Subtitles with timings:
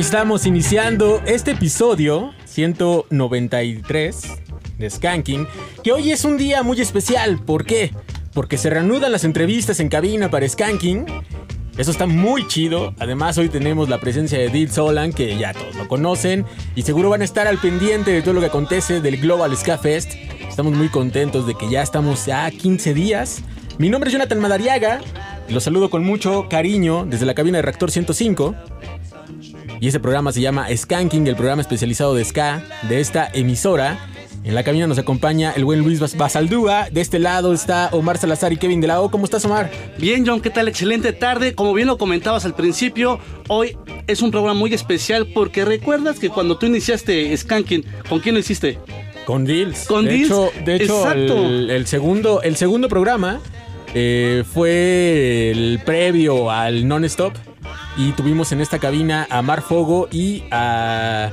[0.00, 4.22] Estamos iniciando este episodio 193
[4.78, 5.46] de Skanking,
[5.84, 7.38] que hoy es un día muy especial.
[7.44, 7.92] ¿Por qué?
[8.32, 11.04] Porque se reanudan las entrevistas en cabina para Skanking.
[11.76, 12.94] Eso está muy chido.
[12.98, 16.46] Además, hoy tenemos la presencia de Dil Solan, que ya todos lo conocen.
[16.74, 19.76] Y seguro van a estar al pendiente de todo lo que acontece del Global Ska
[19.76, 20.14] Fest.
[20.48, 23.42] Estamos muy contentos de que ya estamos a 15 días.
[23.76, 25.02] Mi nombre es Jonathan Madariaga.
[25.50, 28.54] Los saludo con mucho cariño desde la cabina de Reactor 105.
[29.80, 33.98] Y ese programa se llama Skanking, el programa especializado de Ska de esta emisora.
[34.44, 36.90] En la cabina nos acompaña el buen Luis Basaldúa.
[36.90, 39.10] De este lado está Omar Salazar y Kevin de la O.
[39.10, 39.70] ¿Cómo estás, Omar?
[39.96, 40.68] Bien, John, ¿qué tal?
[40.68, 41.54] Excelente tarde.
[41.54, 43.74] Como bien lo comentabas al principio, hoy
[44.06, 48.40] es un programa muy especial porque recuerdas que cuando tú iniciaste Skanking, ¿con quién lo
[48.40, 48.78] hiciste?
[49.24, 49.86] Con Dills.
[49.86, 53.40] Con de Hecho, de hecho, el, segundo, el segundo programa
[53.94, 57.32] eh, fue el previo al Non-Stop.
[58.00, 61.30] Y tuvimos en esta cabina a Mar Fogo y a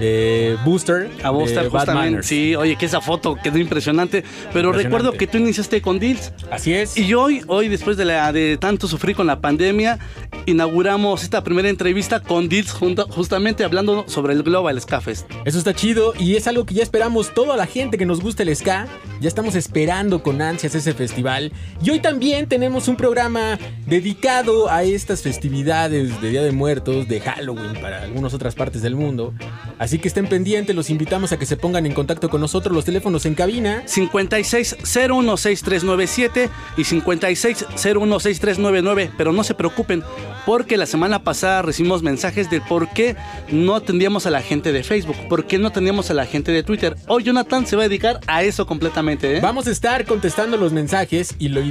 [0.00, 1.10] eh, Booster.
[1.22, 2.22] A Booster, justamente.
[2.22, 4.24] Sí, oye, que esa foto quedó impresionante.
[4.50, 6.32] Pero recuerdo que tú iniciaste con Deals.
[6.50, 6.96] Así es.
[6.96, 9.98] Y hoy, hoy después de, la, de tanto sufrir con la pandemia,
[10.46, 15.30] inauguramos esta primera entrevista con Deals, justamente hablando sobre el Global Ska Fest.
[15.44, 18.44] Eso está chido y es algo que ya esperamos toda la gente que nos gusta
[18.44, 18.86] el ska.
[19.20, 21.52] Ya estamos esperando con ansias ese festival.
[21.82, 27.20] Y hoy también tenemos un programa dedicado a estas festividades de Día de Muertos, de
[27.20, 29.34] Halloween para algunas otras partes del mundo.
[29.78, 32.84] Así que estén pendientes, los invitamos a que se pongan en contacto con nosotros, los
[32.84, 33.82] teléfonos en cabina.
[33.86, 40.04] 56016397 y 56016399, pero no se preocupen
[40.44, 43.16] porque la semana pasada recibimos mensajes de por qué
[43.50, 46.62] no atendíamos a la gente de Facebook, por qué no atendíamos a la gente de
[46.62, 46.96] Twitter.
[47.06, 49.36] Hoy Jonathan se va a dedicar a eso completamente.
[49.36, 49.40] ¿eh?
[49.40, 51.62] Vamos a estar contestando los mensajes y lo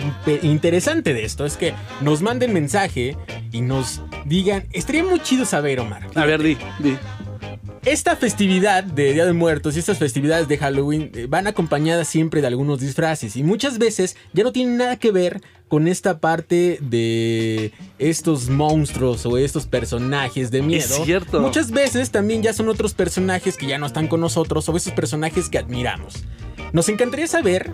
[0.41, 3.17] interesante de esto es que nos manden mensaje
[3.51, 6.07] y nos digan, estaría muy chido saber, Omar.
[6.15, 6.97] A ver, di, di
[7.85, 12.41] esta festividad de Día de Muertos y estas festividades de Halloween eh, van acompañadas siempre
[12.41, 16.79] de algunos disfraces y muchas veces ya no tienen nada que ver con esta parte
[16.81, 20.95] de estos monstruos o estos personajes de miedo.
[20.95, 21.39] Es cierto.
[21.41, 24.93] Muchas veces también ya son otros personajes que ya no están con nosotros o esos
[24.93, 26.23] personajes que admiramos.
[26.73, 27.71] Nos encantaría saber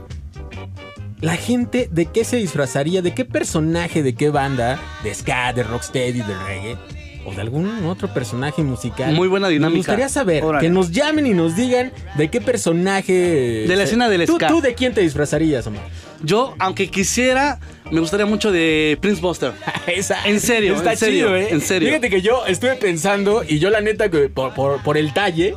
[1.22, 5.64] la gente de qué se disfrazaría, de qué personaje, de qué banda, de ska, de
[5.64, 9.14] rocksteady, de reggae o de algún otro personaje musical.
[9.14, 9.74] Muy buena dinámica.
[9.74, 13.66] Me gustaría saber, que nos llamen y nos digan de qué personaje...
[13.68, 14.48] De la escena del ¿Tú, ska.
[14.48, 15.84] ¿Tú de quién te disfrazarías, Omar?
[16.24, 17.60] Yo, aunque quisiera,
[17.90, 19.54] me gustaría mucho de Prince Buster.
[19.88, 21.48] Esa, en serio, está en serio, chido, ¿eh?
[21.52, 21.90] En serio.
[21.90, 25.56] Fíjate que yo estuve pensando y yo la neta que por, por, por el talle,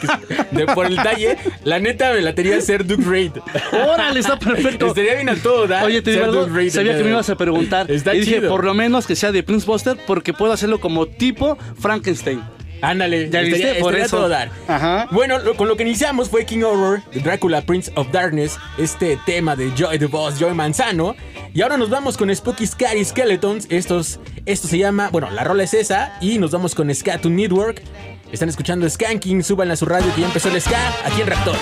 [0.50, 3.32] de, por el talle, la neta me la tenía ser Duke Raid.
[3.72, 4.88] Órale, está perfecto.
[4.88, 5.66] Estaría bien a todo.
[5.82, 7.90] Oye, te digo sabía que me ibas a preguntar.
[7.90, 8.50] Está y dije, chido.
[8.50, 12.42] por lo menos que sea de Prince Buster porque puedo hacerlo como tipo Frankenstein.
[12.82, 14.16] Ándale, Ya viste, estaría- por estaría eso.
[14.18, 14.50] todo dar.
[14.68, 15.08] Ajá.
[15.12, 19.18] Bueno, lo- con lo que iniciamos fue King Horror de Drácula Prince of Darkness, este
[19.24, 21.14] tema de Joy the Boss, Joy Manzano.
[21.54, 23.66] Y ahora nos vamos con Spooky Scary Skeletons.
[23.70, 26.16] Estos, esto se llama, bueno, la rola es esa.
[26.20, 27.82] Y nos vamos con Scatoon Network.
[28.32, 31.56] Están escuchando Skanking, súbanle a su radio que ya empezó el ska aquí en Raptor.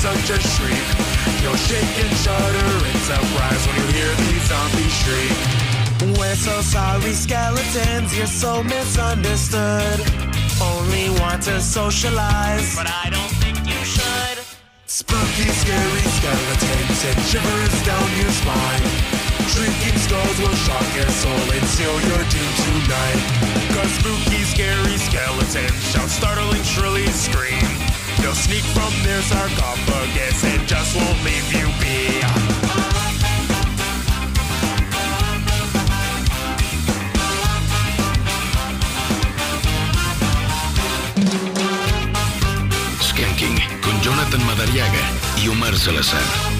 [0.00, 0.88] Such a shriek.
[1.42, 5.36] You'll shake and shudder in surprise when you hear these zombies shriek.
[6.16, 10.00] We're so sorry, skeletons, you're so misunderstood.
[10.56, 14.40] Only want to socialize, but I don't think you should.
[14.86, 18.84] Spooky, scary skeletons and shivers down your spine.
[19.52, 23.20] Shrieking skulls will shock your soul and seal your doom tonight.
[23.76, 27.89] Cause spooky, scary skeletons shout startling, shrilly scream.
[28.20, 32.20] They'll sneak from their sarcophagus and just won't leave you be.
[43.00, 45.04] Skanking con Jonathan Madariaga
[45.42, 46.59] y Omar Salazar.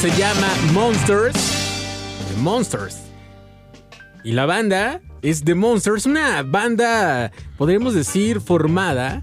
[0.00, 1.34] Se llama Monsters.
[2.30, 2.96] The Monsters.
[4.24, 9.22] Y la banda es The Monsters, una banda, podríamos decir, formada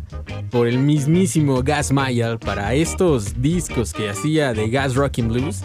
[0.51, 5.63] por el mismísimo Gas Mayall para estos discos que hacía de Gas Rockin' Blues.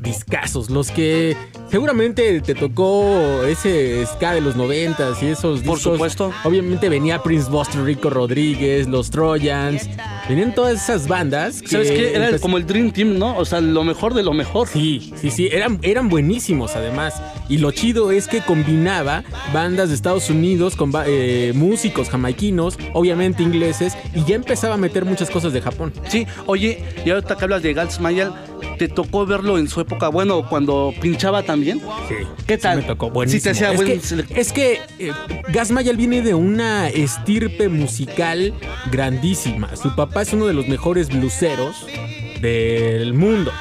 [0.00, 1.36] Discazos, los que
[1.70, 5.92] seguramente te tocó ese ska de los noventas y esos Por discos.
[5.94, 6.32] supuesto.
[6.44, 9.88] Obviamente venía Prince Buster, Rico Rodríguez, los Trojans.
[10.28, 11.60] Venían todas esas bandas.
[11.68, 12.14] ¿Sabes qué?
[12.14, 13.36] Era como el Dream Team, ¿no?
[13.36, 14.68] O sea, lo mejor de lo mejor.
[14.68, 17.14] Sí, sí, sí, eran, eran buenísimos además.
[17.48, 23.42] Y lo chido es que combinaba bandas de Estados Unidos con eh, músicos jamaiquinos, obviamente
[23.42, 25.92] ingleses, y ya empezaba a meter muchas cosas de Japón.
[26.08, 28.34] Sí, oye, y ahorita que hablas de Gals Mayall,
[28.78, 30.08] ¿te tocó verlo en su época?
[30.08, 31.80] Bueno, cuando pinchaba también.
[32.08, 32.14] Sí.
[32.46, 32.78] ¿Qué Sí tal?
[32.78, 33.42] me tocó Sí buenísimo.
[33.42, 35.12] te hacía es, buen que, es que eh,
[35.70, 38.54] Mayall viene de una estirpe musical
[38.90, 39.74] grandísima.
[39.76, 41.12] Su papá es uno de los mejores
[42.40, 43.52] del mundo.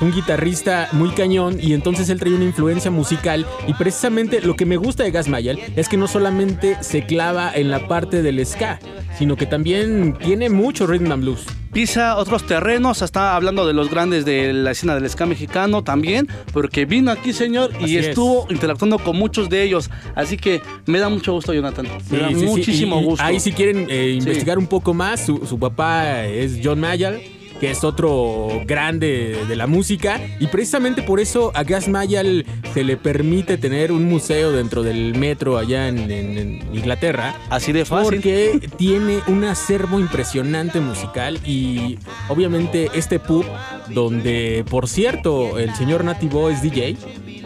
[0.00, 4.64] Un guitarrista muy cañón y entonces él trae una influencia musical y precisamente lo que
[4.64, 8.44] me gusta de Gas Mayall es que no solamente se clava en la parte del
[8.46, 8.78] ska,
[9.18, 11.44] sino que también tiene mucho rhythm and blues.
[11.74, 16.26] Pisa otros terrenos, está hablando de los grandes de la escena del ska mexicano también,
[16.52, 18.06] porque vino aquí, señor, y es.
[18.08, 19.88] estuvo interactuando con muchos de ellos.
[20.16, 21.86] Así que me da mucho gusto, Jonathan.
[22.10, 22.46] Me da Sí, sí, sí.
[22.46, 23.24] muchísimo y gusto.
[23.24, 27.20] Ahí si quieren eh, investigar un poco más, su, su papá es John Mayall,
[27.60, 30.20] que es otro grande de la música.
[30.40, 35.14] Y precisamente por eso a Gas Mayall se le permite tener un museo dentro del
[35.14, 37.34] metro allá en, en- en Inglaterra.
[37.50, 38.04] Así de fácil.
[38.14, 41.98] Porque tiene un acervo impresionante musical y
[42.28, 43.44] obviamente este pub
[43.88, 46.96] donde, por cierto, el señor Nativo es DJ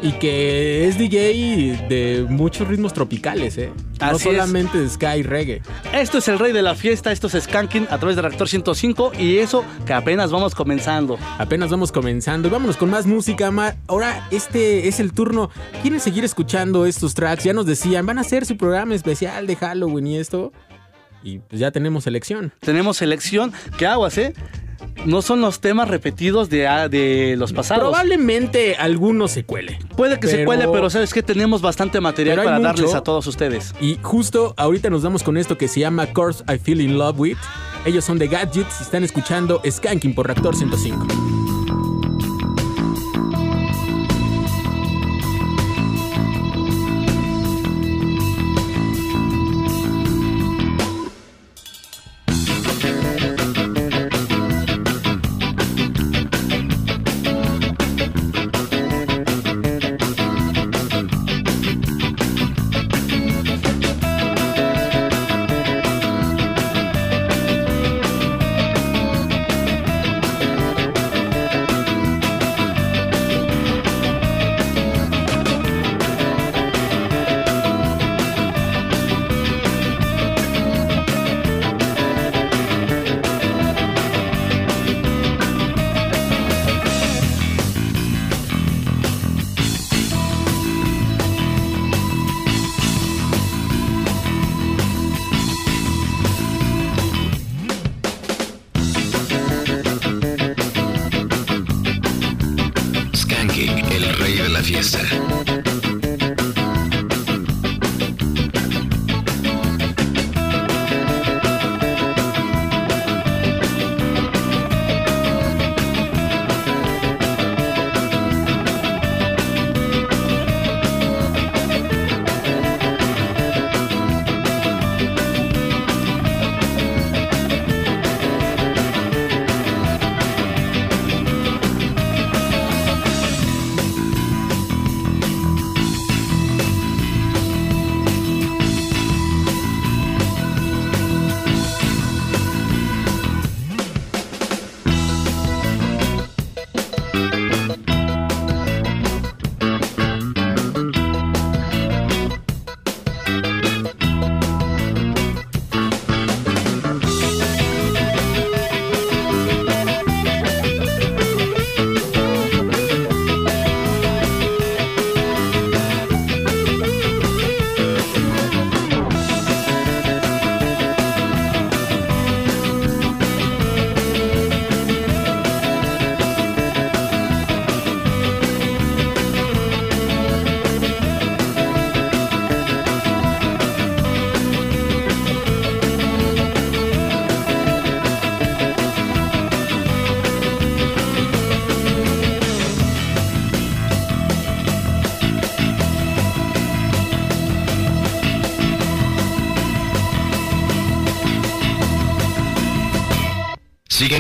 [0.05, 3.71] y que es DJ de muchos ritmos tropicales, ¿eh?
[4.01, 5.63] no Así solamente de Sky Reggae.
[5.95, 9.13] Esto es el rey de la fiesta, esto es Skanking a través de Reactor 105
[9.19, 11.19] y eso que apenas vamos comenzando.
[11.39, 13.51] Apenas vamos comenzando y vámonos con más música.
[13.51, 15.51] Ma- Ahora este es el turno.
[15.81, 17.45] ¿Quieren seguir escuchando estos tracks?
[17.45, 20.53] Ya nos decían, van a hacer su programa especial de Halloween y esto.
[21.23, 22.53] Y pues ya tenemos elección.
[22.61, 24.35] Tenemos selección, ¿qué aguas, eh?
[25.07, 27.85] No son los temas repetidos de, ah, de los pasados.
[27.85, 29.79] Probablemente alguno se cuele.
[29.97, 32.69] Puede que se pero- cuele, pero sabes que tenemos bastante material para mucho.
[32.69, 33.75] darles a todos ustedes.
[33.81, 37.19] Y justo ahorita nos damos con esto que se llama Course I Feel in Love
[37.19, 37.37] With.
[37.85, 41.34] Ellos son de Gadgets y están escuchando Skanking por Reactor 105.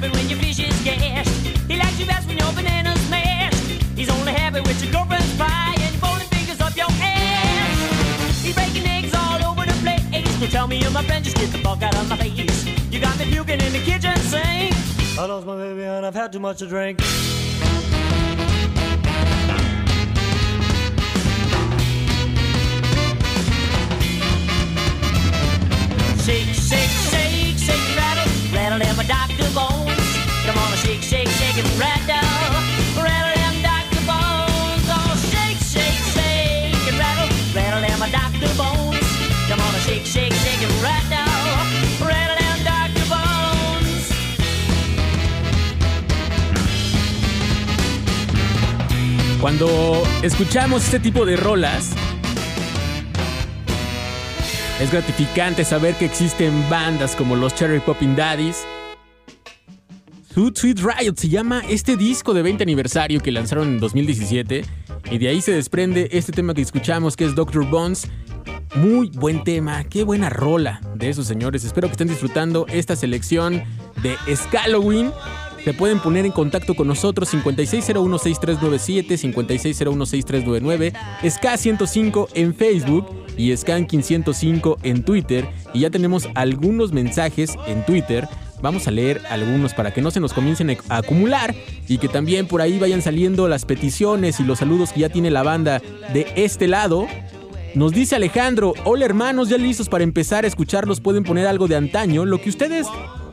[0.00, 1.46] He gets you sniffing when your fish is gassed.
[1.68, 3.56] He likes you best when your banana's mashed.
[3.96, 8.42] He's only happy with your girlfriend's pie and your bowling fingers up your ass.
[8.42, 10.38] He's breaking eggs all over the place.
[10.40, 12.66] Don't tell me you're my friend, just get the fuck out of my face.
[12.90, 14.74] You got me puking in the kitchen sink.
[15.18, 17.00] I lost my baby and I've had too much to drink.
[26.24, 29.28] Shake, shake, shake, shake, rattle, rattle them Dr.
[29.28, 29.37] Bones.
[49.40, 51.90] Cuando escuchamos este tipo de rolas,
[54.80, 58.66] es gratificante saber que existen bandas como los Cherry Poppin' Daddies.
[60.38, 64.64] Sweet Riot se llama este disco de 20 aniversario que lanzaron en 2017
[65.10, 67.68] y de ahí se desprende este tema que escuchamos que es Dr.
[67.68, 68.06] Bones.
[68.76, 71.64] Muy buen tema, qué buena rola de esos señores.
[71.64, 73.64] Espero que estén disfrutando esta selección
[74.00, 75.10] de Scalloween.
[75.64, 85.02] Se pueden poner en contacto con nosotros 56016397, 56016399, SK105 en Facebook y Skanking105 en
[85.02, 85.48] Twitter.
[85.74, 88.28] Y ya tenemos algunos mensajes en Twitter.
[88.60, 91.54] Vamos a leer algunos para que no se nos comiencen a acumular
[91.86, 95.30] y que también por ahí vayan saliendo las peticiones y los saludos que ya tiene
[95.30, 95.80] la banda
[96.12, 97.06] de este lado.
[97.74, 101.76] Nos dice Alejandro, hola hermanos, ya listos para empezar a escucharlos, pueden poner algo de
[101.76, 102.86] antaño, lo que ustedes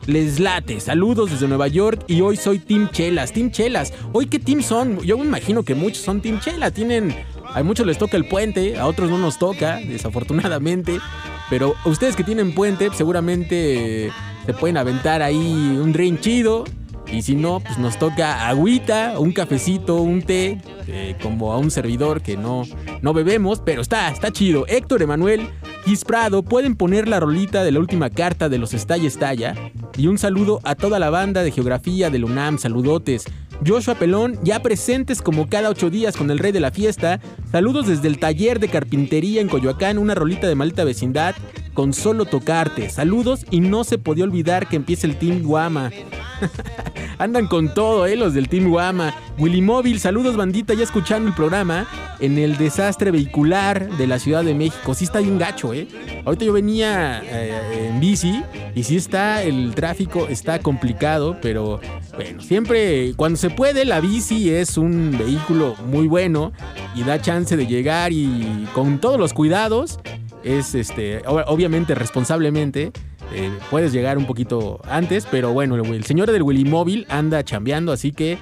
[0.06, 0.78] les late.
[0.78, 3.92] Saludos desde Nueva York y hoy soy Team Chelas, Team Chelas.
[4.12, 5.00] Hoy qué team son?
[5.00, 7.14] Yo me imagino que muchos son Team Chela, tienen
[7.54, 11.00] a muchos les toca el puente, a otros no nos toca, desafortunadamente,
[11.48, 14.10] pero ustedes que tienen puente seguramente
[14.46, 16.64] se pueden aventar ahí un drink chido.
[17.12, 21.70] Y si no, pues nos toca agüita, un cafecito, un té, eh, como a un
[21.70, 22.64] servidor que no,
[23.00, 24.66] no bebemos, pero está, está chido.
[24.66, 25.48] Héctor Emanuel
[25.86, 29.54] Gis Prado, pueden poner la rolita de la última carta de los Estalla Estalla.
[29.96, 33.24] Y un saludo a toda la banda de geografía del UNAM, saludotes.
[33.64, 37.20] Joshua Pelón, ya presentes como cada ocho días con el rey de la fiesta.
[37.52, 41.36] Saludos desde el taller de carpintería en Coyoacán, una rolita de malita vecindad
[41.76, 42.88] con solo tocarte.
[42.88, 45.92] Saludos y no se podía olvidar que empiece el Team Guama.
[47.18, 49.14] Andan con todo, eh, los del Team Guama.
[49.38, 51.86] Willy Móvil, saludos bandita, ya escuchando el programa
[52.18, 54.94] en el desastre vehicular de la Ciudad de México.
[54.94, 55.75] Sí está bien gacho, eh.
[56.24, 58.42] Ahorita yo venía eh, en bici
[58.74, 61.80] y sí está, el tráfico está complicado, pero
[62.14, 66.52] bueno, siempre cuando se puede, la bici es un vehículo muy bueno
[66.94, 70.00] y da chance de llegar y con todos los cuidados
[70.44, 72.92] es este, ob- obviamente responsablemente.
[73.34, 77.42] eh, puedes llegar un poquito antes, pero bueno, el, el señor del Willy Móvil anda
[77.44, 78.38] chambeando, así que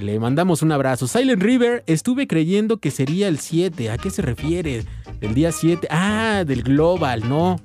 [0.00, 1.06] le mandamos un abrazo.
[1.06, 3.90] Silent River, estuve creyendo que sería el 7.
[3.90, 4.84] ¿A qué se refiere?
[5.20, 5.88] El día 7.
[5.90, 7.60] Ah, del Global, no.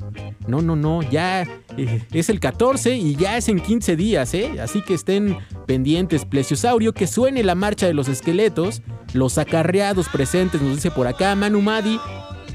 [0.47, 1.43] No, no, no, ya
[1.77, 4.59] eh, es el 14 y ya es en 15 días, ¿eh?
[4.61, 8.81] Así que estén pendientes, Plesiosaurio, que suene la marcha de los esqueletos,
[9.13, 11.97] los acarreados presentes, nos dice por acá Manu Madi.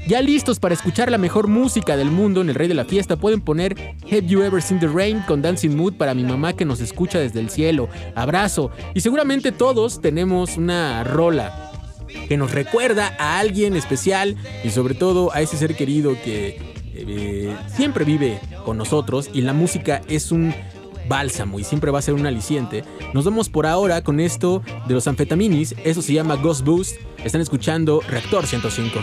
[0.07, 3.17] Ya listos para escuchar la mejor música del mundo en el Rey de la Fiesta,
[3.17, 6.65] pueden poner Have You Ever Seen the Rain con Dancing Mood para mi mamá que
[6.65, 7.89] nos escucha desde el cielo.
[8.15, 8.71] Abrazo.
[8.95, 11.71] Y seguramente todos tenemos una rola
[12.27, 16.59] que nos recuerda a alguien especial y sobre todo a ese ser querido que
[16.95, 20.53] eh, siempre vive con nosotros y la música es un
[21.07, 22.83] bálsamo y siempre va a ser un aliciente.
[23.13, 26.95] Nos vemos por ahora con esto de los anfetaminis, eso se llama Ghost Boost.
[27.23, 28.99] Están escuchando Reactor 105.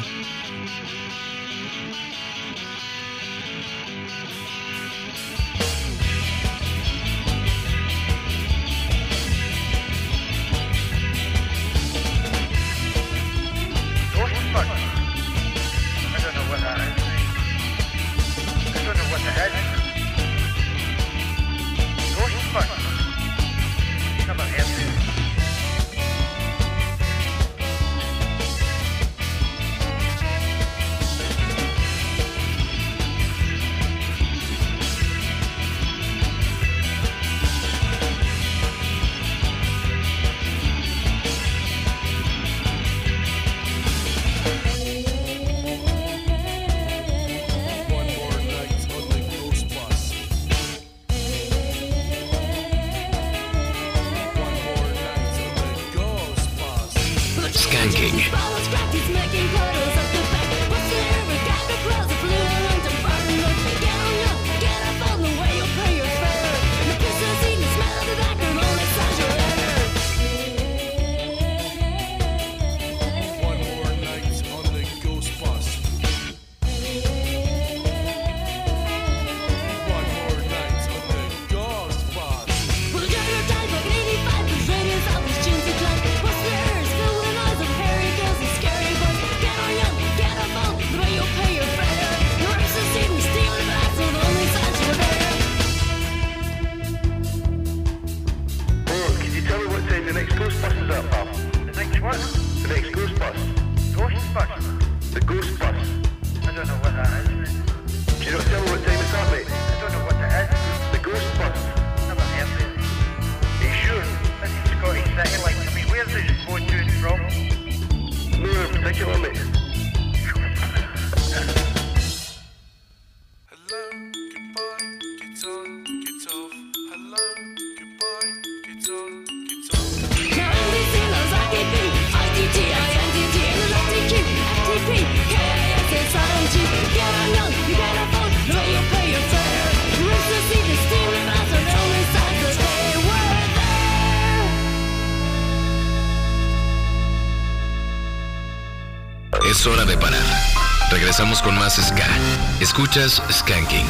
[152.96, 153.86] Escuchas Skanking.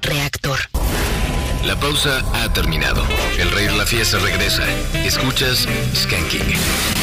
[0.00, 0.58] Reactor.
[1.66, 3.04] La pausa ha terminado.
[3.38, 4.64] El rey de la fiesta regresa.
[5.04, 6.99] Escuchas Skanking.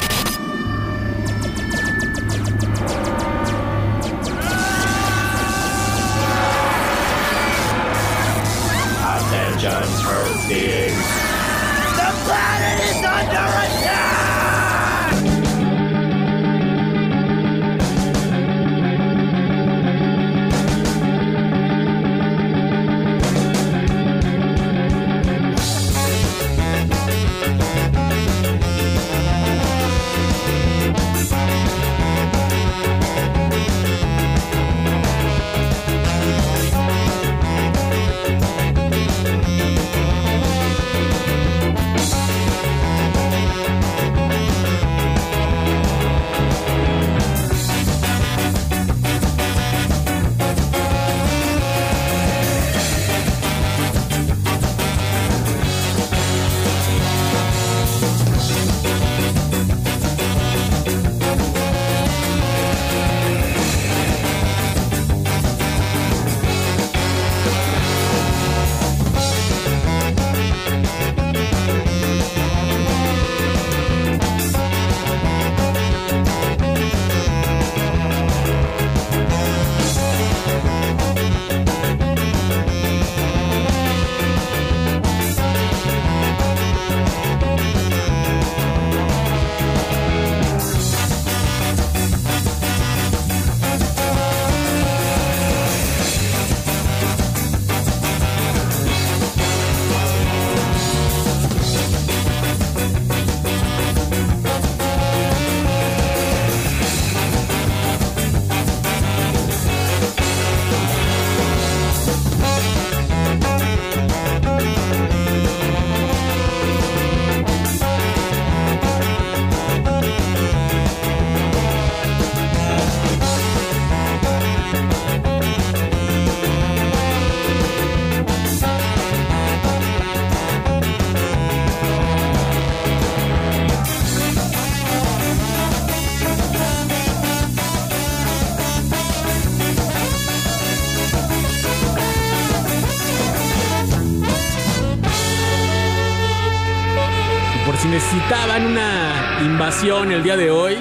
[149.67, 150.77] El día de hoy,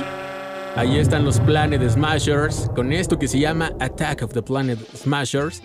[0.77, 5.61] ahí están los Planet Smashers con esto que se llama Attack of the Planet Smashers.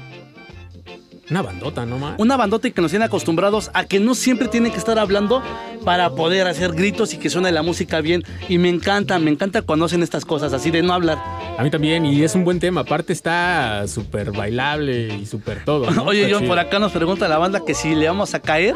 [1.30, 2.16] Una bandota, ¿no más?
[2.18, 5.44] Una bandota y que nos tiene acostumbrados a que no siempre tienen que estar hablando
[5.86, 8.24] para poder hacer gritos y que suene la música bien.
[8.50, 11.20] Y me encanta, me encanta cuando hacen estas cosas, así de no hablar.
[11.60, 12.82] A mí también, y es un buen tema.
[12.82, 15.92] Aparte está súper bailable y súper todo.
[15.92, 16.04] ¿no?
[16.06, 18.76] Oye, John, por acá nos pregunta la banda que si le vamos a caer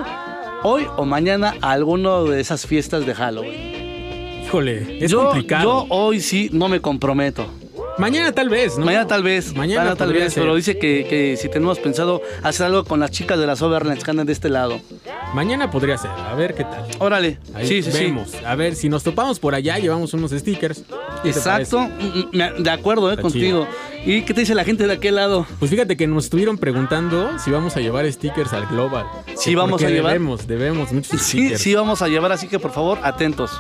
[0.62, 3.65] hoy o mañana a alguno de esas fiestas de Halloween.
[4.46, 5.86] Híjole, es yo, complicado.
[5.88, 7.48] yo hoy sí no me comprometo.
[7.98, 8.84] Mañana tal vez, ¿no?
[8.86, 10.44] Mañana tal vez, Mañana mañana, tal vez, ser.
[10.44, 14.04] pero dice que, que si tenemos pensado hacer algo con las chicas de las Overlands
[14.04, 14.82] que andan de este lado.
[15.34, 16.12] Mañana podría ser.
[16.12, 16.86] A ver qué tal.
[17.00, 18.04] Órale, Ahí sí, sí, sí.
[18.04, 18.34] vemos.
[18.46, 20.80] A ver, si nos topamos por allá, llevamos unos stickers.
[21.24, 21.80] ¿Qué te Exacto?
[21.80, 23.66] Mm, mm, de acuerdo eh, Está contigo.
[24.06, 25.48] ¿Y qué te dice la gente de aquel lado?
[25.60, 29.06] Pues fíjate que nos estuvieron preguntando si vamos a llevar stickers al Global.
[29.38, 30.12] Sí, vamos a llevar.
[30.14, 31.62] Debemos, debemos muchos Sí, stickers.
[31.62, 33.52] sí vamos a llevar, así que por favor, atentos.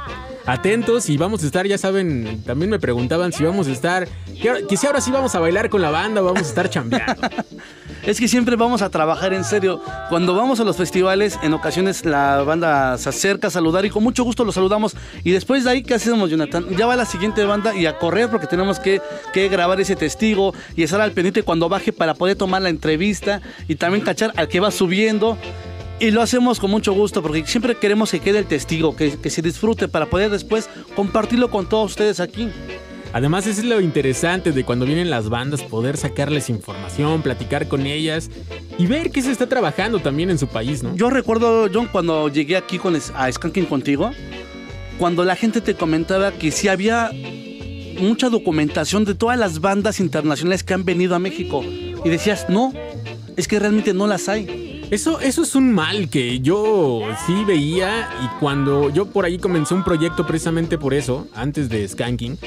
[0.45, 4.07] Atentos y vamos a estar, ya saben, también me preguntaban si vamos a estar,
[4.41, 6.69] que, que si ahora sí vamos a bailar con la banda o vamos a estar
[6.69, 7.21] chambeando.
[8.05, 9.81] Es que siempre vamos a trabajar en serio.
[10.09, 14.03] Cuando vamos a los festivales, en ocasiones la banda se acerca a saludar y con
[14.03, 14.95] mucho gusto los saludamos.
[15.23, 16.67] Y después de ahí, ¿qué hacemos, Jonathan?
[16.77, 19.01] Ya va la siguiente banda y a correr porque tenemos que,
[19.33, 23.41] que grabar ese testigo y estar al pendiente cuando baje para poder tomar la entrevista
[23.67, 25.35] y también cachar al que va subiendo.
[25.99, 29.29] Y lo hacemos con mucho gusto porque siempre queremos que quede el testigo, que, que
[29.29, 32.49] se disfrute para poder después compartirlo con todos ustedes aquí.
[33.13, 37.85] Además, eso es lo interesante de cuando vienen las bandas, poder sacarles información, platicar con
[37.85, 38.29] ellas
[38.77, 40.93] y ver qué se está trabajando también en su país, ¿no?
[40.97, 44.11] Yo recuerdo, John, cuando llegué aquí con, a Skanking contigo,
[44.99, 47.09] cuando la gente te comentaba que sí había
[48.01, 51.63] mucha documentación de todas las bandas internacionales que han venido a México.
[52.03, 52.73] Y decías, no,
[53.37, 54.74] es que realmente no las hay.
[54.91, 59.73] Eso, eso es un mal que yo sí veía y cuando yo por ahí comencé
[59.73, 62.37] un proyecto precisamente por eso, antes de Skanking,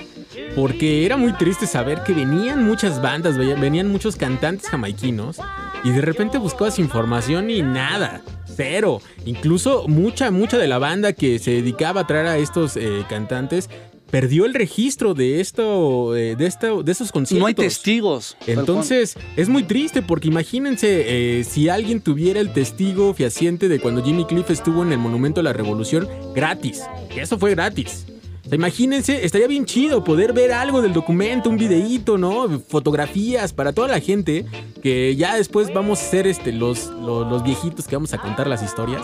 [0.54, 5.38] porque era muy triste saber que venían muchas bandas, venían muchos cantantes jamaiquinos
[5.82, 9.00] y de repente buscabas información y nada, cero.
[9.24, 13.68] Incluso mucha, mucha de la banda que se dedicaba a traer a estos eh, cantantes
[14.10, 17.40] perdió el registro de esto, eh, de esto, de esos conciertos.
[17.40, 18.36] No hay testigos.
[18.46, 24.02] Entonces, es muy triste porque imagínense eh, si alguien tuviera el testigo fehaciente de cuando
[24.02, 26.82] Jimmy Cliff estuvo en el Monumento a la Revolución gratis.
[27.12, 28.06] Que eso fue gratis.
[28.44, 32.60] O sea, imagínense, estaría bien chido poder ver algo del documento, un videíto, ¿no?
[32.60, 34.46] Fotografías para toda la gente
[34.82, 38.46] que ya después vamos a ser este, los, los, los viejitos que vamos a contar
[38.46, 39.02] las historias.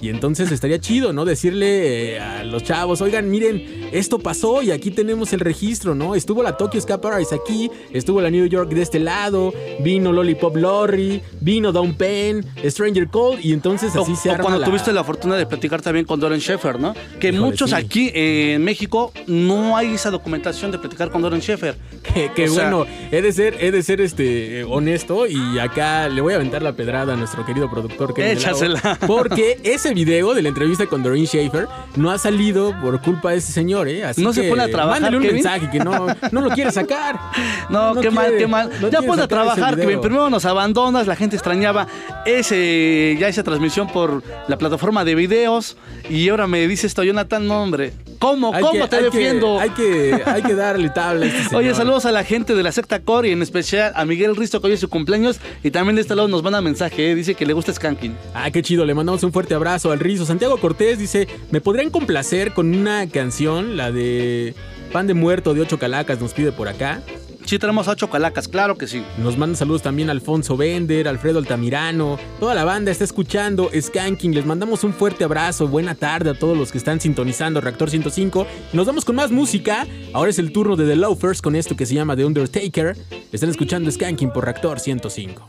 [0.00, 1.24] Y entonces estaría chido, ¿no?
[1.24, 6.14] Decirle eh, a los chavos, oigan, miren, esto pasó y aquí tenemos el registro, ¿no?
[6.14, 11.20] Estuvo la Tokyo Paradise aquí, estuvo la New York de este lado, vino Lollipop Lorry,
[11.40, 14.92] vino Down Pen, Stranger Cold, y entonces O, así se o arma cuando la- tuviste
[14.92, 16.94] la fortuna de platicar también con Doran Sheffer, ¿no?
[17.18, 17.76] Que Híjole, muchos sí.
[17.76, 21.76] aquí eh, en México no hay esa documentación de platicar con Doran Sheffer.
[22.14, 25.58] Que, que O sea, bueno, he de ser, he de ser este eh, honesto y
[25.58, 28.98] acá le voy a aventar la pedrada a nuestro querido productor Delao, Échasela.
[29.06, 33.38] Porque ese video de la entrevista con Doreen Schaefer no ha salido por culpa de
[33.38, 34.04] ese señor, ¿eh?
[34.04, 35.34] Así No se que pone a trabajar, Mándale un Kevin.
[35.36, 37.18] mensaje que no, no lo quiere sacar.
[37.70, 38.68] No, No qué mal, qué mal.
[38.80, 39.76] no ya puedes a trabajar.
[39.76, 40.00] Kevin.
[40.00, 41.86] Primero nos abandonas, la gente extrañaba
[42.26, 45.76] ese, ya esa transmisión por la plataforma de videos.
[46.08, 47.92] Y ahora me dice esto, Jonathan, no, hombre.
[48.18, 48.52] ¿Cómo?
[48.54, 49.58] Hay ¿Cómo que- te hay que- defiendo?
[49.60, 51.62] hay, que, hay que darle tabla a este señor.
[51.62, 54.60] Oye, saludos a la gente de la secta Core y en especial a Miguel Risto
[54.60, 55.38] que hoy es su cumpleaños.
[55.62, 57.14] Y también de este lado nos manda mensaje, ¿eh?
[57.14, 58.14] dice que le gusta Skanking.
[58.34, 60.26] Ah, qué chido, le mandamos un fuerte abrazo al Rizo.
[60.26, 63.76] Santiago Cortés dice, ¿me podrían complacer con una canción?
[63.76, 64.54] La de
[64.92, 67.02] Pan de Muerto de Ocho Calacas nos pide por acá.
[67.44, 69.02] Sí, tenemos a ocho calacas, claro que sí.
[69.18, 72.16] Nos manda saludos también Alfonso Bender, Alfredo Altamirano.
[72.38, 74.34] Toda la banda está escuchando Skanking.
[74.34, 75.66] Les mandamos un fuerte abrazo.
[75.66, 78.46] Buena tarde a todos los que están sintonizando Reactor 105.
[78.72, 79.86] Nos vamos con más música.
[80.12, 82.96] Ahora es el turno de The Loafers con esto que se llama The Undertaker.
[83.32, 85.48] Están escuchando Skanking por Reactor 105.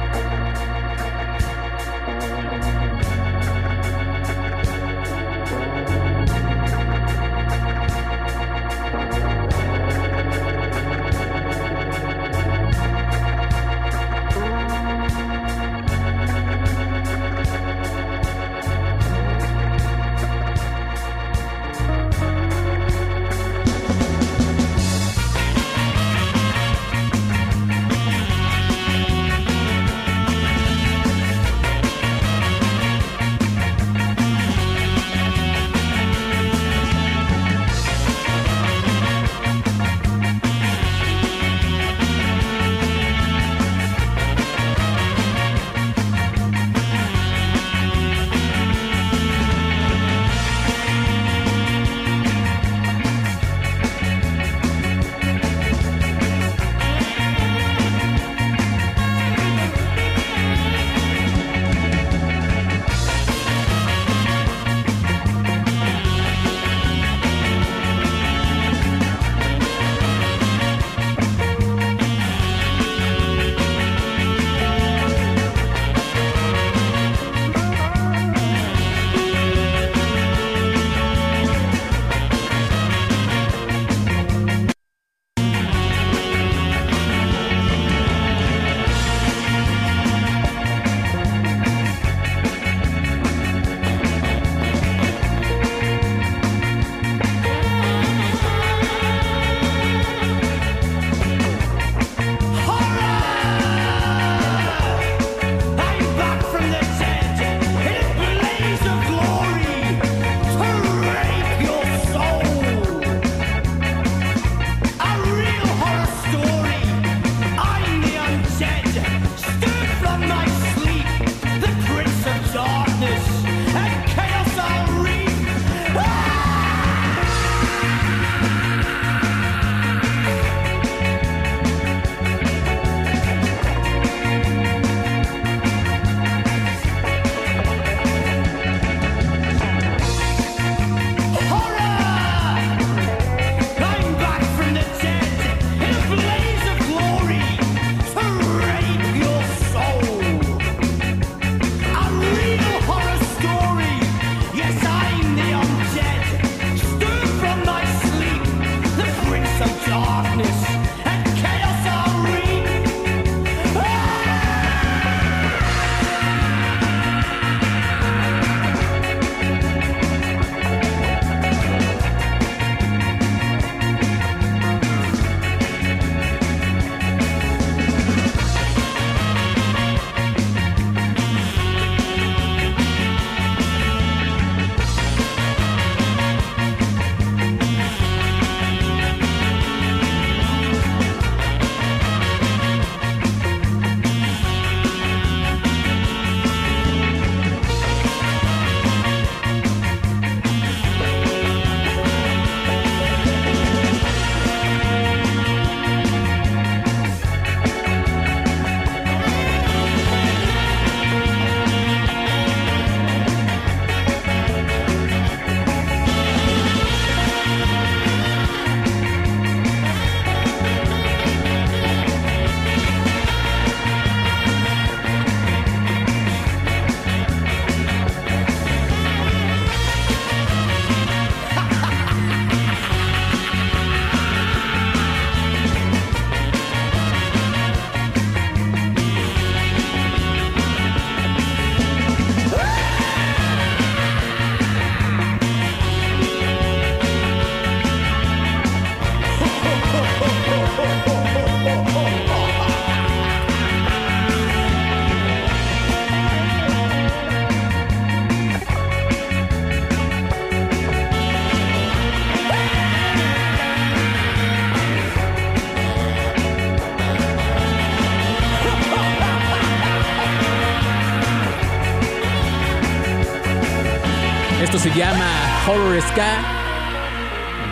[275.01, 276.43] Llama Horror Ska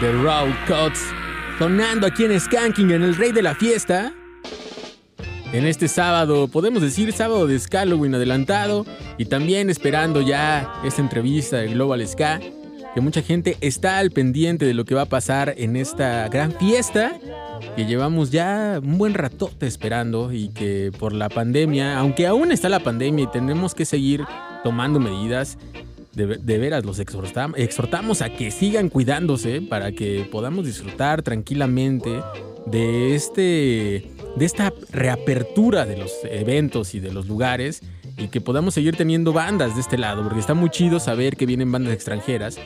[0.02, 1.00] de Raw Cuts.
[1.60, 4.12] Sonando aquí en Skanking, en el rey de la fiesta.
[5.54, 8.84] En este sábado, podemos decir sábado de Halloween adelantado.
[9.20, 12.40] Y también esperando ya esta entrevista de Global Ska.
[12.96, 16.52] que mucha gente está al pendiente de lo que va a pasar en esta gran
[16.54, 17.12] fiesta
[17.76, 22.70] que llevamos ya un buen ratote esperando y que por la pandemia, aunque aún está
[22.70, 24.26] la pandemia y tenemos que seguir
[24.64, 25.58] tomando medidas,
[26.28, 32.22] de, veras los exhortam- exhortamos a que sigan cuidándose para que podamos disfrutar tranquilamente
[32.66, 37.82] de este de esta reapertura de los eventos y de los lugares
[38.18, 41.46] y que podamos seguir teniendo bandas de este lado, porque está muy chido saber que
[41.46, 42.60] vienen bandas extranjeras,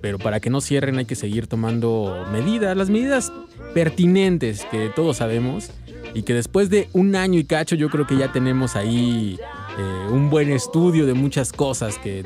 [0.00, 3.32] pero para que no cierren hay que seguir tomando medidas, las medidas
[3.74, 5.70] pertinentes que todos sabemos
[6.14, 9.38] y que después de un año y cacho yo creo que ya tenemos ahí
[9.78, 12.24] eh, un buen estudio de muchas cosas que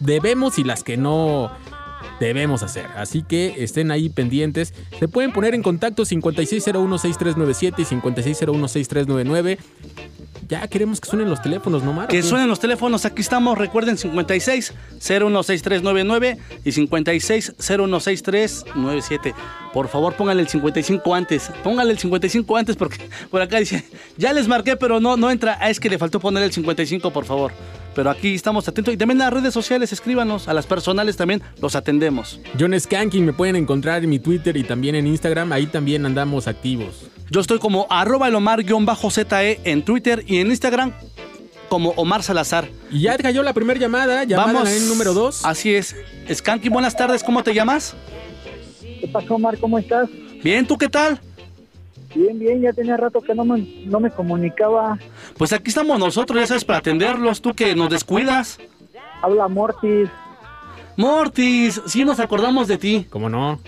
[0.00, 1.50] debemos y las que no
[2.20, 2.86] debemos hacer.
[2.96, 4.74] Así que estén ahí pendientes.
[4.98, 9.58] Se pueden poner en contacto 56016397 y 56016399.
[10.48, 12.08] Ya queremos que suenen los teléfonos, ¿no, Mar?
[12.08, 19.34] Que suenen los teléfonos, aquí estamos, recuerden 56 016399 y 56 016397.
[19.72, 21.52] Por favor, pónganle el 55 antes.
[21.62, 22.98] Pónganle el 55 antes porque
[23.30, 23.84] por acá dice,
[24.16, 25.56] ya les marqué, pero no, no entra.
[25.60, 27.52] Ah, es que le faltó poner el 55, por favor.
[28.00, 28.94] Pero aquí estamos atentos.
[28.94, 30.48] Y también en las redes sociales, escríbanos.
[30.48, 32.40] A las personales también los atendemos.
[32.58, 35.52] John Skanking me pueden encontrar en mi Twitter y también en Instagram.
[35.52, 37.10] Ahí también andamos activos.
[37.28, 40.94] Yo estoy como arroba el Omar-ZE en Twitter y en Instagram
[41.68, 42.70] como Omar Salazar.
[42.90, 44.70] Y ya cayó la primera llamada, llamada Vamos.
[44.70, 45.44] en número 2.
[45.44, 45.94] Así es.
[46.32, 47.94] Skanky, buenas tardes, ¿cómo te llamas?
[48.80, 49.58] ¿Qué pasó, Omar?
[49.58, 50.08] ¿Cómo estás?
[50.42, 51.20] Bien, ¿tú qué tal?
[52.14, 54.98] Bien, bien, ya tenía rato que no me, no me comunicaba.
[55.38, 57.40] Pues aquí estamos nosotros, ya sabes, para atenderlos.
[57.40, 58.58] Tú que nos descuidas.
[59.22, 60.08] Habla Mortis.
[60.96, 63.06] Mortis, sí nos acordamos de ti.
[63.10, 63.60] ¿Cómo no?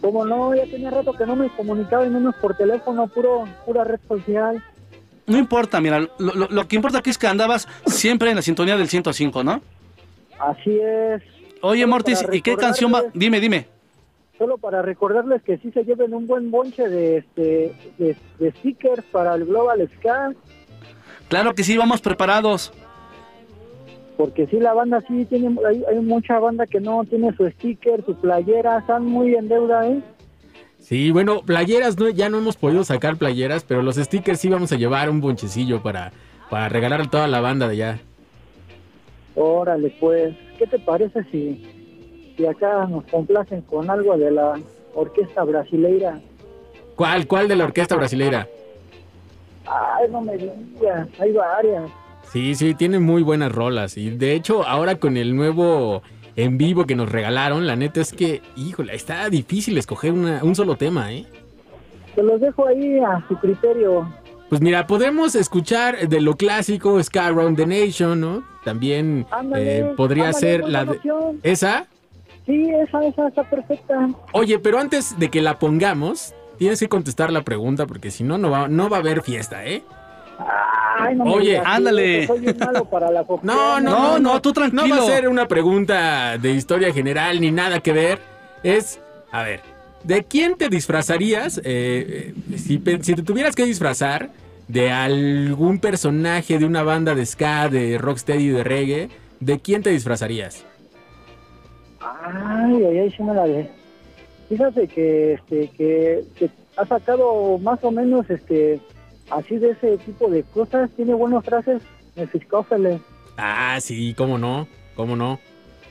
[0.00, 0.54] ¿Cómo no?
[0.54, 4.62] Ya tenía rato que no me comunicaba y menos por teléfono, puro, pura red social.
[5.26, 8.42] No importa, mira, lo, lo- lo que importa aquí es que andabas siempre en la
[8.42, 9.60] sintonía del 105, ¿no?
[10.38, 11.22] Así es.
[11.60, 13.02] Oye, Mortis, ¿y qué canción va?
[13.12, 13.66] Dime, dime.
[14.38, 19.04] Solo para recordarles que sí se lleven un buen bonche de, este, de, de stickers
[19.10, 20.32] para el Global Ska,
[21.28, 22.72] Claro que sí, vamos preparados.
[24.16, 28.04] porque sí la banda sí tiene, hay, hay mucha banda que no tiene su sticker,
[28.04, 30.00] su playera, están muy en deuda, ¿eh?
[30.80, 34.72] Sí, bueno, playeras no, ya no hemos podido sacar playeras, pero los stickers sí vamos
[34.72, 36.12] a llevar un bonchecillo para,
[36.48, 37.98] para regalar a toda la banda de allá.
[39.34, 41.64] Órale, pues, ¿qué te parece si,
[42.38, 44.54] si acá nos complacen con algo de la
[44.94, 46.18] orquesta brasileira?
[46.96, 48.48] ¿Cuál, cuál de la orquesta brasileira?
[49.66, 51.90] Ay, no me digas, hay varias.
[52.32, 53.96] Sí, sí, tiene muy buenas rolas.
[53.98, 56.02] Y de hecho, ahora con el nuevo
[56.36, 60.54] en vivo que nos regalaron, la neta es que, híjole, está difícil escoger una- un
[60.54, 61.26] solo tema, ¿eh?
[62.14, 64.08] Se los dejo ahí a su criterio.
[64.48, 68.42] Pues mira, podemos escuchar de lo clásico Sky Around the Nation, ¿no?
[68.64, 71.00] También Ándale, eh, podría ándale, ser la de...
[71.42, 71.86] ¿Esa?
[72.48, 74.08] Sí, esa, esa está perfecta.
[74.32, 78.38] Oye, pero antes de que la pongamos, tienes que contestar la pregunta porque si no,
[78.38, 79.82] no va, no va a haber fiesta, ¿eh?
[80.98, 82.22] Ay, no me Oye, digas ándale.
[82.24, 83.54] eso, Soy bien malo para la cocción.
[83.54, 84.86] No, no, No, no, no, tú tranquilo.
[84.86, 88.18] No va a ser una pregunta de historia general ni nada que ver.
[88.62, 88.98] Es,
[89.30, 89.60] a ver,
[90.04, 91.58] ¿de quién te disfrazarías?
[91.58, 94.30] eh, eh, si, si te tuvieras que disfrazar
[94.68, 99.08] de algún personaje de una banda de ska, de rocksteady, de reggae,
[99.40, 100.64] ¿de quién te disfrazarías?
[102.00, 103.70] Ay, ay, ay, sí me la de.
[104.48, 108.80] Fíjate que, este, que, que ha sacado más o menos, este,
[109.30, 110.90] así de ese tipo de cosas.
[110.96, 111.82] Tiene buenas frases.
[112.16, 113.00] Mefistófeles.
[113.36, 115.38] Ah, sí, cómo no, cómo no.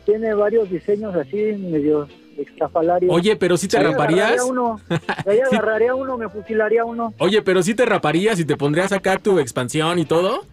[0.06, 3.14] Tiene varios diseños así, medio extrafalarios.
[3.14, 4.44] Oye, pero si te ahí raparías.
[4.44, 4.80] uno,
[5.26, 7.14] ahí agarraría uno, me fusilaría uno.
[7.18, 10.46] Oye, pero si te raparías y te pondrías acá tu expansión y todo.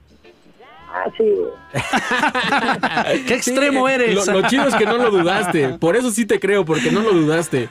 [0.97, 1.35] Ah, sí.
[3.27, 4.27] ¿Qué extremo Sí, eres?
[4.29, 5.71] Lo, lo chido es que no lo dudaste.
[5.81, 7.69] Por eso sí te creo, porque no lo dudaste.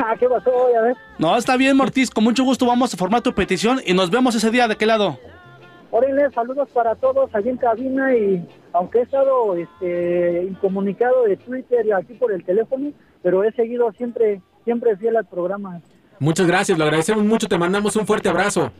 [0.00, 0.50] Ah, ¿Qué pasó?
[0.72, 0.96] Ya ves.
[1.18, 2.10] No, está bien, Mortis.
[2.10, 4.68] Con mucho gusto vamos a formar tu petición y nos vemos ese día.
[4.68, 5.18] ¿De qué lado?
[5.90, 8.42] Órale, saludos para todos allí en cabina y
[8.72, 12.90] aunque he estado este, incomunicado de Twitter y aquí por el teléfono,
[13.22, 15.80] pero he seguido siempre, siempre fiel al programa.
[16.18, 17.48] Muchas gracias, lo agradecemos mucho.
[17.48, 18.72] Te mandamos un fuerte abrazo.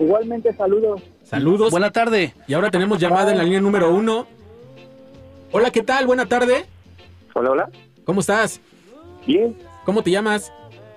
[0.00, 1.02] Igualmente saludos.
[1.22, 1.70] Saludos.
[1.70, 2.34] Buena tarde.
[2.48, 4.26] Y ahora tenemos llamada en la línea número uno.
[5.52, 6.06] Hola, ¿qué tal?
[6.06, 6.64] Buena tarde.
[7.34, 7.70] Hola, hola.
[8.04, 8.60] ¿Cómo estás?
[9.26, 10.50] Bien, ¿Cómo te llamas?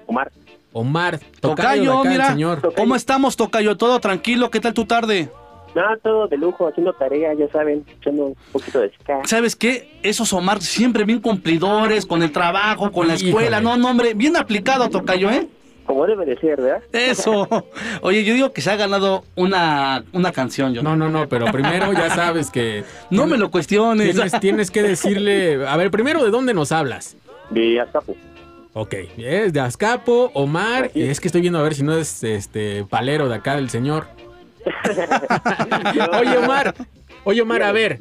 [0.08, 0.32] Omar.
[0.72, 1.20] Omar.
[1.42, 2.28] Tocayo, acá, mira.
[2.30, 2.74] señor.
[2.76, 3.76] ¿Cómo estamos, Tocayo?
[3.76, 4.50] ¿Todo tranquilo?
[4.50, 5.30] ¿Qué tal tu tarde?
[5.76, 9.22] Nada, todo de lujo, haciendo tarea, ya saben, echando un poquito de ska.
[9.26, 10.00] ¿Sabes qué?
[10.04, 13.58] Esos Omar siempre bien cumplidores con el trabajo, con la escuela.
[13.60, 13.62] Híjole.
[13.62, 15.48] No, no, hombre, bien aplicado, Tocayo, ¿eh?
[15.86, 16.82] Como debe de ser, ¿verdad?
[16.94, 17.48] Eso.
[18.02, 20.82] Oye, yo digo que se ha ganado una, una canción, yo.
[20.82, 24.14] No, no, no, pero primero ya sabes que No me lo cuestiones.
[24.16, 25.68] tienes, tienes que decirle...
[25.68, 27.18] A ver, primero, ¿de dónde nos hablas?
[27.50, 28.16] De Azcapo.
[28.76, 32.24] Ok, es de Azcapo, Omar, y es que estoy viendo a ver si no es
[32.24, 34.08] este palero de acá del señor.
[36.20, 36.74] Oye, Omar,
[37.24, 38.00] oye, Omar, a ver,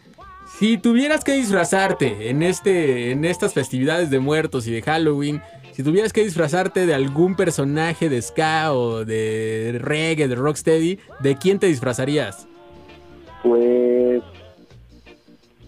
[0.63, 5.43] si tuvieras que disfrazarte en este, en estas festividades de muertos y de Halloween,
[5.73, 11.37] si tuvieras que disfrazarte de algún personaje de ska o de reggae, de rocksteady, ¿de
[11.37, 12.47] quién te disfrazarías?
[13.43, 14.23] Pues.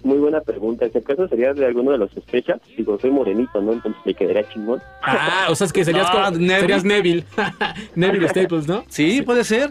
[0.05, 0.87] Muy buena pregunta.
[0.89, 3.73] Si acaso sería de alguno de los sospechas, digo, soy morenito, ¿no?
[3.73, 4.81] Entonces me quedaría chingón.
[5.03, 6.61] Ah, o sea, es que serías, No, como- Neville.
[6.61, 7.25] serías Neville.
[7.97, 8.85] Neville Staples, ¿no?
[8.87, 9.71] Sí, puede ser.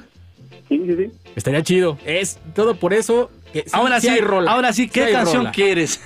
[0.67, 1.11] Sí, sí, sí.
[1.33, 1.97] Estaría chido.
[2.05, 3.31] Es todo por eso.
[3.53, 4.51] Que sí- ahora sí, rola.
[4.51, 5.51] ahora sí, ¿qué canción rola.
[5.51, 6.01] quieres?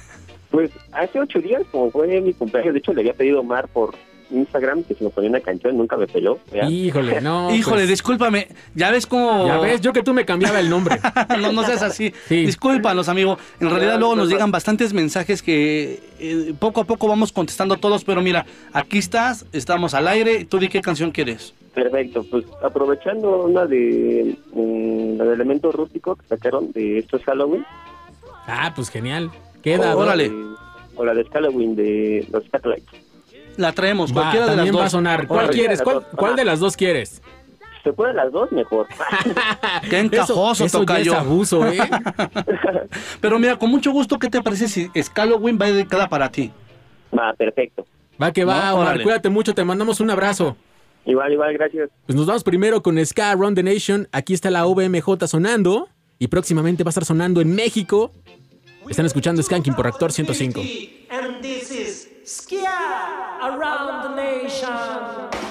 [0.52, 3.68] Pues hace ocho días, como fue mi cumpleaños, de hecho le había pedido a Omar
[3.68, 3.96] por
[4.30, 6.40] Instagram que si me ponía una canción, nunca me peló.
[6.52, 6.70] ¿verdad?
[6.70, 7.54] Híjole, no.
[7.56, 8.48] Híjole, pues, discúlpame.
[8.76, 9.48] Ya ves cómo.
[9.48, 11.00] Ya ves, yo que tú me cambiaba el nombre.
[11.40, 12.14] no, no seas así.
[12.28, 12.46] Sí.
[12.46, 13.38] Discúlpanos, amigo.
[13.62, 14.36] En realidad No, luego no, nos no.
[14.36, 19.46] llegan bastantes mensajes que eh, poco a poco vamos contestando todos, pero mira, aquí estás,
[19.54, 20.44] estamos al aire.
[20.46, 21.54] Tú di qué canción quieres.
[21.84, 24.36] Perfecto, pues aprovechando una de
[25.18, 27.64] la de elemento rústico que sacaron de esto es Halloween.
[28.48, 29.30] Ah, pues genial.
[29.62, 29.96] Queda.
[29.96, 30.28] órale.
[30.30, 30.48] la de-
[30.96, 32.88] o la de Halloween de los Catlights.
[33.58, 34.82] La traemos, Va, cualquiera de las también dos.
[34.82, 35.28] va a sonar.
[35.28, 35.82] ¿Cuál quieres?
[35.84, 37.22] ¿Cuál, cuál de las dos quieres?
[37.84, 38.88] Se pueden las dos mejor.
[39.90, 41.12] Qué encajoso, eso, eso ya tocayo.
[41.14, 41.78] es abuso, ¿eh?
[43.22, 46.52] Pero mira, con mucho gusto, ¿qué te parece si Halloween va dedicada para ti?
[47.16, 47.86] Va, perfecto.
[48.22, 49.04] Va que va, No, Omar.
[49.04, 50.58] Cuídate mucho, te mandamos un abrazo.
[51.08, 51.90] Igual, igual, gracias.
[52.06, 54.08] Pues nos vamos primero con Ska Around the Nation.
[54.12, 55.88] Aquí está la OBMJ sonando.
[56.20, 58.12] Y próximamente va a estar sonando en México.
[58.90, 60.60] Están escuchando Skanking por Actor 105.
[61.10, 62.10] And this is
[63.42, 65.47] around the nation.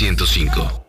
[0.00, 0.79] Skanking105.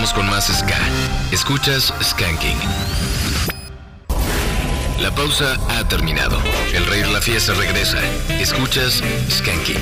[0.00, 0.78] Con más Ska.
[1.30, 2.56] Escuchas Skanking.
[4.98, 6.38] La pausa ha terminado.
[6.74, 7.98] El rey la fiesta regresa.
[8.40, 9.76] Escuchas Skanking.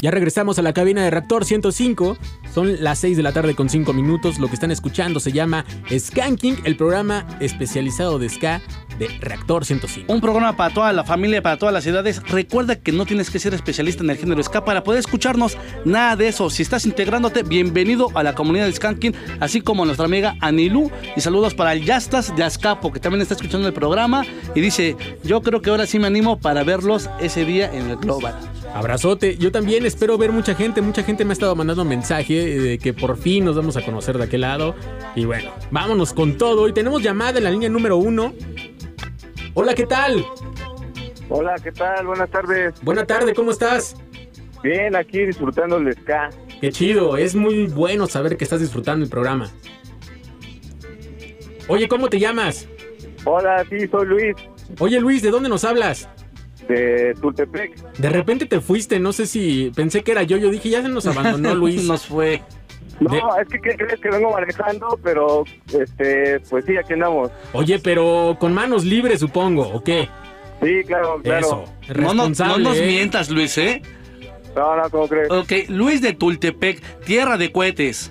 [0.00, 2.16] Ya regresamos a la cabina de Reactor 105.
[2.54, 4.38] Son las 6 de la tarde con 5 minutos.
[4.38, 8.62] Lo que están escuchando se llama Skanking, el programa especializado de ska
[8.98, 10.12] de Reactor 105.
[10.12, 12.22] Un programa para toda la familia, para todas las edades.
[12.28, 15.56] Recuerda que no tienes que ser especialista en el género ska para poder escucharnos.
[15.84, 16.50] Nada de eso.
[16.50, 20.90] Si estás integrándote, bienvenido a la comunidad de Skanking, así como nuestra amiga Anilú.
[21.16, 24.24] Y saludos para el Yastas de Azcapo, que también está escuchando el programa.
[24.54, 27.96] Y dice, yo creo que ahora sí me animo para verlos ese día en el
[27.96, 28.34] Global.
[28.76, 29.38] Abrazote.
[29.38, 30.82] Yo también espero ver mucha gente.
[30.82, 34.18] Mucha gente me ha estado mandando mensaje de que por fin nos vamos a conocer
[34.18, 34.74] de aquel lado.
[35.14, 36.68] Y bueno, vámonos con todo.
[36.68, 38.34] Y tenemos llamada en la línea número uno.
[39.58, 40.22] Hola, ¿qué tal?
[41.30, 42.06] Hola, ¿qué tal?
[42.06, 42.74] Buenas tardes.
[42.82, 43.96] Buena tarde, ¿cómo estás?
[44.62, 46.28] Bien, aquí disfrutando el ska.
[46.60, 49.50] Qué chido, es muy bueno saber que estás disfrutando el programa.
[51.68, 52.68] Oye, ¿cómo te llamas?
[53.24, 54.36] Hola, sí, soy Luis,
[54.78, 56.06] Oye, Luis, ¿de dónde nos hablas?
[56.68, 57.76] de Tultepec.
[57.96, 60.88] De repente te fuiste, no sé si pensé que era yo, yo dije, ya se
[60.90, 61.84] nos abandonó Luis.
[61.84, 62.42] Nos fue.
[63.00, 67.30] No, es que ¿qué crees que vengo manejando, pero este, pues sí, aquí andamos.
[67.52, 70.08] Oye, pero con manos libres, supongo, ¿o qué?
[70.62, 71.46] Sí, claro, claro.
[71.46, 72.62] Eso, No, no- responsable.
[72.62, 72.86] no nos ¿eh?
[72.86, 73.82] mientas, Luis, ¿eh?
[74.56, 75.30] No, no, ¿cómo crees?
[75.30, 78.10] Ok, Luis de Tultepec, tierra de cohetes.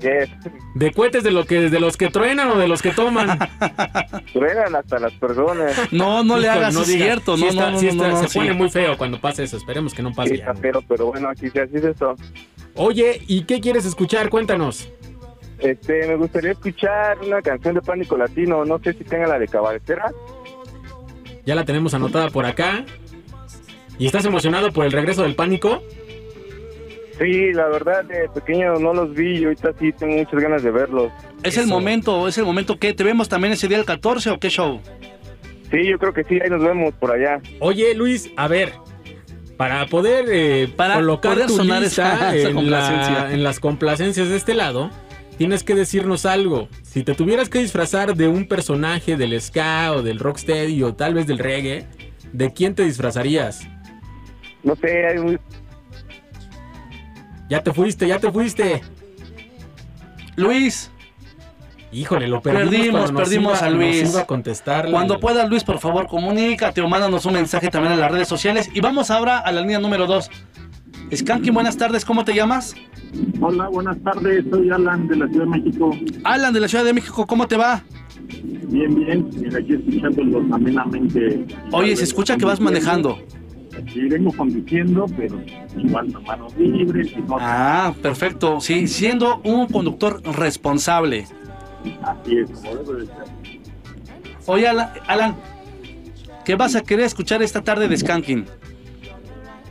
[0.00, 0.28] Yes.
[0.74, 3.38] ¿De cohetes de, lo que, de los que truenan o de los que toman?
[4.32, 5.92] Truenan hasta las personas.
[5.92, 7.02] No, no le hagas, es digas.
[7.02, 7.36] cierto.
[7.36, 8.38] No, está- no, no, no, no, se sí.
[8.38, 9.56] pone muy feo cuando pasa eso.
[9.56, 10.52] Esperemos que no pase Sí, ya.
[10.60, 12.16] pero, pero bueno, aquí sí, así es esto.
[12.74, 14.28] Oye, ¿y qué quieres escuchar?
[14.28, 14.88] Cuéntanos.
[15.60, 18.64] Este, me gustaría escuchar una canción de Pánico Latino.
[18.64, 20.10] No sé si tenga la de Cabaretera.
[21.46, 22.84] Ya la tenemos anotada por acá.
[23.98, 25.82] ¿Y estás emocionado por el regreso del pánico?
[27.18, 30.70] Sí, la verdad, de pequeño no los vi y ahorita sí tengo muchas ganas de
[30.72, 31.12] verlos.
[31.44, 34.40] Es el momento, es el momento que te vemos también ese día el 14 o
[34.40, 34.80] qué show.
[35.70, 37.40] Sí, yo creo que sí, ahí nos vemos por allá.
[37.60, 38.72] Oye, Luis, a ver.
[39.56, 43.60] Para poder eh, Para colocar poder tu sonar lista esa- esa en, la- en las
[43.60, 44.90] complacencias de este lado,
[45.38, 46.68] tienes que decirnos algo.
[46.82, 51.14] Si te tuvieras que disfrazar de un personaje del ska o del rocksteady o tal
[51.14, 51.86] vez del reggae,
[52.32, 53.64] ¿de quién te disfrazarías?
[54.64, 55.38] No sé, hay un-
[57.54, 58.82] Ya te fuiste, ya te fuiste.
[60.34, 60.90] Luis,
[61.92, 62.70] Híjole, lo perdimos.
[62.74, 64.10] perdimos, nos perdimos iba- a nos Luis.
[64.10, 64.90] iba a contestar.
[64.90, 68.68] Cuando puedas, Luis, por favor, comunícate o mándanos un mensaje también en las redes sociales.
[68.74, 70.28] Y vamos ahora a la línea número 2.
[71.14, 72.74] Skanky, buenas tardes, ¿cómo te llamas?
[73.40, 74.44] Hola, buenas tardes.
[74.50, 75.96] Soy Alan de la Ciudad de México.
[76.24, 77.84] Alan de la Ciudad de México, ¿cómo te va?
[78.66, 79.28] Bien, bien.
[79.56, 81.46] Aquí escuchándolos amenamente.
[81.70, 83.20] Oye, se escucha que vas manejando.
[84.08, 85.40] Vengo conduciendo, pero
[85.76, 87.36] igual con manos libres y no.
[87.40, 88.60] Ah, perfecto.
[88.60, 91.26] Sí, siendo un conductor responsable.
[92.02, 93.24] Así es, como debe de ser.
[94.46, 95.36] Oye, Alan,
[96.44, 98.44] ¿qué vas a querer escuchar esta tarde de Skanking?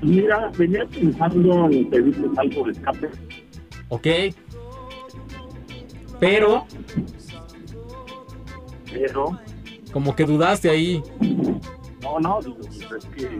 [0.02, 3.10] Mira, venía pensando en pedirles algo de escape.
[3.90, 4.08] Ok.
[6.20, 6.66] Pero,
[8.92, 9.40] Pero,
[9.92, 11.02] como que dudaste ahí.
[12.02, 13.38] no, no, digo, pues es que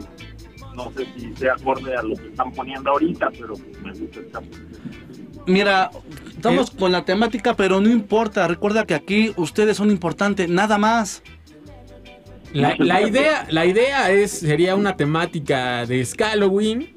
[0.74, 4.48] no sé si sea acorde a lo que están poniendo ahorita, pero me gusta escape.
[5.46, 5.90] Mira,
[6.28, 8.48] estamos con la temática, pero no importa.
[8.48, 11.22] Recuerda que aquí ustedes son importantes, nada más.
[12.52, 16.94] La, la idea, la idea es, sería una temática de Halloween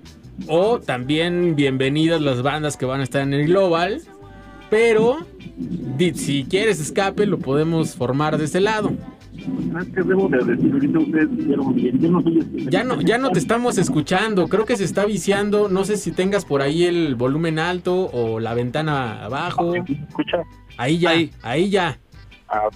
[0.48, 4.02] o también bienvenidas las bandas que van a estar en el Global.
[4.70, 5.26] Pero
[6.16, 8.92] si quieres escape, lo podemos formar de ese lado.
[9.80, 13.02] Es que debo de decir, ahorita ustedes dijeron bien, yo no soy especialista Ya no,
[13.02, 14.48] ya no te estamos escuchando.
[14.48, 15.70] Creo que se está viciando.
[15.70, 19.74] No sé si tengas por ahí el volumen alto o la ventana abajo.
[19.76, 20.38] ¿Escucha?
[20.78, 22.00] Ahí ya, ahí, ya.
[22.50, 22.76] Ah, ok.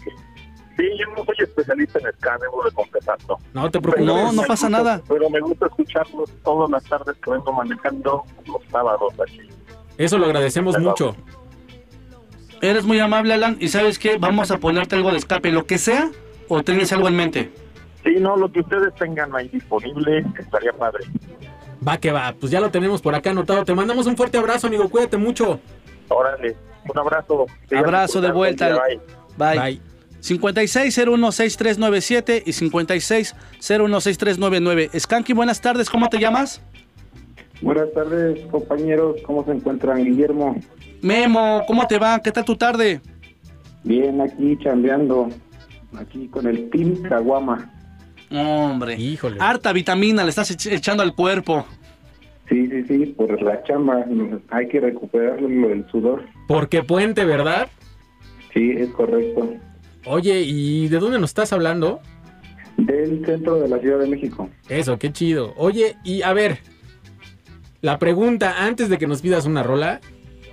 [0.78, 3.38] Sí, yo no soy especialista en ska, debo de confesarlo.
[3.54, 4.06] No te preocupes.
[4.06, 5.02] No, no pasa gusta- nada.
[5.08, 9.42] Pero me gusta escucharlos todas las tardes que vengo manejando los sábados aquí.
[9.98, 11.16] Eso lo agradecemos mucho.
[12.62, 14.18] Eres muy amable, Alan, y ¿sabes qué?
[14.18, 16.12] Vamos a ponerte algo de escape, lo que sea,
[16.54, 17.50] o tienes algo en mente.
[18.04, 21.06] Sí, no, lo que ustedes tengan ahí disponible estaría padre.
[21.88, 23.64] Va que va, pues ya lo tenemos por acá anotado.
[23.64, 24.90] Te mandamos un fuerte abrazo, amigo.
[24.90, 25.62] Cuídate mucho.
[26.10, 26.58] Órale,
[26.90, 27.46] un abrazo.
[27.74, 28.78] Abrazo de vuelta.
[29.38, 29.60] bye.
[29.60, 29.82] Bye.
[30.22, 35.00] 56016397 y 56016399.
[35.00, 36.62] Skanky, buenas tardes, ¿cómo te llamas?
[37.62, 39.16] Buenas tardes, compañeros.
[39.26, 40.58] ¿Cómo se encuentran, Guillermo?
[41.02, 42.20] Memo, ¿cómo te va?
[42.20, 43.00] ¿Qué tal tu tarde?
[43.84, 45.30] Bien, aquí chambeando.
[45.98, 47.72] Aquí con el Team Caguama.
[48.32, 49.38] Hombre, Híjole.
[49.40, 51.66] harta vitamina le estás ech- echando al cuerpo.
[52.48, 54.06] Sí, sí, sí, por la chamba.
[54.50, 56.26] Hay que recuperar lo del sudor.
[56.48, 57.68] Porque puente, ¿verdad?
[58.54, 59.54] Sí, es correcto.
[60.06, 62.00] Oye, ¿y de dónde nos estás hablando?
[62.78, 64.50] Del centro de la Ciudad de México.
[64.70, 65.54] Eso, qué chido.
[65.58, 66.60] Oye, y a ver,
[67.82, 70.00] la pregunta antes de que nos pidas una rola.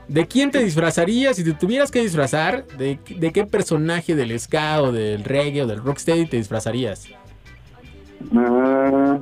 [0.08, 2.66] ¿De quién te disfrazarías si te tuvieras que disfrazar?
[2.78, 7.08] ¿De, de qué personaje del ska o del reggae o del rocksteady te disfrazarías?
[8.34, 9.20] Ah,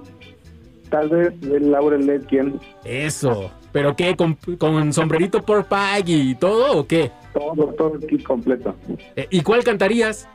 [0.89, 2.61] tal vez de Laurel Ledkin.
[2.85, 3.51] Eso.
[3.73, 4.17] ¿Pero qué?
[4.17, 7.11] ¿Con, con sombrerito por pie y todo o qué?
[7.35, 8.75] Todo, todo el kit completo.
[9.17, 10.29] Eh, ¿Y cuál cantarías?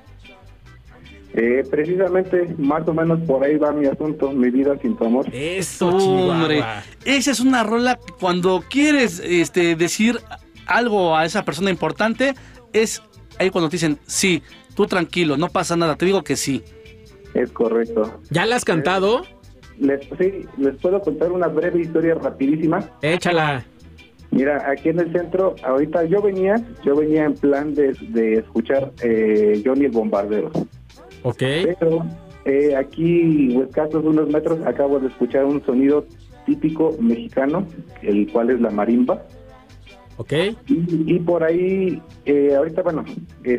[1.33, 5.25] Eh, precisamente, más o menos por ahí va mi asunto, mi vida sin tu amor.
[5.31, 6.61] Eso, Hombre,
[7.05, 10.19] esa es una rola que cuando quieres este, decir
[10.65, 12.33] algo a esa persona importante,
[12.73, 13.01] es
[13.39, 14.41] ahí cuando te dicen, sí,
[14.75, 16.63] tú tranquilo, no pasa nada, te digo que sí.
[17.33, 18.19] Es correcto.
[18.29, 19.23] ¿Ya la has cantado?
[19.79, 22.89] Les, sí, les puedo contar una breve historia rapidísima.
[23.01, 23.65] Échala.
[24.31, 26.55] Mira, aquí en el centro, ahorita yo venía,
[26.85, 30.51] yo venía en plan de, de escuchar eh, Johnny el Bombardero.
[31.23, 31.37] Ok.
[31.79, 32.05] Pero
[32.45, 36.05] eh, aquí, escasos unos metros, acabo de escuchar un sonido
[36.45, 37.67] típico mexicano,
[38.01, 39.21] el cual es la marimba.
[40.21, 40.33] Ok.
[40.67, 43.03] Y, y por ahí, eh, ahorita, bueno,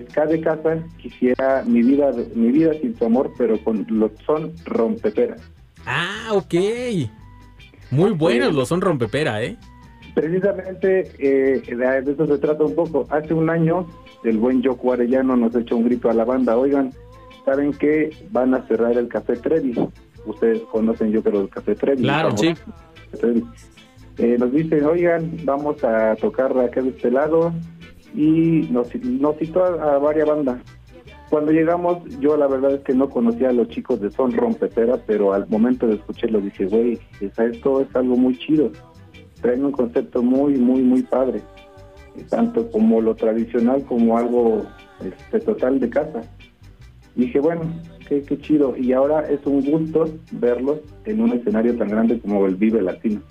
[0.09, 4.53] ska de casa, quisiera mi vida, mi vida sin tu amor, pero con los son
[4.65, 5.41] rompeperas.
[5.85, 6.55] Ah, ok.
[7.91, 9.57] Muy buenos los son rompepera, ¿eh?
[10.15, 13.09] Precisamente eh, de eso se trata un poco.
[13.11, 13.89] Hace un año,
[14.23, 16.57] el buen Yoko Arellano nos echó un grito a la banda.
[16.57, 16.93] Oigan,
[17.45, 18.11] ¿saben qué?
[18.31, 19.75] Van a cerrar el Café Trevi.
[20.27, 22.03] Ustedes conocen, yo creo, el Café Trevi.
[22.05, 22.55] Claro, sí.
[23.21, 23.45] Trevi.
[24.19, 27.53] Eh, nos dicen, oigan, vamos a tocar acá de este lado.
[28.15, 30.61] Y nos, nos citó a, varias bandas.
[31.31, 34.99] Cuando llegamos, yo la verdad es que no conocía a los chicos de Son Rompepera,
[35.07, 38.71] pero al momento de escucharlo dije, güey, esto es algo muy chido.
[39.41, 41.41] Traen un concepto muy, muy, muy padre.
[42.29, 44.67] Tanto como lo tradicional como algo
[45.03, 46.21] este, total de casa.
[47.15, 47.63] Dije, bueno,
[48.07, 48.77] qué, qué chido.
[48.77, 53.23] Y ahora es un gusto verlos en un escenario tan grande como el Vive Latino.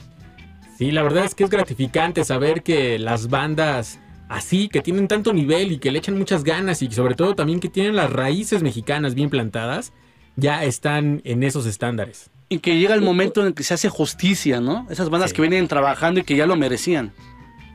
[0.82, 5.32] Sí, la verdad es que es gratificante saber que las bandas así, que tienen tanto
[5.32, 8.64] nivel y que le echan muchas ganas y sobre todo también que tienen las raíces
[8.64, 9.94] mexicanas bien plantadas,
[10.38, 12.32] ya están en esos estándares.
[12.50, 14.88] Y que llega el momento en el que se hace justicia, ¿no?
[14.90, 17.12] Esas bandas que vienen trabajando y que ya lo merecían.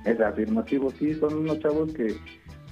[0.04, 2.16] Es afirmativo, sí, son unos chavos que,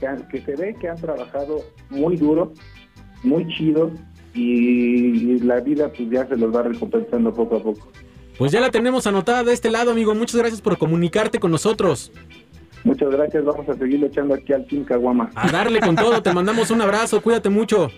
[0.01, 2.53] que, han- que se ve que han trabajado muy duro,
[3.23, 3.93] muy chido,
[4.35, 7.89] y la vida pues ya se los va recompensando poco a poco.
[8.39, 10.15] Pues ya la tenemos anotada de este lado, amigo.
[10.15, 12.11] Muchas gracias por comunicarte con nosotros.
[12.83, 15.31] Muchas gracias, vamos a seguir echando aquí al Team Caguama.
[15.35, 17.91] A darle con todo, te mandamos un abrazo, cuídate mucho.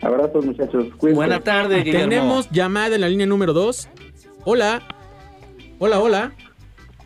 [0.00, 1.16] Abrazos muchachos, cuídense.
[1.16, 2.08] Buena tarde, Guillermo.
[2.08, 3.88] Tenemos llamada en la línea número 2.
[4.44, 4.82] Hola.
[5.78, 6.32] Hola, hola.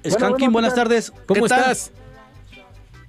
[0.09, 1.13] Skanking, buenas tardes.
[1.27, 1.93] ¿Cómo estás?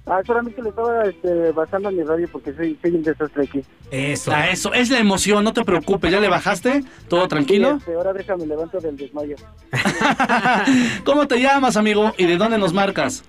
[0.04, 3.62] Ah, solamente le estaba este, basando en mi radio porque soy, soy un desastre aquí.
[3.92, 4.32] Eso.
[4.34, 6.82] Ah, eso, es la emoción, no te preocupes, ¿ya le bajaste?
[7.08, 7.76] ¿Todo tranquilo?
[7.78, 9.36] Este, ahora déjame levanto del desmayo.
[11.04, 12.12] ¿Cómo te llamas, amigo?
[12.18, 13.22] ¿Y de dónde nos marcas?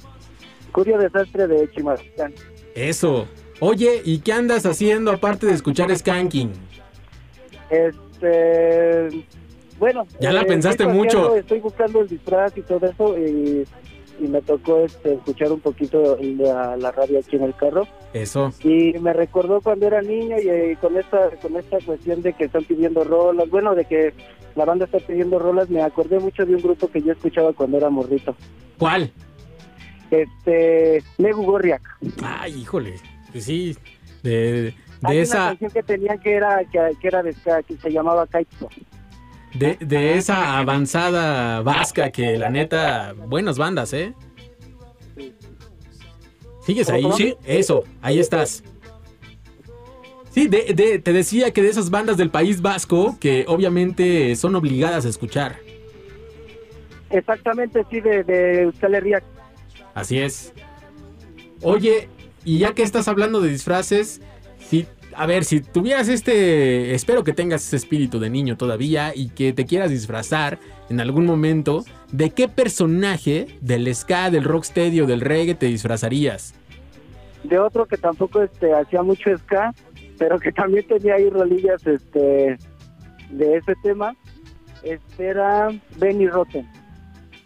[0.71, 2.33] Curio desastre de Chimalhuacán.
[2.73, 3.27] Eso.
[3.59, 6.51] Oye, ¿y qué andas haciendo aparte de escuchar Skanking?
[7.69, 9.25] Este,
[9.77, 10.07] bueno.
[10.19, 11.35] Ya la pensaste estoy mucho.
[11.35, 13.63] Estoy buscando el disfraz y todo eso y,
[14.23, 17.85] y me tocó este, escuchar un poquito la, la radio aquí en el carro.
[18.13, 18.53] Eso.
[18.63, 22.45] Y me recordó cuando era niño y, eh, con esta con esta cuestión de que
[22.45, 24.13] están pidiendo rolas, bueno, de que
[24.55, 27.77] la banda está pidiendo rolas, me acordé mucho de un grupo que yo escuchaba cuando
[27.77, 28.35] era morrito.
[28.77, 29.11] ¿Cuál?
[30.09, 31.81] Este, Legu Gorriak.
[32.23, 32.95] Ay, híjole.
[33.31, 33.75] Pues sí.
[34.21, 37.35] De, Hay de una esa, canción que tenían que era que, que era de
[37.67, 38.69] que se llamaba Kaito.
[39.53, 44.13] De, de esa avanzada vasca que la neta, buenas bandas, ¿eh?
[46.65, 47.05] ¿Sigues ahí?
[47.17, 48.63] Sí, eso, ahí estás.
[50.31, 54.55] Sí, de, de- te decía que de esas bandas del País Vasco que obviamente son
[54.55, 55.57] obligadas a escuchar.
[57.09, 59.21] Exactamente, sí, de, de Euskal Herria.
[59.93, 60.53] Así es.
[61.61, 62.09] Oye,
[62.43, 64.21] y ya que estás hablando de disfraces,
[64.57, 69.29] si, a ver, si tuvieras este, espero que tengas ese espíritu de niño todavía y
[69.29, 70.59] que te quieras disfrazar
[70.89, 76.53] en algún momento, ¿de qué personaje del ska, del rocksteady o del reggae te disfrazarías?
[77.43, 79.73] de otro que tampoco este hacía mucho ska,
[80.17, 82.57] pero que también tenía ahí rolillas este
[83.29, 84.15] de ese tema.
[84.83, 86.67] Este era Benny Rotten.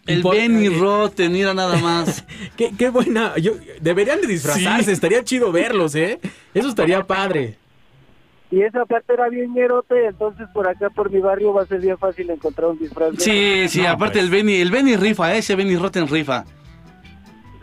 [0.08, 2.26] El Por- Benny eh, Rotten, mira nada más.
[2.58, 4.92] Qué, qué buena, yo, deberían de disfrazarse, Sí.
[4.92, 6.20] estaría chido verlos, ¿eh?
[6.54, 7.58] Eso estaría padre.
[8.50, 11.82] Y esa parte era bien ñerote, entonces por acá por mi barrio va a ser
[11.82, 13.12] bien fácil encontrar un disfraz.
[13.12, 14.24] de- Sí, sí, No, aparte pues.
[14.26, 16.46] el Benny, el Benny rifa, ese Benny Rotten rifa.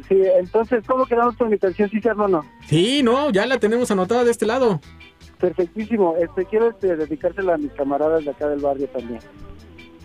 [0.09, 1.89] Sí, entonces, ¿cómo quedamos con mi canción?
[1.89, 2.45] ¿Sí se arma o no?
[2.69, 4.79] Sí, no, ya la tenemos anotada de este lado.
[5.41, 6.15] Perfectísimo.
[6.21, 9.21] Este, quiero este, dedicársela a mis camaradas de acá del barrio también.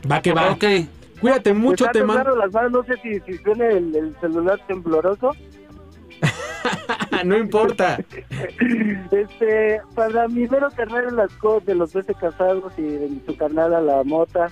[0.09, 0.51] Va que va.
[0.51, 0.63] Ok,
[1.21, 2.35] Cuídate mucho, te mando.
[2.35, 5.31] las manos, no sé si, si suena el, el celular tembloroso.
[7.25, 7.99] no importa.
[9.11, 13.73] Este, para mi mero carnal las cosas de los 12 casados y en su carnal
[13.73, 14.47] a la mota,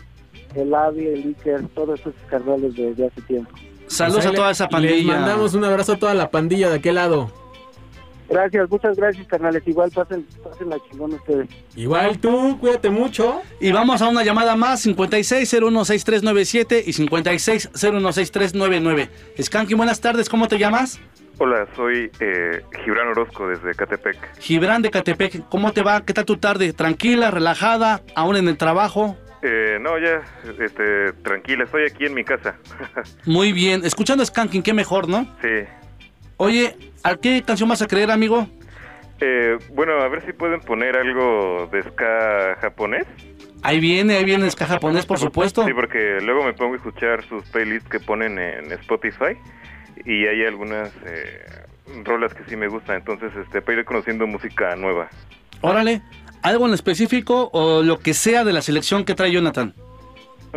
[0.55, 3.51] el Avi, el Iker, todos esos carnales de, de hace tiempo.
[3.88, 5.13] Saludos a toda esa Les pandilla.
[5.13, 7.32] mandamos un abrazo a toda la pandilla de aquel lado.
[8.30, 9.63] Gracias, muchas gracias, carnales.
[9.65, 11.47] Igual pasen, pasen la chingón ustedes.
[11.75, 13.41] Igual tú, cuídate mucho.
[13.59, 19.09] Y vamos a una llamada más, 56016397 y 56016399.
[19.41, 20.99] Skanky, buenas tardes, ¿cómo te llamas?
[21.39, 24.39] Hola, soy eh, Gibran Orozco desde Catepec.
[24.39, 26.03] Gibran de Catepec, ¿cómo te va?
[26.03, 26.73] ¿Qué tal tu tarde?
[26.73, 29.15] ¿Tranquila, relajada, aún en el trabajo?
[29.43, 30.23] Eh, no, ya,
[30.59, 32.55] este, tranquila, estoy aquí en mi casa.
[33.25, 35.28] Muy bien, escuchando Skanking, qué mejor, ¿no?
[35.41, 35.67] sí.
[36.38, 38.48] Oye, ¿a qué canción vas a creer, amigo?
[39.20, 43.06] Eh, bueno, a ver si pueden poner algo de ska japonés.
[43.64, 45.66] Ahí viene, ahí viene ska japonés, por supuesto.
[45.66, 49.36] Sí, porque luego me pongo a escuchar sus playlists que ponen en Spotify
[50.06, 51.44] y hay algunas eh,
[52.04, 55.10] rolas que sí me gustan, entonces este, para ir conociendo música nueva.
[55.62, 56.02] Órale,
[56.44, 59.74] ¿algo en específico o lo que sea de la selección que trae Jonathan?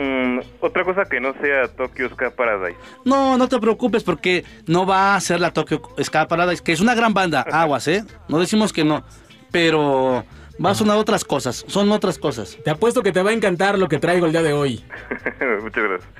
[0.01, 2.79] Mm, otra cosa que no sea Tokyo Ska Paradise.
[3.05, 6.81] No, no te preocupes porque no va a ser la Tokyo Ska Paradise, que es
[6.81, 8.03] una gran banda, aguas, ¿eh?
[8.27, 9.05] No decimos que no,
[9.53, 10.25] pero
[10.65, 12.57] va a sonar otras cosas, son otras cosas.
[12.65, 14.83] Te apuesto que te va a encantar lo que traigo el día de hoy.
[15.63, 16.11] Muchas gracias.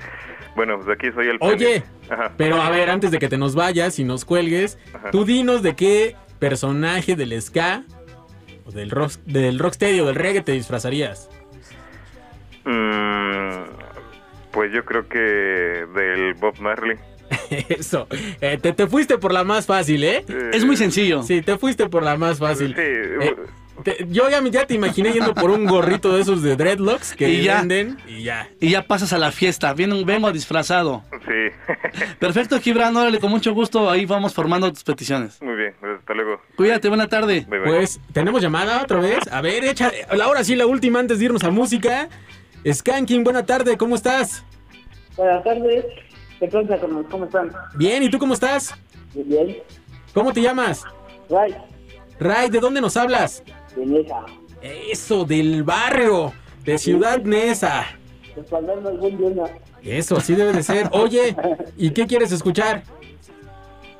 [0.55, 1.37] Bueno, pues aquí soy el...
[1.39, 2.33] Oye, Ajá.
[2.37, 4.77] pero a ver, antes de que te nos vayas y nos cuelgues,
[5.11, 7.83] tú dinos de qué personaje del ska
[8.65, 11.29] o del rock, del rocksteady o del reggae te disfrazarías.
[12.65, 13.63] Mm,
[14.51, 16.97] pues yo creo que del Bob Marley.
[17.69, 18.07] Eso,
[18.41, 20.25] eh, te, te fuiste por la más fácil, ¿eh?
[20.51, 21.23] Es muy sencillo.
[21.23, 22.73] Sí, te fuiste por la más fácil.
[22.75, 23.35] Sí, Eh,
[23.83, 27.29] te- yo ya, ya te imaginé yendo por un gorrito de esos de dreadlocks que
[27.29, 27.59] Y ya.
[27.59, 28.49] venden y ya.
[28.59, 31.03] Y ya pasas a la fiesta, Ven- vengo disfrazado.
[31.25, 31.71] Sí.
[32.19, 35.41] Perfecto, Gibran, órale, con mucho gusto, ahí vamos formando tus peticiones.
[35.41, 36.41] Muy bien, pues hasta luego.
[36.57, 37.47] Cuídate, buena tarde.
[37.63, 39.19] Pues, ¿tenemos llamada otra vez?
[39.31, 39.89] A ver, echa,
[40.21, 42.09] ahora sí, la última antes de irnos a música.
[42.69, 44.43] Skanking, buena tarde, ¿cómo estás?
[45.17, 45.85] Buenas tardes.
[46.39, 47.05] ¿Qué pasa, carnal?
[47.09, 47.51] ¿Cómo están?
[47.75, 48.73] Bien, ¿y tú cómo estás?
[49.13, 49.57] Bien, bien.
[50.13, 50.83] ¿Cómo te llamas?
[51.29, 51.55] Ray,
[52.19, 53.43] Ray, ¿de dónde nos hablas?
[53.75, 54.25] de Nesa.
[54.61, 56.33] Eso, del barrio,
[56.63, 57.85] de Ciudad Neza.
[58.35, 59.45] Respaldando algún día.
[59.81, 60.89] Eso, así debe de ser.
[60.91, 61.35] Oye,
[61.77, 62.83] ¿y qué quieres escuchar?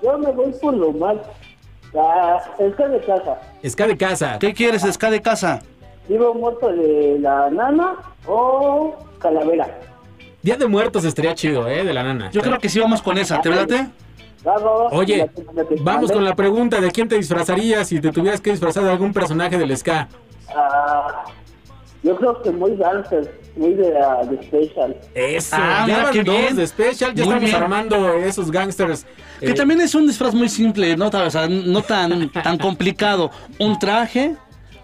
[0.03, 1.17] Yo me voy por lo más.
[1.93, 3.41] La ska de casa.
[3.67, 4.39] Ska de casa.
[4.39, 5.61] ¿Qué quieres, Ska de casa?
[6.07, 7.95] Vivo muerto de la nana
[8.27, 9.79] o calavera.
[10.41, 11.83] Día de Muertos estaría chido, ¿eh?
[11.83, 12.31] De la nana.
[12.31, 13.87] Yo creo que sí vamos con esa, ¿te late?
[14.91, 15.29] Oye,
[15.81, 19.13] vamos con la pregunta de quién te disfrazarías si te tuvieras que disfrazar de algún
[19.13, 20.07] personaje del ska.
[20.55, 21.25] Ah,
[22.01, 24.97] yo creo que muy gangster, muy de, ah, de special.
[25.13, 26.55] Eso, Ah, ya mira, van qué dos bien.
[26.55, 27.55] de Special, ya Muy estamos bien.
[27.63, 29.05] armando esos gangsters.
[29.39, 31.07] Que Eh, también es un disfraz muy simple, ¿no?
[31.09, 33.29] O sea, no tan, tan complicado.
[33.59, 34.35] Un traje,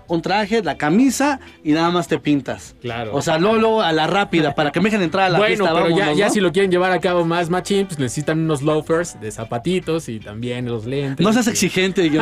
[0.07, 2.75] un traje, la camisa y nada más te pintas.
[2.81, 3.13] Claro.
[3.13, 5.73] O sea, Lolo a la rápida para que me dejen entrar a la bueno, fiesta.
[5.73, 6.33] pero ya, vámonos, ya ¿no?
[6.33, 10.19] si lo quieren llevar a cabo más machín, pues necesitan unos loafers de zapatitos y
[10.19, 11.23] también los lentes.
[11.25, 12.21] No seas exigente, yo.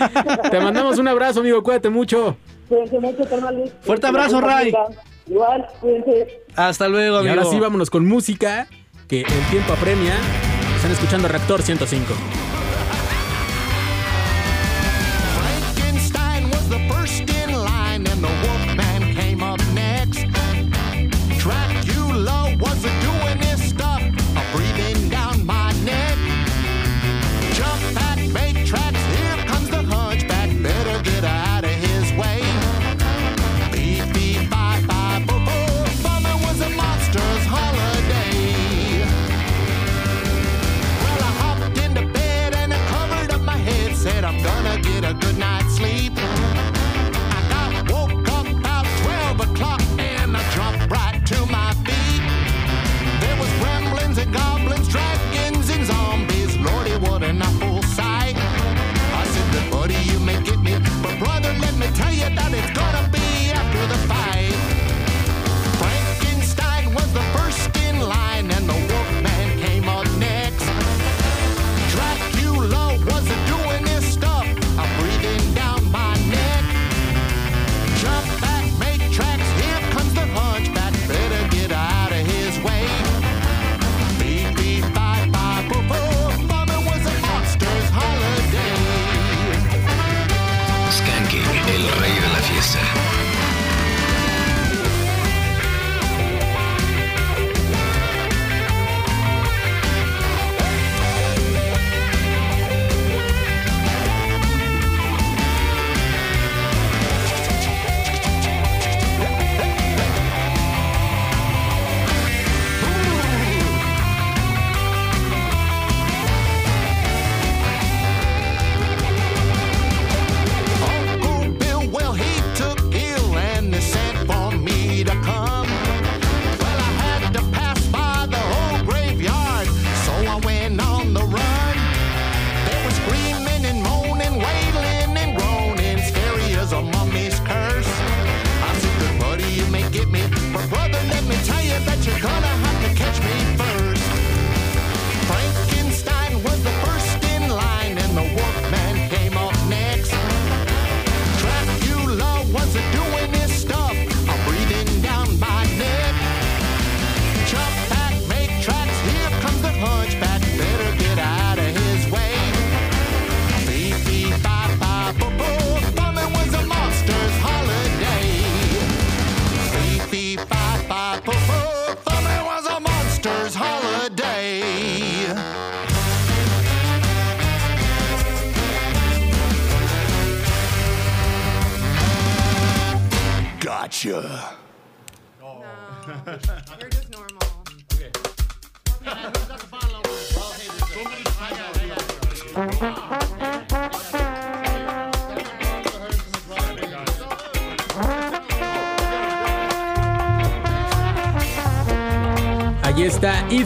[0.50, 2.36] Te mandamos un abrazo, amigo, cuídate mucho.
[2.68, 3.72] Cuídense mucho, carnales.
[3.82, 4.72] Fuerte abrazo, Ray.
[5.26, 6.40] Igual, cuídense.
[6.56, 7.34] Hasta luego, Y amigo.
[7.34, 8.66] ahora sí, vámonos con música,
[9.08, 10.14] que el tiempo apremia.
[10.76, 12.12] Están escuchando Reactor 105.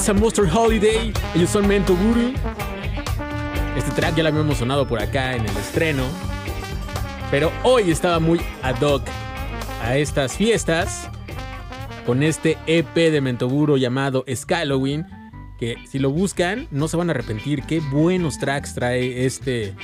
[0.09, 1.13] A Monster Holiday.
[1.35, 1.97] Ellos son Mento.
[3.77, 6.05] Este track ya lo habíamos sonado por acá en el estreno.
[7.31, 9.03] Pero hoy estaba muy ad hoc
[9.83, 11.09] a estas fiestas
[12.05, 15.07] con este EP de Mentoguro llamado Skylowin.
[15.59, 17.63] Que si lo buscan, no se van a arrepentir.
[17.63, 19.75] Qué buenos tracks trae este,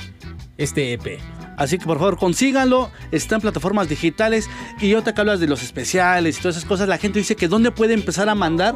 [0.57, 1.19] este EP.
[1.57, 5.61] Así que por favor consíganlo, está en plataformas digitales y ahorita que hablas de los
[5.63, 8.75] especiales y todas esas cosas, la gente dice que dónde puede empezar a mandar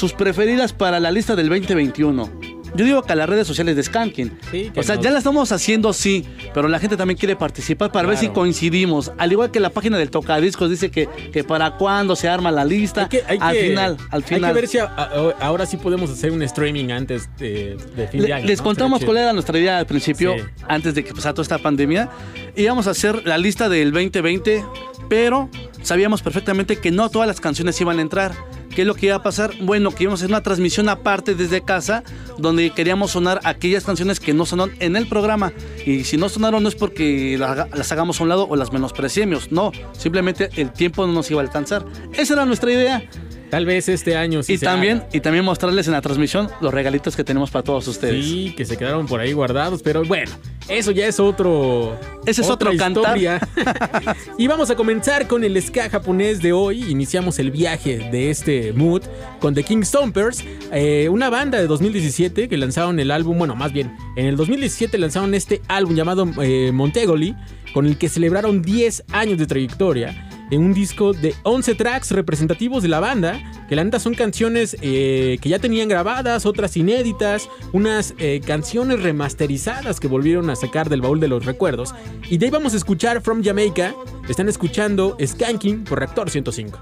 [0.00, 2.30] sus preferidas para la lista del 2021.
[2.74, 4.30] Yo digo que a las redes sociales de Skanking.
[4.76, 6.24] o sea, nos- ya la estamos haciendo, sí,
[6.54, 8.34] pero la gente también quiere participar para ver si Claro.
[8.42, 9.10] coincidimos.
[9.18, 12.64] Al igual que la página del Tocadiscos dice que, que para cuándo se arma la
[12.64, 13.02] lista.
[13.02, 14.54] al que- final, al Hay final.
[14.54, 18.22] que ver si a- a- ahora sí podemos hacer un streaming antes de, de fin
[18.22, 18.46] de año.
[18.46, 18.64] les ¿no?
[18.64, 20.44] contamos cuál era nuestra idea al principio, Sí.
[20.68, 22.08] antes de que pasara toda esta pandemia.
[22.56, 24.64] Íbamos a hacer la lista del 2020,
[25.08, 25.50] pero
[25.82, 28.32] sabíamos perfectamente que no todas las canciones iban a entrar.
[28.74, 29.50] ¿Qué es lo que iba a pasar?
[29.62, 32.04] Bueno, que íbamos a hacer una transmisión aparte desde casa,
[32.38, 35.52] donde queríamos sonar aquellas canciones que no sonaron en el programa.
[35.84, 38.72] Y si no sonaron no es porque la- las hagamos a un lado o las
[38.72, 41.84] menospreciemos, no, simplemente el tiempo no nos iba a alcanzar.
[42.12, 43.02] Esa era nuestra idea.
[43.50, 45.08] Tal vez este año sí y se también haga.
[45.12, 48.24] y también mostrarles en la transmisión los regalitos que tenemos para todos ustedes.
[48.24, 50.30] Sí, que se quedaron por ahí guardados, pero bueno,
[50.68, 51.98] eso ya es otro.
[52.24, 53.18] Ese es otro cantar.
[54.38, 56.84] y vamos a comenzar con el ska japonés de hoy.
[56.88, 59.02] Iniciamos el viaje de este mood
[59.40, 63.72] con The King Stompers, eh, una banda de 2017 que lanzaron el álbum, bueno, más
[63.72, 67.34] bien, en el 2017 lanzaron este álbum llamado eh, Montegoli,
[67.74, 70.28] con el que celebraron 10 años de trayectoria.
[70.50, 74.76] En un disco de 11 tracks representativos de la banda, que la neta son canciones
[74.80, 80.88] eh, que ya tenían grabadas, otras inéditas, unas eh, canciones remasterizadas que volvieron a sacar
[80.88, 81.94] del baúl de los recuerdos.
[82.28, 83.94] Y de ahí vamos a escuchar From Jamaica.
[84.28, 86.78] Están escuchando Skanking por Reactor 105.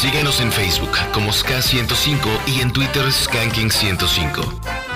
[0.00, 4.86] Síguenos en Facebook como Ska105 y en Twitter Skanking105.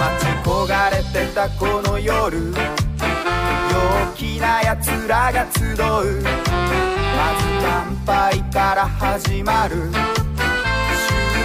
[0.00, 2.52] 待ち焦がれてたこの夜陽
[4.14, 9.90] 気な奴らが集うまず乾杯から始まる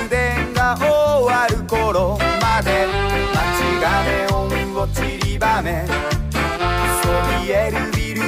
[0.02, 2.88] 終電が終わる頃まで
[3.34, 6.23] 街がネオンを散りばめそびえ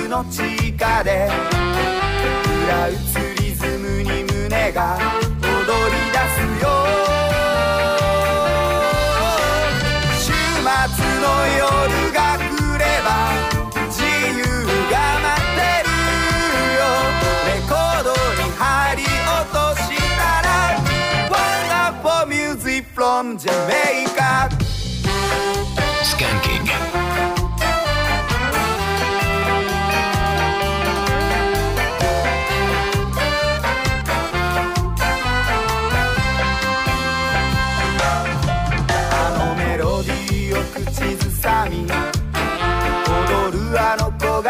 [0.06, 1.28] るビルの地下で。
[2.64, 4.98] 裏打つリズムに胸が
[5.42, 5.50] 踊
[5.90, 6.66] り出すよ。
[10.18, 10.70] 週末
[11.20, 11.26] の
[11.58, 11.62] 夜
[12.12, 12.40] が来
[12.78, 13.08] れば
[13.88, 14.02] 自
[14.36, 14.42] 由
[14.90, 15.88] が待ってる
[16.76, 16.80] よ。
[17.46, 18.64] レコードに貼
[18.96, 19.84] り落とし
[20.16, 20.48] たら
[21.30, 24.65] Wonderful music from Jamaica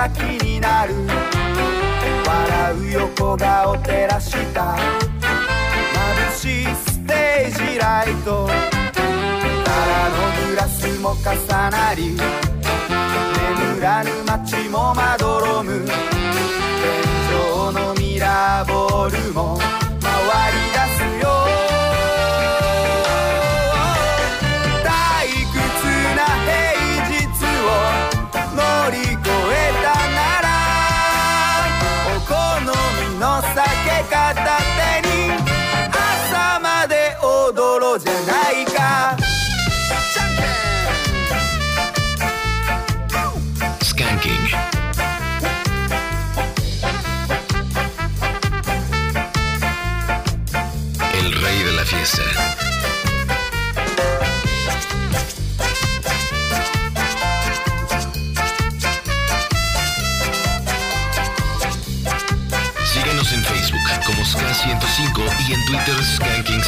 [0.07, 0.95] が気になる。
[2.27, 4.77] 笑う横顔照らした。
[6.31, 8.49] 眩しいステージライト。
[9.65, 9.77] 空
[10.11, 10.16] の
[10.49, 11.24] グラスも重
[11.70, 12.16] なり。
[13.69, 15.85] 眠らぬ街もまどろむ。
[15.85, 15.93] 天
[17.33, 19.59] 井のミラーボールも
[20.01, 20.95] 回り出す。
[62.93, 65.19] Síguenos en Facebook como Ska105
[65.49, 66.65] y en Twitter Skanking105.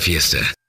[0.00, 0.59] fiesta.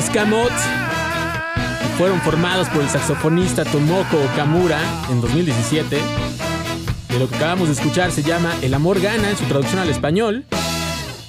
[0.00, 0.52] Scamot
[1.98, 5.96] fueron formados por el saxofonista Tomoko Okamura en 2017.
[7.08, 9.90] De lo que acabamos de escuchar se llama El amor gana en su traducción al
[9.90, 10.46] español.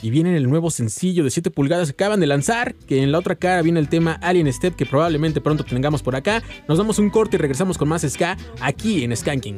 [0.01, 3.19] Y viene el nuevo sencillo de 7 pulgadas que acaban de lanzar, que en la
[3.19, 6.41] otra cara viene el tema Alien Step que probablemente pronto tengamos por acá.
[6.67, 9.57] Nos damos un corte y regresamos con más ska aquí en Skanking.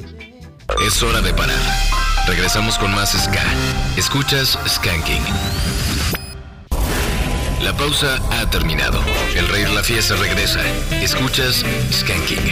[0.85, 1.61] Es hora de parar.
[2.27, 3.43] Regresamos con más ska.
[3.97, 6.22] Escuchas Skanking.
[7.63, 8.99] La pausa ha terminado.
[9.37, 10.59] El rey de la fiesta regresa.
[11.01, 11.63] Escuchas
[11.93, 12.51] Skanking.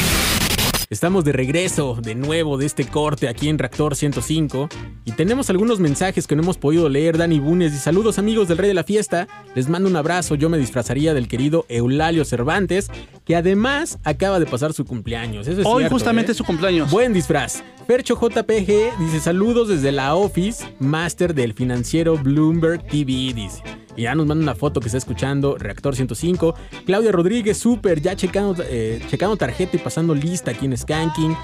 [0.90, 4.70] Estamos de regreso de nuevo de este corte aquí en Reactor 105
[5.04, 7.18] y tenemos algunos mensajes que no hemos podido leer.
[7.18, 10.50] Dani Bunes y saludos amigos del Rey de la Fiesta, les mando un abrazo, yo
[10.50, 12.90] me disfrazaría del querido Eulalio Cervantes,
[13.26, 15.46] que además acaba de pasar su cumpleaños.
[15.48, 16.34] Eso es Hoy justamente ¿eh?
[16.34, 16.90] es su cumpleaños.
[16.90, 17.64] Buen disfraz.
[17.86, 23.62] Percho JPG dice saludos desde la office, máster del financiero Bloomberg TV, dice.
[23.98, 26.56] Y ya nos manda una foto que está escuchando Reactor 105.
[26.86, 31.36] Claudia Rodríguez, súper, ya checando, eh, checando tarjeta y pasando lista aquí en Skanking.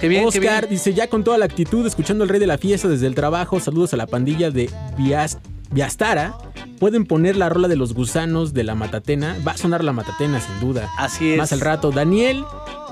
[0.00, 0.70] Qué bien, qué Oscar bien.
[0.70, 3.60] dice ya con toda la actitud, escuchando el rey de la fiesta desde el trabajo.
[3.60, 5.38] Saludos a la pandilla de Vias-
[5.70, 6.34] Viastara.
[6.80, 9.36] Pueden poner la rola de los gusanos de la matatena.
[9.46, 10.88] Va a sonar la matatena, sin duda.
[10.96, 11.36] Así es.
[11.36, 11.90] Más al rato.
[11.90, 12.42] Daniel,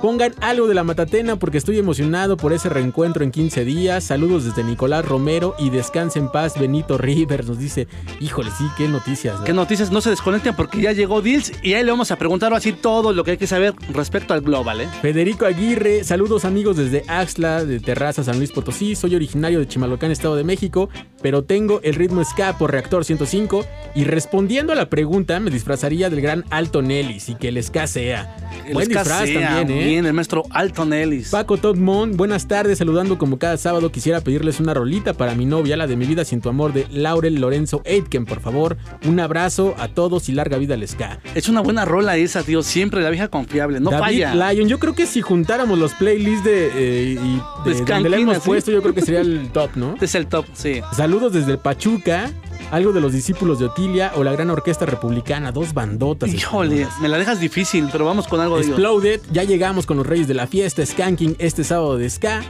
[0.02, 4.04] pongan algo de la matatena porque estoy emocionado por ese reencuentro en 15 días.
[4.04, 7.48] Saludos desde Nicolás Romero y descanse en paz Benito Rivers.
[7.48, 7.88] Nos dice,
[8.20, 9.38] híjole, sí, qué noticias.
[9.38, 9.44] ¿no?
[9.44, 10.54] ¿Qué noticias no se desconecten?
[10.54, 13.36] Porque ya llegó Dils y ahí le vamos a preguntar así todo lo que hay
[13.38, 14.88] que saber respecto al Global, ¿eh?
[15.00, 18.94] Federico Aguirre, saludos amigos desde Axla, de Terraza, San Luis Potosí.
[18.94, 20.90] Soy originario de Chimalhuacán, Estado de México,
[21.22, 23.64] pero tengo el ritmo ska por Reactor 105.
[23.94, 27.86] Y respondiendo a la pregunta, me disfrazaría del gran Alton Ellis y que el ska
[27.86, 28.36] sea.
[28.66, 29.84] El Buen disfraz sea, también, ¿eh?
[29.86, 31.30] Bien, el maestro Alton Ellis.
[31.30, 33.90] Paco Todmont, buenas tardes, saludando como cada sábado.
[33.90, 36.86] Quisiera pedirles una rolita para mi novia, la de mi vida sin tu amor, de
[36.90, 38.76] Laurel Lorenzo Aitken, por favor.
[39.06, 41.20] Un abrazo a todos y larga vida al ska.
[41.34, 42.62] Es una buena rola esa, tío.
[42.62, 43.80] Siempre la vieja confiable.
[43.80, 44.52] No David falla.
[44.52, 48.10] Lyon, yo creo que si juntáramos los playlists de, eh, y de, De donde Skanking,
[48.10, 49.96] le hemos puesto, yo creo que sería el top, ¿no?
[50.00, 50.82] Es el top, sí.
[50.94, 52.30] Saludos desde Pachuca,
[52.70, 56.32] algo de los discípulos de Otilia o la gran orquesta republicana, dos bandotas.
[56.32, 58.66] Híjole, me la dejas difícil, pero vamos con algo de.
[58.66, 62.42] Exploded, ya llegamos con los reyes de la fiesta, Skanking este sábado de Ska.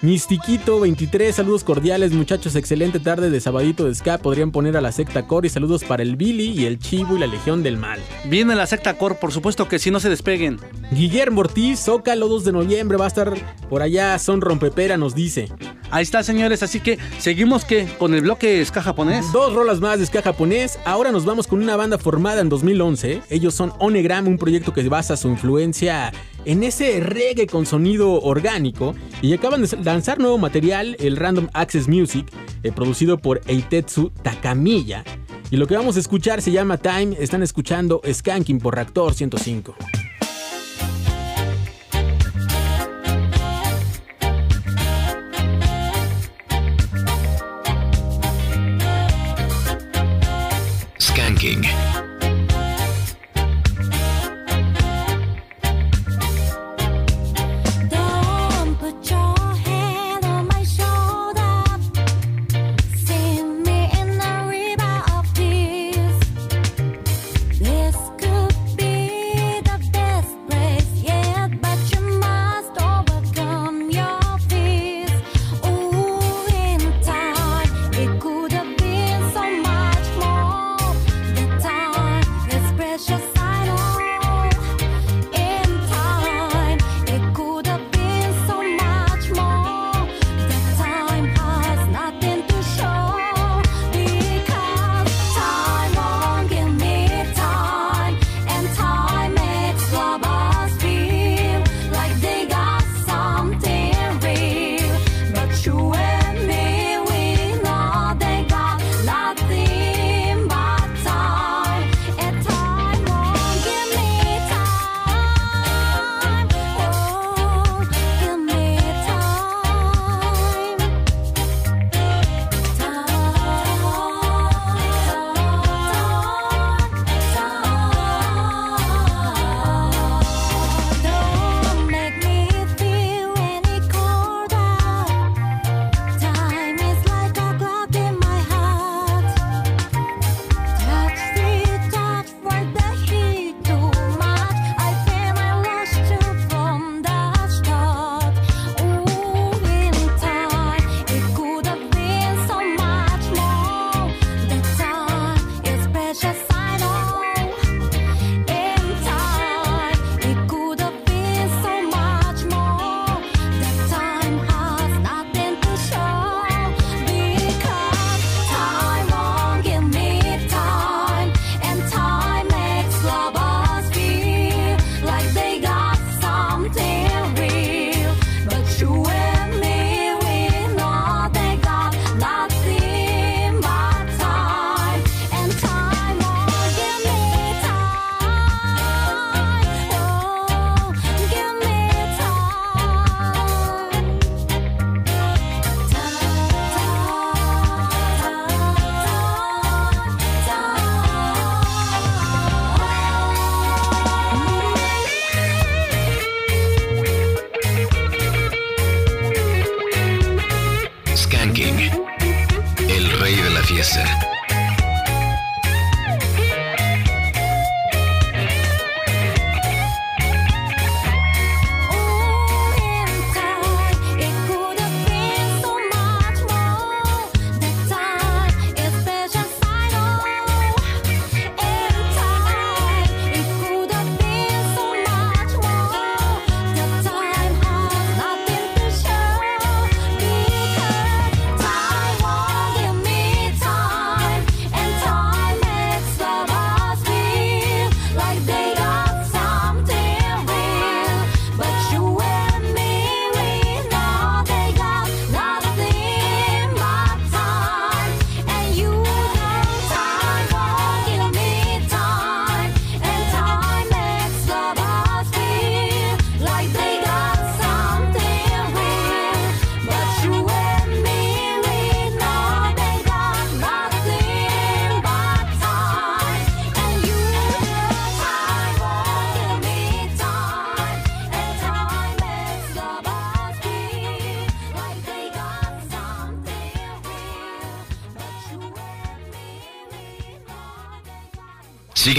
[0.00, 4.92] Mistiquito 23, saludos cordiales muchachos, excelente tarde de sabadito de Ska, podrían poner a la
[4.92, 7.98] secta core y saludos para el Billy y el Chivo y la Legión del Mal.
[8.26, 10.60] Viene la secta core, por supuesto que sí, no se despeguen.
[10.92, 13.34] Guillermo Ortiz, Zócalo 2 de noviembre, va a estar
[13.68, 15.48] por allá, son rompepera, nos dice.
[15.90, 19.32] Ahí está, señores, así que seguimos que con el bloque ska japonés.
[19.32, 20.78] Dos rolas más de ska japonés.
[20.84, 23.22] Ahora nos vamos con una banda formada en 2011.
[23.30, 26.12] Ellos son Onegram, un proyecto que basa su influencia
[26.44, 28.94] en ese reggae con sonido orgánico.
[29.22, 32.26] Y acaban de lanzar nuevo material, el Random Access Music,
[32.62, 35.04] eh, producido por Eitetsu Takamiya.
[35.50, 37.16] Y lo que vamos a escuchar se llama Time.
[37.18, 39.74] Están escuchando Skanking por Reactor 105.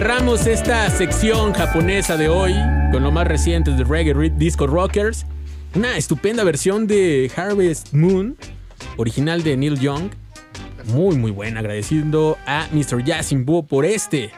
[0.00, 2.54] Cerramos esta sección japonesa de hoy
[2.90, 5.26] con lo más reciente de Reggae Disco Rockers.
[5.74, 8.34] Una estupenda versión de Harvest Moon,
[8.96, 10.10] original de Neil Young.
[10.86, 11.60] Muy, muy buena.
[11.60, 13.04] Agradeciendo a Mr.
[13.04, 14.30] Yasimbo por este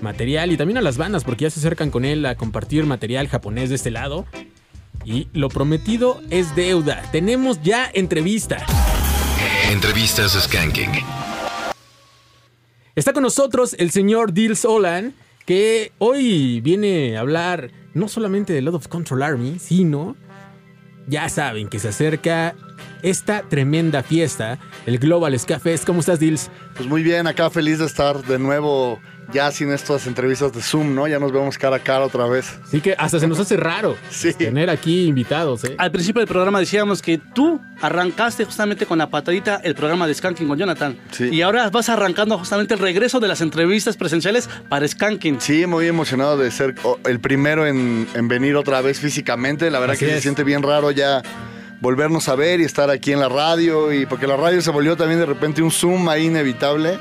[0.00, 3.28] material y también a las bandas porque ya se acercan con él a compartir material
[3.28, 4.24] japonés de este lado.
[5.04, 7.02] Y lo prometido es deuda.
[7.12, 8.64] Tenemos ya entrevista.
[9.70, 11.19] Entrevistas Skanking.
[13.12, 15.14] Con nosotros el señor Dils Olan,
[15.44, 20.16] que hoy viene a hablar no solamente de Lord of Control Army, sino
[21.08, 22.54] ya saben que se acerca
[23.02, 25.60] esta tremenda fiesta, el Global Ska.
[25.84, 26.50] ¿Cómo estás, Dils?
[26.76, 29.00] Pues muy bien, acá feliz de estar de nuevo
[29.32, 31.06] ya sin estas entrevistas de Zoom, ¿no?
[31.08, 32.58] Ya nos vemos cara a cara otra vez.
[32.70, 33.96] Sí que hasta se nos hace raro
[34.38, 35.74] tener aquí invitados, ¿eh?
[35.78, 40.14] Al principio del programa decíamos que tú arrancaste justamente con la patadita el programa de
[40.14, 40.96] Skanking con Jonathan.
[41.18, 45.40] Y ahora vas arrancando justamente el regreso de las entrevistas presenciales para Skanking.
[45.40, 49.70] Sí, muy emocionado de ser oh, el primero en, en venir otra vez físicamente.
[49.70, 51.22] La verdad Así que se siente bien raro ya
[51.80, 53.92] volvernos a ver y estar aquí en la radio.
[53.92, 56.98] Y porque la radio se volvió también de repente un Zoom ahí inevitable.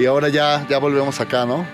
[0.00, 1.66] Y ahora ya, ya volvemos acá, ¿no?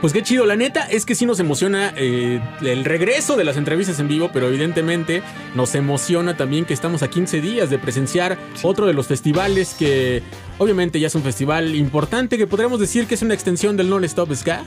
[0.00, 3.56] Pues qué chido, la neta es que sí nos emociona eh, el regreso de las
[3.56, 5.22] entrevistas en vivo, pero evidentemente
[5.54, 10.24] nos emociona también que estamos a 15 días de presenciar otro de los festivales que
[10.58, 14.34] obviamente ya es un festival importante que podríamos decir que es una extensión del Non-Stop
[14.34, 14.64] Ska.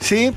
[0.00, 0.32] Sí,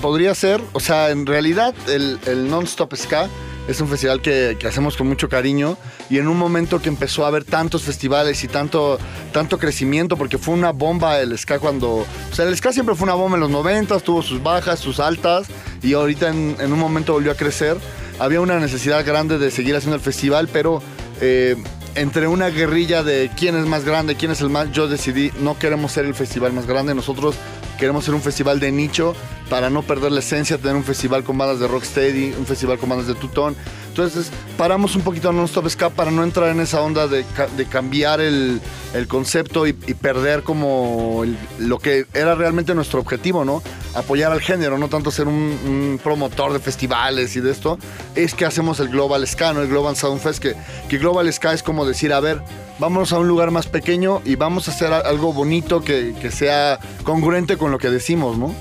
[0.00, 0.60] podría ser.
[0.72, 3.28] O sea, en realidad el, el Non-Stop Ska
[3.68, 5.76] es un festival que, que hacemos con mucho cariño
[6.08, 8.98] y en un momento que empezó a haber tantos festivales y tanto,
[9.32, 11.98] tanto crecimiento, porque fue una bomba el ska cuando...
[11.98, 14.98] O sea, el ska siempre fue una bomba en los 90, tuvo sus bajas, sus
[14.98, 15.46] altas
[15.82, 17.76] y ahorita en, en un momento volvió a crecer.
[18.18, 20.82] Había una necesidad grande de seguir haciendo el festival, pero...
[21.20, 21.56] eh,
[21.94, 25.58] entre una guerrilla de quién es más grande, quién es el más, yo decidí no
[25.58, 27.36] queremos ser el festival más grande, nosotros
[27.78, 29.14] queremos ser un festival de nicho
[29.48, 32.88] para no perder la esencia, tener un festival con bandas de rocksteady, un festival con
[32.88, 33.56] bandas de tutón.
[34.04, 37.66] Entonces paramos un poquito a Non-Stop para no entrar en esa onda de, ca- de
[37.66, 38.60] cambiar el,
[39.08, 41.24] concepto y, perder como
[41.58, 43.62] lo que era realmente nuestro objetivo, ¿no?
[43.94, 47.78] Apoyar al género, no tanto ser un, promotor de festivales y de esto.
[48.14, 49.62] Es que hacemos el Global Ska, ¿no?
[49.62, 52.42] El Global Sound Fest, que, Global Ska es como decir, a ver,
[52.78, 56.78] vámonos a un lugar más pequeño y vamos a hacer algo bonito que, que sea
[57.04, 58.54] congruente con lo que decimos, ¿no?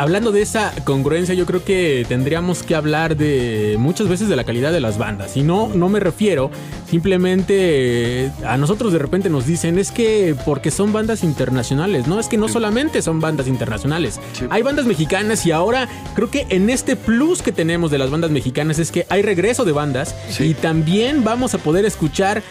[0.00, 4.44] Hablando de esa congruencia, yo creo que tendríamos que hablar de muchas veces de la
[4.44, 5.36] calidad de las bandas.
[5.36, 6.50] Y no, no me refiero
[6.88, 12.06] simplemente eh, a nosotros de repente nos dicen es que porque son bandas internacionales.
[12.06, 14.18] No, es que no solamente son bandas internacionales.
[14.48, 18.30] Hay bandas mexicanas y ahora creo que en este plus que tenemos de las bandas
[18.30, 22.42] mexicanas es que hay regreso de bandas y también vamos a poder escuchar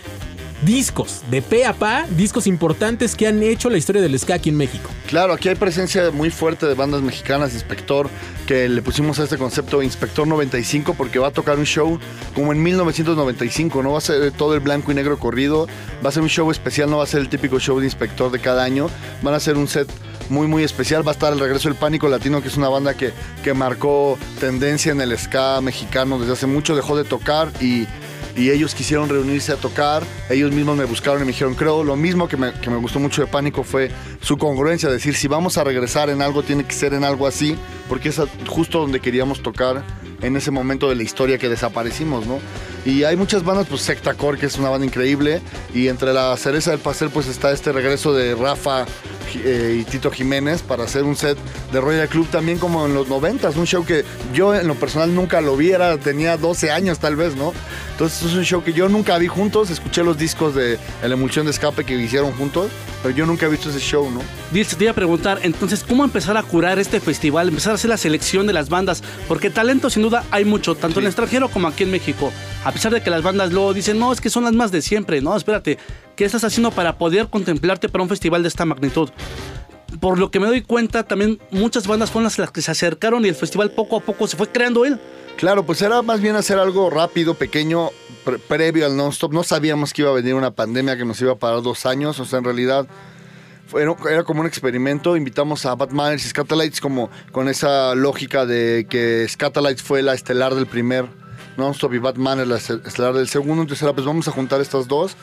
[0.61, 4.49] discos de pe a pa, discos importantes que han hecho la historia del ska aquí
[4.49, 4.89] en México.
[5.07, 8.09] Claro, aquí hay presencia muy fuerte de bandas mexicanas, Inspector,
[8.45, 11.99] que le pusimos a este concepto Inspector 95 porque va a tocar un show
[12.35, 15.67] como en 1995, no va a ser todo el blanco y negro corrido,
[16.03, 18.31] va a ser un show especial, no va a ser el típico show de Inspector
[18.31, 18.89] de cada año,
[19.21, 19.89] van a ser un set
[20.29, 22.93] muy muy especial, va a estar el regreso del Pánico Latino, que es una banda
[22.93, 23.11] que,
[23.43, 27.87] que marcó tendencia en el ska mexicano desde hace mucho, dejó de tocar y
[28.39, 30.03] y ellos quisieron reunirse a tocar.
[30.29, 32.99] Ellos mismos me buscaron y me dijeron, creo, lo mismo que me, que me gustó
[32.99, 33.91] mucho de Pánico fue
[34.21, 37.57] su congruencia, decir, si vamos a regresar en algo, tiene que ser en algo así,
[37.89, 39.83] porque es justo donde queríamos tocar
[40.21, 42.39] en ese momento de la historia que desaparecimos, ¿no?
[42.85, 45.41] Y hay muchas bandas, pues Secta Core, que es una banda increíble,
[45.73, 48.85] y entre la cereza del pastel, pues está este regreso de Rafa
[49.35, 51.37] eh, y Tito Jiménez para hacer un set
[51.71, 55.13] de Royal Club también como en los 90, un show que yo en lo personal
[55.13, 57.53] nunca lo vi, era, tenía 12 años tal vez, ¿no?
[57.91, 61.45] Entonces es un show que yo nunca vi juntos, escuché los discos de la emulsión
[61.45, 62.71] de escape que hicieron juntos,
[63.03, 64.21] pero yo nunca he visto ese show, ¿no?
[64.51, 67.49] Dice, te iba a preguntar, entonces, ¿cómo empezar a curar este festival?
[67.49, 70.99] Empezar a hacer la selección de las bandas, porque talento sin duda hay mucho, tanto
[70.99, 72.31] en el extranjero como aquí en México.
[72.63, 74.81] A pesar de que las bandas luego dicen, no, es que son las más de
[74.81, 75.77] siempre, no, espérate,
[76.15, 79.09] ¿qué estás haciendo para poder contemplarte para un festival de esta magnitud?
[79.99, 83.29] Por lo que me doy cuenta, también muchas bandas fueron las que se acercaron y
[83.29, 84.99] el festival poco a poco se fue creando él.
[85.35, 87.89] Claro, pues era más bien hacer algo rápido, pequeño,
[88.25, 89.33] pre- previo al non-stop.
[89.33, 92.19] No sabíamos que iba a venir una pandemia que nos iba a parar dos años.
[92.19, 92.87] O sea, en realidad
[93.77, 95.15] era, era como un experimento.
[95.15, 100.55] Invitamos a Batman y Scatalites como con esa lógica de que Scatalites fue la estelar
[100.55, 101.05] del primer
[101.57, 103.61] non-stop y Batman es la este- estelar del segundo.
[103.61, 105.15] Entonces era, pues vamos a juntar estas dos.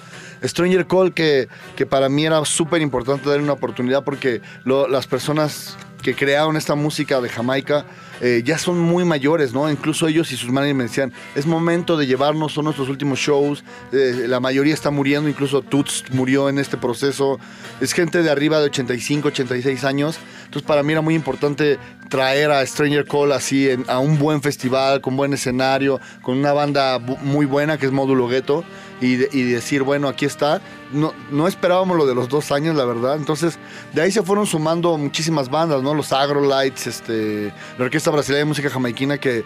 [0.45, 5.77] Stranger Call, que, que para mí era súper importante darle una oportunidad porque las personas
[6.07, 7.85] que crearon esta música de Jamaica
[8.21, 9.69] eh, ya son muy mayores, ¿no?
[9.69, 13.65] Incluso ellos y sus managers me decían, es momento de llevarnos, son nuestros últimos shows,
[13.93, 17.41] eh, la mayoría está muriendo, incluso Toots murió en este proceso,
[17.81, 21.77] es gente de arriba de 85, 86 años, entonces para mí era muy importante
[22.09, 27.01] traer a Stranger Call así a un buen festival, con buen escenario, con una banda
[27.01, 28.63] muy buena que es Módulo Gueto
[29.01, 30.63] y, de- y decir, bueno, aquí está.
[30.93, 33.17] No, no esperábamos lo de los dos años, la verdad.
[33.17, 33.59] Entonces,
[33.93, 35.95] de ahí se fueron sumando muchísimas bandas, ¿no?
[35.95, 39.45] Los Agrolights, este, la Orquesta Brasileña de Música Jamaiquina, que,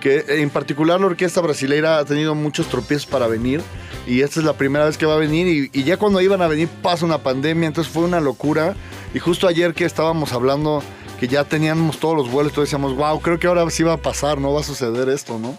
[0.00, 3.60] que en particular la Orquesta Brasileira ha tenido muchos tropiezos para venir.
[4.06, 5.46] Y esta es la primera vez que va a venir.
[5.46, 8.74] Y, y ya cuando iban a venir pasa una pandemia, entonces fue una locura.
[9.12, 10.82] Y justo ayer que estábamos hablando
[11.18, 13.96] que ya teníamos todos los vuelos, todos decíamos, wow, creo que ahora sí va a
[13.96, 15.58] pasar, no va a suceder esto, ¿no?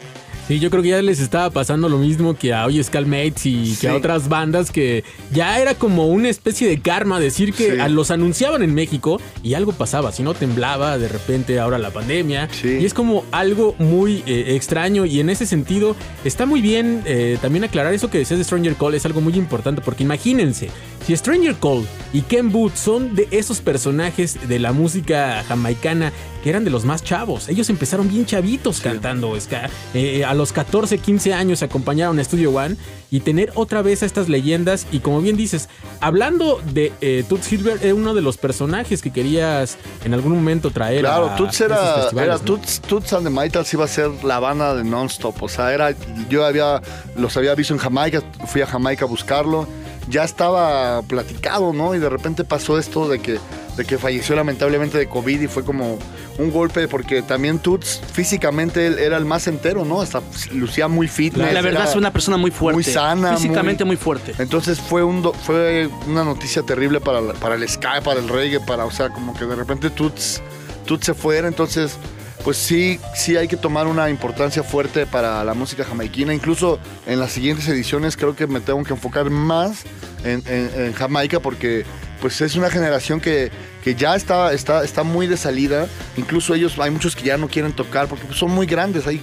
[0.49, 3.77] Sí, yo creo que ya les estaba pasando lo mismo que a Oye Mates y
[3.79, 7.77] que a otras bandas que ya era como una especie de karma decir que Sí.
[7.91, 12.49] los anunciaban en México y algo pasaba, si no temblaba de repente ahora la pandemia.
[12.63, 15.95] Y es como algo muy eh, extraño y en ese sentido
[16.25, 19.35] está muy bien eh, también aclarar eso que decías de Stranger Call es algo muy
[19.35, 20.71] importante porque imagínense
[21.09, 26.13] si Stranger Call y Ken Booth son de esos personajes de la música jamaicana
[26.43, 27.49] que eran de los más chavos.
[27.49, 29.71] Ellos empezaron bien chavitos cantando ska.
[29.95, 32.75] Eh, a los 14, 15 años se acompañaron a Studio One
[33.09, 34.85] y tener otra vez a estas leyendas.
[34.91, 35.67] Y como bien dices,
[35.99, 40.69] hablando de eh, Toots Hilbert, era uno de los personajes que querías en algún momento
[40.69, 40.99] traer.
[40.99, 42.43] Claro, a Toots era, festivales, era ¿no?
[42.43, 45.41] Toots, Toots and the Maytals iba a ser la banda de Nonstop.
[45.41, 45.95] O sea, era,
[46.29, 46.83] yo había,
[47.15, 49.67] los había visto en Jamaica, fui a Jamaica a buscarlo.
[50.09, 51.93] Ya estaba platicado, ¿no?
[51.95, 53.39] Y de repente pasó esto de que,
[53.77, 55.99] de que falleció lamentablemente de COVID y fue como
[56.39, 60.01] un golpe porque también Toots físicamente él era el más entero, ¿no?
[60.01, 60.21] Hasta
[60.51, 61.53] lucía muy fitness.
[61.53, 62.75] La verdad es una persona muy fuerte.
[62.75, 63.35] Muy sana.
[63.35, 64.33] Físicamente muy fuerte.
[64.39, 68.59] Entonces fue, un do- fue una noticia terrible para, para el Sky, para el reggae,
[68.61, 70.41] para, o sea, como que de repente Toots,
[70.85, 71.47] Toots se fuera.
[71.47, 71.97] Entonces,
[72.43, 76.33] pues sí, sí hay que tomar una importancia fuerte para la música jamaiquina.
[76.33, 79.83] Incluso en las siguientes ediciones creo que me tengo que enfocar más
[80.23, 81.85] en, en- en Jamaica porque
[82.21, 83.49] pues es una generación que,
[83.83, 85.87] que ya está, está, está muy de salida.
[86.17, 89.05] Incluso ellos, hay muchos que ya no quieren tocar porque pues, son muy grandes.
[89.07, 89.21] Hay,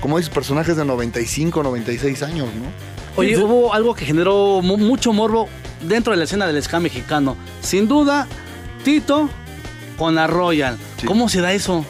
[0.00, 2.70] como dices, personajes de 95, 96 años, ¿no?
[3.16, 5.48] Oye, hubo algo que generó mu- mucho morbo
[5.82, 7.36] dentro de la escena del ska mexicano.
[7.60, 8.26] Sin duda,
[8.84, 9.28] Tito
[9.98, 10.76] con la Royal.
[11.06, 11.84] ¿Cómo se da eso?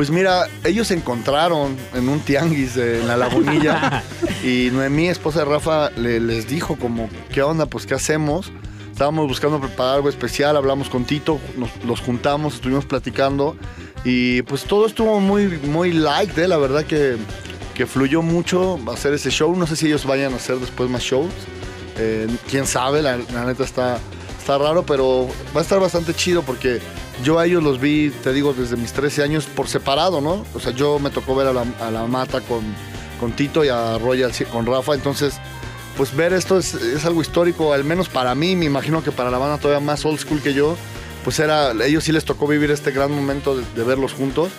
[0.00, 4.02] Pues mira, ellos se encontraron en un tianguis en la lagunilla
[4.42, 7.66] y Noemí, esposa de Rafa, le- les dijo como, ¿qué onda?
[7.66, 8.50] Pues ¿qué hacemos?
[8.90, 13.58] Estábamos buscando preparar algo especial, hablamos con Tito, nos, los juntamos, estuvimos platicando
[14.02, 16.48] y pues todo estuvo muy, muy light, ¿eh?
[16.48, 17.18] la verdad que,
[17.74, 19.54] que fluyó mucho hacer ese show.
[19.54, 21.28] No sé si ellos vayan a hacer después más shows.
[21.98, 23.98] Eh, Quién sabe, la, la neta está,
[24.38, 26.80] está raro, pero va a estar bastante chido porque
[27.22, 30.44] yo a ellos los vi, te digo, desde mis 13 años por separado, ¿no?
[30.54, 32.62] O sea, yo me tocó ver a la, a Mata con,
[33.18, 35.40] con Tito y a Royal con Rafa, entonces,
[35.96, 39.30] pues ver esto es, es algo histórico, al menos para mí, me imagino que para
[39.30, 40.76] la banda todavía más old school que yo,
[41.24, 44.50] pues era, ellos sí les tocó vivir este gran momento de verlos juntos.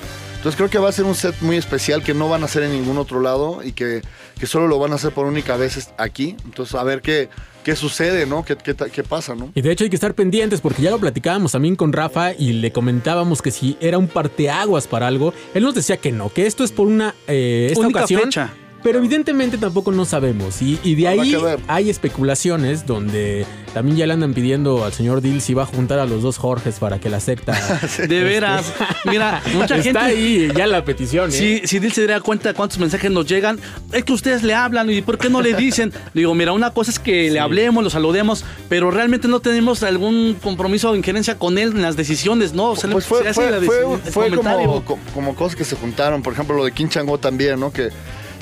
[0.42, 2.64] Entonces creo que va a ser un set muy especial que no van a hacer
[2.64, 4.02] en ningún otro lado y que,
[4.40, 6.36] que solo lo van a hacer por única vez aquí.
[6.46, 7.30] Entonces a ver qué,
[7.64, 8.44] qué sucede, ¿no?
[8.44, 9.52] ¿Qué, qué, qué pasa, ¿no?
[9.54, 12.54] Y de hecho hay que estar pendientes porque ya lo platicábamos también con Rafa y
[12.54, 16.48] le comentábamos que si era un parteaguas para algo, él nos decía que no, que
[16.48, 18.22] esto es por una eh, esta Única ocasión.
[18.24, 18.52] fecha.
[18.84, 20.62] Pero evidentemente tampoco no sabemos.
[20.62, 21.36] Y, y de ahí
[21.68, 26.00] hay especulaciones donde también ya le andan pidiendo al señor Dill si va a juntar
[26.00, 27.54] a los dos Jorges para que la secta.
[28.08, 28.74] De veras.
[29.06, 30.00] Mira, mucha Está gente.
[30.00, 31.30] ahí ya la petición.
[31.30, 31.34] ¿eh?
[31.34, 33.60] Si, si Dil se diera cuenta cuántos mensajes nos llegan,
[33.92, 35.94] es que ustedes le hablan y ¿por qué no le dicen?
[36.14, 40.36] Digo, mira, una cosa es que le hablemos, lo saludemos, pero realmente no tenemos algún
[40.42, 42.72] compromiso o injerencia con él en las decisiones, ¿no?
[42.72, 45.64] O sea, Pues se fue, hace fue, la fue- fue como, co- como cosas que
[45.64, 46.22] se juntaron.
[46.24, 47.72] Por ejemplo, lo de King Chango también, ¿no?
[47.72, 47.90] Que,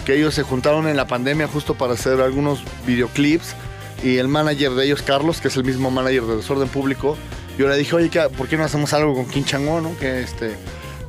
[0.06, 3.56] que ellos se juntaron en la pandemia justo para hacer algunos videoclips.
[4.04, 7.18] Y el manager de ellos, Carlos, que es el mismo manager de Desorden Público,
[7.58, 9.98] yo le dije, oye, ¿qué- ¿por qué no hacemos algo con King Chango, no?
[9.98, 10.56] Que este,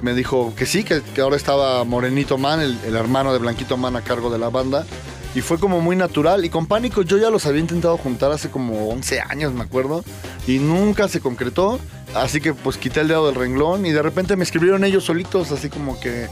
[0.02, 3.76] me dijo que sí, que, que ahora estaba Morenito Man, el, el hermano de Blanquito
[3.76, 4.84] Man a cargo de la banda.
[5.36, 6.44] Y fue como muy natural.
[6.44, 10.02] Y con Pánico yo ya los había intentado juntar hace como 11 años, me acuerdo.
[10.48, 11.78] Y nunca se concretó.
[12.16, 13.86] Así que pues quité el dedo del renglón.
[13.86, 16.26] Y de repente me escribieron ellos solitos, así como que,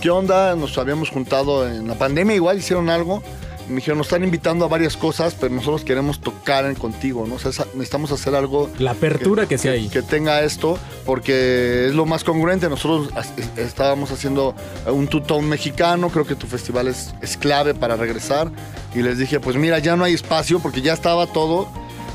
[0.00, 0.54] ¿qué onda?
[0.56, 3.22] Nos habíamos juntado en la pandemia, igual hicieron algo.
[3.66, 7.26] Y me dijeron, nos están invitando a varias cosas, pero nosotros queremos tocar en- contigo,
[7.28, 7.34] ¿no?
[7.34, 9.88] O sea, necesitamos hacer algo La apertura que, sea ahí.
[9.90, 12.68] que tenga esto, porque es lo más congruente.
[12.70, 13.10] Nosotros
[13.58, 14.54] estábamos haciendo
[14.86, 18.50] un two-tone mexicano, creo que tu festival es, es clave para regresar.
[18.94, 21.68] Y les dije, pues mira, ya no hay espacio porque ya estaba todo.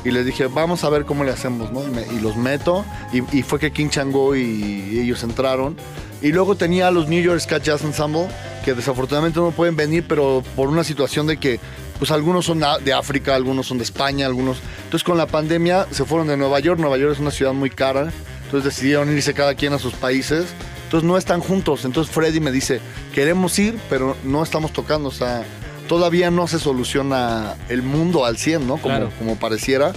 [0.04, 1.82] y les dije, vamos a ver cómo le hacemos, ¿no?
[1.82, 5.76] Y, me- y los meto, y, y fue que King Chango y ellos entraron.
[6.24, 8.28] Y luego tenía a los New York Ska Jazz Ensemble,
[8.64, 11.60] que desafortunadamente no pueden venir, pero por una situación de que,
[11.98, 14.56] pues algunos son de África, algunos son de España, algunos...
[14.84, 17.68] Entonces con la pandemia se fueron de Nueva York, Nueva York es una ciudad muy
[17.68, 18.10] cara,
[18.44, 20.46] entonces decidieron irse cada quien a sus países.
[20.84, 21.84] Entonces no están juntos.
[21.84, 22.80] Entonces Freddy me dice,
[23.12, 25.10] queremos ir, pero no estamos tocando.
[25.10, 25.44] O sea,
[25.88, 28.78] todavía no se soluciona el mundo al 100, ¿no?
[28.78, 29.12] Como, Claro.
[29.18, 29.92] como pareciera.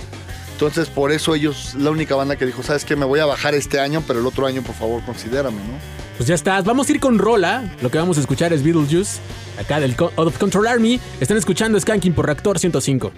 [0.57, 3.53] Entonces por eso ellos, la única banda que dijo, sabes que me voy a bajar
[3.53, 5.77] este año, pero el otro año por favor considérame, ¿no?
[6.17, 6.65] Pues ya estás.
[6.65, 7.71] Vamos a ir con Rola.
[7.83, 9.19] Lo que vamos a escuchar es Beetlejuice.
[9.59, 10.99] Acá del Out of Control Army.
[11.21, 13.11] Están escuchando Skanking por Reactor 105.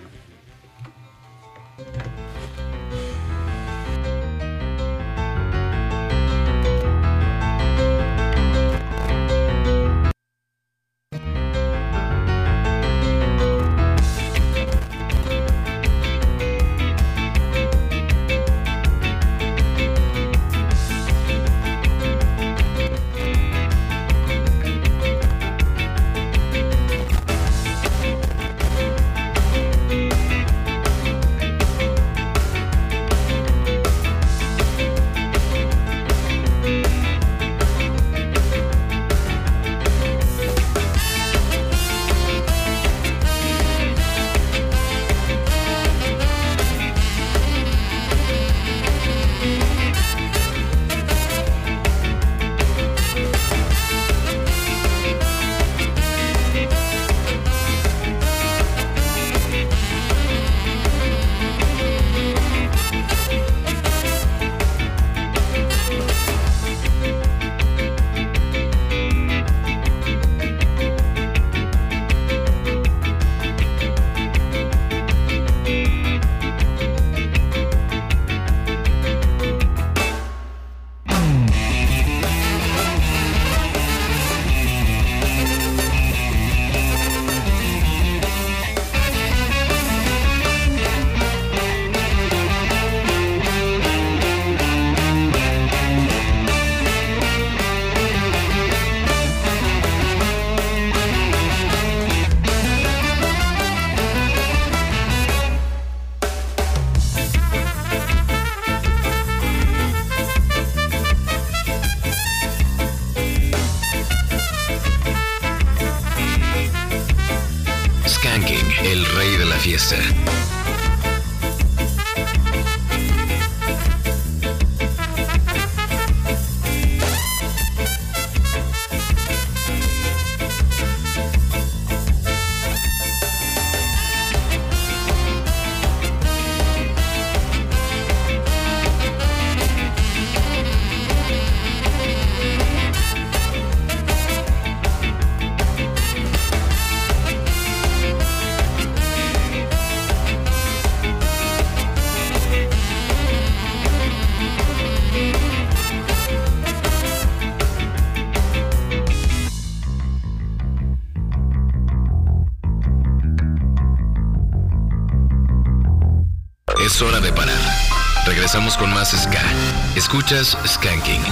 [170.30, 171.24] Escuchas Skanking.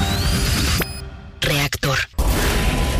[1.42, 2.00] Reactor.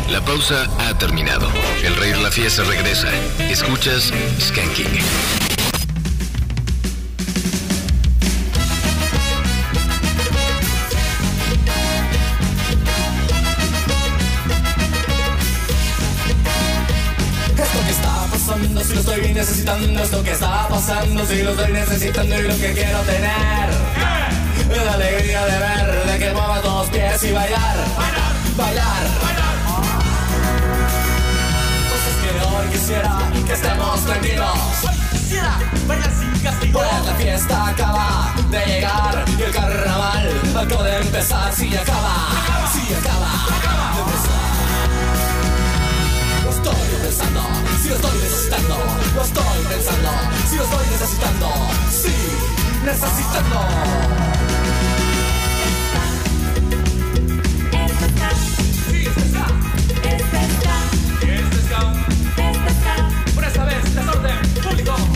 [0.08, 1.50] La pausa ha terminado.
[1.82, 3.08] El rey de la fiesta regresa.
[3.50, 4.86] Escuchas Skanking.
[17.56, 21.72] Esto que está pasando, si lo estoy necesitando, esto que está pasando, si lo estoy
[21.72, 23.67] necesitando y lo que quiero tener.
[24.78, 27.76] Es la alegría de ver, de que muevas dos pies y bailar.
[28.56, 29.02] Bailar.
[31.90, 34.58] Cosas que hoy quisiera que estemos tranquilos.
[35.10, 36.78] Quisiera bailar sin castigo.
[36.78, 41.52] Pues la fiesta acaba de llegar y el carnaval acaba de empezar.
[41.52, 42.28] Si acaba,
[42.72, 43.30] si acaba
[43.94, 44.48] de empezar.
[46.44, 47.42] Lo estoy pensando,
[47.82, 48.76] si lo estoy necesitando,
[49.16, 50.10] lo estoy pensando,
[50.48, 51.48] si lo estoy necesitando,
[51.87, 51.87] sí,
[52.88, 53.58] necesitando.
[63.34, 65.07] Por esta vez, desorden público.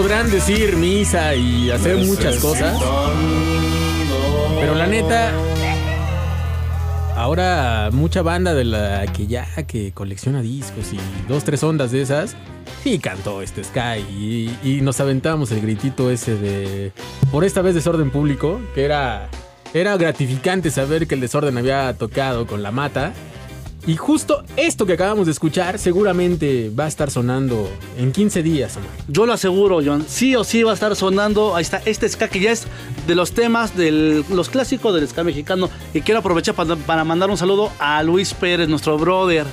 [0.00, 2.74] Podrán decir misa y hacer muchas cosas.
[4.58, 5.30] Pero la neta,
[7.16, 10.98] ahora mucha banda de la que ya que colecciona discos y
[11.28, 12.34] dos, tres ondas de esas,
[12.82, 16.92] sí cantó este Sky y, y nos aventamos el gritito ese de,
[17.30, 19.28] por esta vez desorden público, que era,
[19.74, 23.12] era gratificante saber que el desorden había tocado con la mata.
[23.90, 27.68] Y justo esto que acabamos de escuchar seguramente va a estar sonando
[27.98, 28.88] en 15 días, Omar.
[29.08, 30.04] Yo lo aseguro, John.
[30.06, 31.56] Sí o sí va a estar sonando.
[31.56, 32.68] Ahí está este ska que ya es
[33.08, 35.68] de los temas de los clásicos del ska mexicano.
[35.92, 39.44] Y quiero aprovechar para, para mandar un saludo a Luis Pérez, nuestro brother.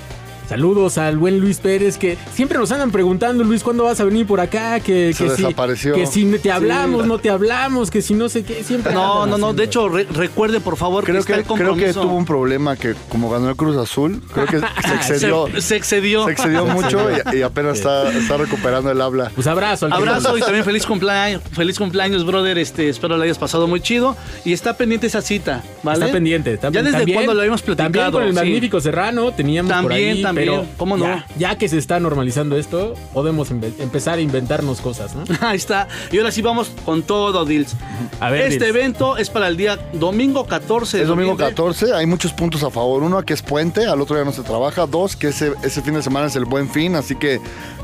[0.47, 4.25] Saludos al buen Luis Pérez, que siempre nos andan preguntando, Luis, ¿cuándo vas a venir
[4.25, 4.79] por acá?
[4.79, 5.93] Que, Se que si- desapareció.
[5.93, 7.07] que si te hablamos, Sí.
[7.09, 8.93] no te hablamos, que si no sé qué, siempre.
[8.93, 9.53] No, no, no.
[9.53, 12.77] De hecho, re- recuerde por favor Creo está que, el creo que tuvo un problema
[12.77, 15.47] que como ganó el Cruz Azul, creo que se excedió.
[15.55, 16.25] Se, se excedió.
[16.25, 16.99] Se excedió mucho
[17.33, 17.79] y, y apenas Sí.
[17.79, 19.31] está, está recuperando el habla.
[19.35, 22.57] Pues abrazo al que- Abrazo y también feliz cumpleaños, feliz cumpleaños, brother.
[22.57, 24.15] Este, espero lo hayas pasado muy chido.
[24.45, 26.05] Y está pendiente esa cita, ¿vale?
[26.05, 26.53] Está pendiente.
[26.53, 27.91] Está ya desde también- cuando lo habíamos platicado.
[27.93, 28.35] También con el sí.
[28.35, 31.05] magnífico Serrano teníamos por También, ahí, también, pero ¿cómo no?
[31.05, 35.23] Ya, ya que se está normalizando esto, podemos empe- empezar a inventarnos cosas, ¿no?
[35.47, 35.87] Ahí está.
[36.11, 37.75] Y ahora sí vamos con todo, Dils.
[38.19, 38.75] A ver, este Dils.
[38.75, 41.55] evento es para el día domingo 14 de Es domingo noviembre.
[41.55, 43.03] 14, hay muchos puntos a favor.
[43.03, 44.85] Uno, que es puente, al otro día no se trabaja.
[44.87, 47.39] Dos, que ese, ese fin de semana es el buen fin, así que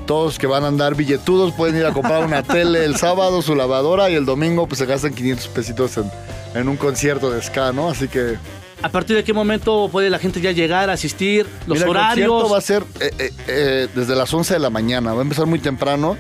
[0.05, 3.55] todos que van a andar billetudos pueden ir a comprar una tele el sábado, su
[3.55, 6.11] lavadora, y el domingo pues se gastan 500 pesitos en,
[6.55, 7.89] en un concierto de ska, ¿no?
[7.89, 8.35] Así que...
[8.83, 11.47] ¿A partir de qué momento puede la gente ya llegar, asistir?
[11.67, 12.29] Los Mira, El horarios.
[12.29, 15.13] concierto va a ser eh, eh, eh, desde las 11 de la mañana.
[15.13, 16.17] Va a empezar muy temprano.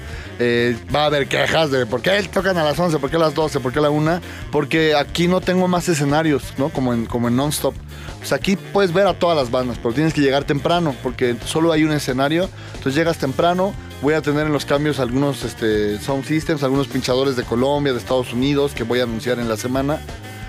[0.95, 3.35] Va a haber quejas de por qué tocan a las 11, por qué a las
[3.35, 4.21] 12, por qué a la 1.
[4.49, 6.69] Porque aquí no tengo más escenarios, ¿no?
[6.69, 7.75] Como en, como en Non-Stop.
[8.21, 11.35] O sea, aquí puedes ver a todas las bandas, pero tienes que llegar temprano porque
[11.45, 12.49] solo hay un escenario.
[12.75, 13.73] Entonces llegas temprano.
[14.01, 17.99] Voy a tener en los cambios algunos este, sound systems, algunos pinchadores de Colombia, de
[17.99, 19.99] Estados Unidos, que voy a anunciar en la semana.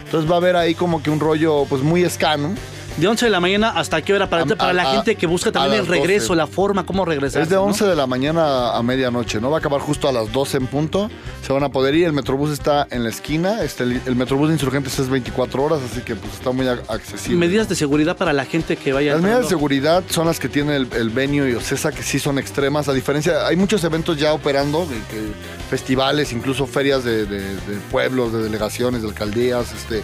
[0.04, 2.54] Entonces va a haber ahí como que un rollo pues muy escano.
[2.96, 5.50] De 11 de la mañana hasta qué hora para, A- para la gente que busca
[5.50, 6.00] también el las 12.
[6.00, 7.42] regreso, la forma, cómo regresar.
[7.42, 9.50] Es de 11 de la mañana a medianoche, ¿no?
[9.50, 11.10] Va a acabar justo a las 12 en punto.
[11.44, 12.06] Se van a poder ir.
[12.06, 13.62] El Metrobús está en la esquina.
[13.64, 17.36] Este, el, el Metrobús de Insurgentes es 24 horas, así que pues está muy accesible.
[17.36, 20.48] Medidas de seguridad para la gente que vaya Las medidas de seguridad son las que
[20.48, 22.86] tiene el, el venue y Ocesa, que sí son extremas.
[22.88, 25.32] A diferencia, hay muchos eventos ya operando, que- que-
[25.68, 29.72] festivales, incluso ferias de, de- de pueblos, de delegaciones, de alcaldías.
[29.72, 30.02] Este.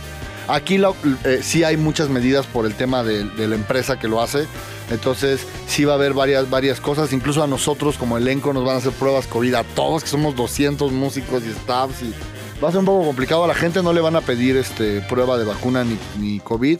[0.49, 0.81] Aquí
[1.25, 4.47] eh, sí hay muchas medidas por el tema de, la empresa que lo hace.
[4.91, 7.13] Entonces sí va a haber varias, varias cosas.
[7.13, 10.35] Incluso a nosotros como elenco nos van a hacer pruebas COVID a todos, que somos
[10.35, 12.03] 200 músicos y staffs.
[12.63, 13.45] Va a ser un poco complicado.
[13.45, 15.85] A la gente no le van a pedir este, prueba de vacuna
[16.19, 16.79] ni, COVID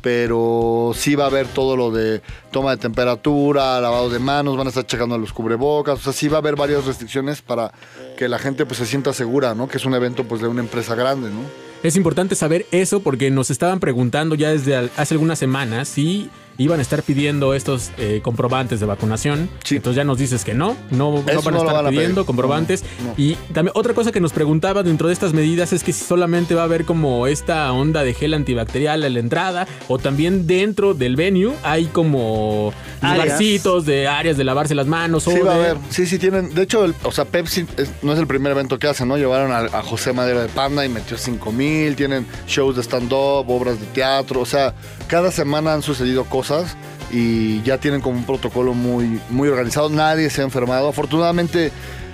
[0.00, 4.66] pero sí va a haber todo lo de toma de temperatura, lavado de manos, van
[4.66, 7.70] a estar checando los cubrebocas, o sea, sí va a haber varias restricciones para
[8.16, 9.68] que la gente pues se sienta segura, ¿no?
[9.68, 11.71] Que es un evento pues de una empresa grande, ¿no?
[11.82, 16.30] Es importante saber eso porque nos estaban preguntando ya desde hace algunas semanas si
[16.62, 19.48] iban a estar pidiendo estos eh, comprobantes de vacunación.
[19.70, 22.82] Entonces ya nos dices que no, no, van a estar van a pidiendo comprobantes.
[23.00, 23.14] No, no.
[23.16, 26.54] Y también otra cosa que nos preguntaba dentro de estas medidas es que si solamente
[26.54, 30.94] va a haber como esta onda de gel antibacterial a la entrada o también dentro
[30.94, 32.72] del venue hay como
[33.02, 35.24] lugarcitos de áreas de lavarse las manos.
[35.24, 37.90] Sí o va a haber, sí, sí tienen, de hecho, el- o sea, Pepsi es-
[38.02, 39.16] no es el primer evento que hacen, ¿no?
[39.16, 43.48] Llevaron a, a José Madera de Panda y metió 5 mil, tienen shows de stand-up,
[43.50, 44.74] obras de teatro, o sea,
[45.12, 46.74] cada semana han sucedido cosas
[47.10, 51.70] y ya tienen como un protocolo muy, muy organizado, nadie se ha enfermado, afortunadamente...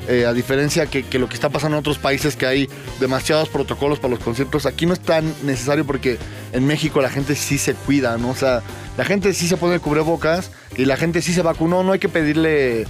[0.09, 2.69] eh, a diferencia que, que lo que está pasando en otros países que hay
[2.99, 6.17] demasiados protocolos para los conciertos, aquí no es tan necesario porque
[6.53, 8.31] en México la gente sí se cuida, ¿no?
[8.31, 8.63] O sea,
[8.97, 11.99] la gente sí se pone el cubrebocas y la gente sí se vacunó, no hay
[11.99, 12.87] que pedirle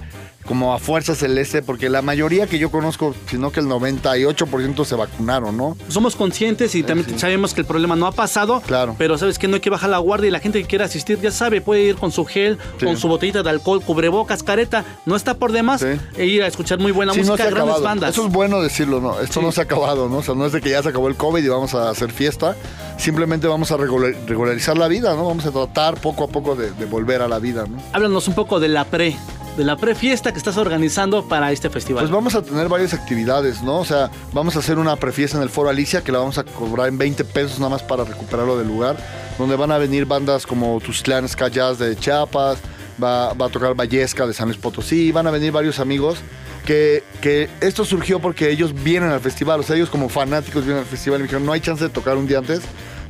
[0.48, 4.94] como a fuerza celeste, porque la mayoría que yo conozco, sino que el 98% se
[4.94, 5.76] vacunaron, ¿no?
[5.88, 8.62] Somos conscientes y también sabemos que el problema no ha pasado.
[8.66, 8.94] Claro.
[8.96, 11.20] Pero sabes que no hay que bajar la guardia y la gente que quiera asistir
[11.20, 12.86] ya sabe, puede ir con su gel, Sí.
[12.86, 14.84] con su botellita de alcohol, cubrebocas, careta.
[15.04, 17.82] No está por demás e ir a escuchar muy buena no música, ha grandes acabado.
[17.84, 18.10] bandas.
[18.10, 19.20] Eso es bueno decirlo, ¿no?
[19.20, 20.16] Esto no se ha acabado, ¿no?
[20.18, 22.10] O sea, no es de que ya se acabó el COVID y vamos a hacer
[22.10, 22.56] fiesta.
[22.96, 25.26] Simplemente vamos a regular- regularizar la vida, ¿no?
[25.26, 27.78] Vamos a tratar poco a poco de, de volver a la vida, ¿no?
[27.92, 29.16] Háblanos un poco de la pre,
[29.58, 32.04] de la pre-fiesta que estás organizando para este festival.
[32.04, 33.80] Pues vamos a tener varias actividades, ¿no?
[33.80, 36.44] O sea, vamos a hacer una prefiesta en el Foro Alicia que la vamos a
[36.44, 38.96] cobrar en 20 pesos nada más para recuperarlo del lugar,
[39.36, 42.58] donde van a venir bandas como Ska Jazz de Chiapas,
[43.02, 46.18] va, va a tocar Vallesca de San Luis Potosí, van a venir varios amigos.
[46.64, 50.82] Que, que esto surgió porque ellos vienen al festival, o sea, ellos como fanáticos vienen
[50.82, 52.60] al festival y me dijeron, no hay chance de tocar un día antes,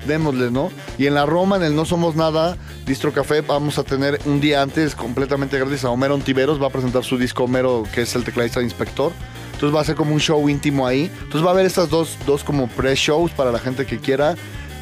[0.09, 0.70] démosle, ¿no?
[0.98, 2.56] Y en la Roma, en el No Somos Nada,
[2.86, 6.70] Distro Café, vamos a tener un día antes completamente gratis a Homero Ontiveros, va a
[6.70, 9.12] presentar su disco Homero, que es el tecladista de Inspector.
[9.52, 11.10] Entonces va a ser como un show íntimo ahí.
[11.22, 14.35] Entonces va a haber estas dos, dos como pre-shows para la gente que quiera.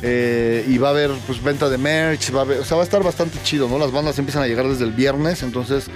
[0.03, 2.82] Eh, y va a haber pues venta de merch, va a haber- o sea, va
[2.82, 3.78] a estar bastante chido, ¿no?
[3.78, 5.86] Las bandas empiezan a llegar desde el viernes, entonces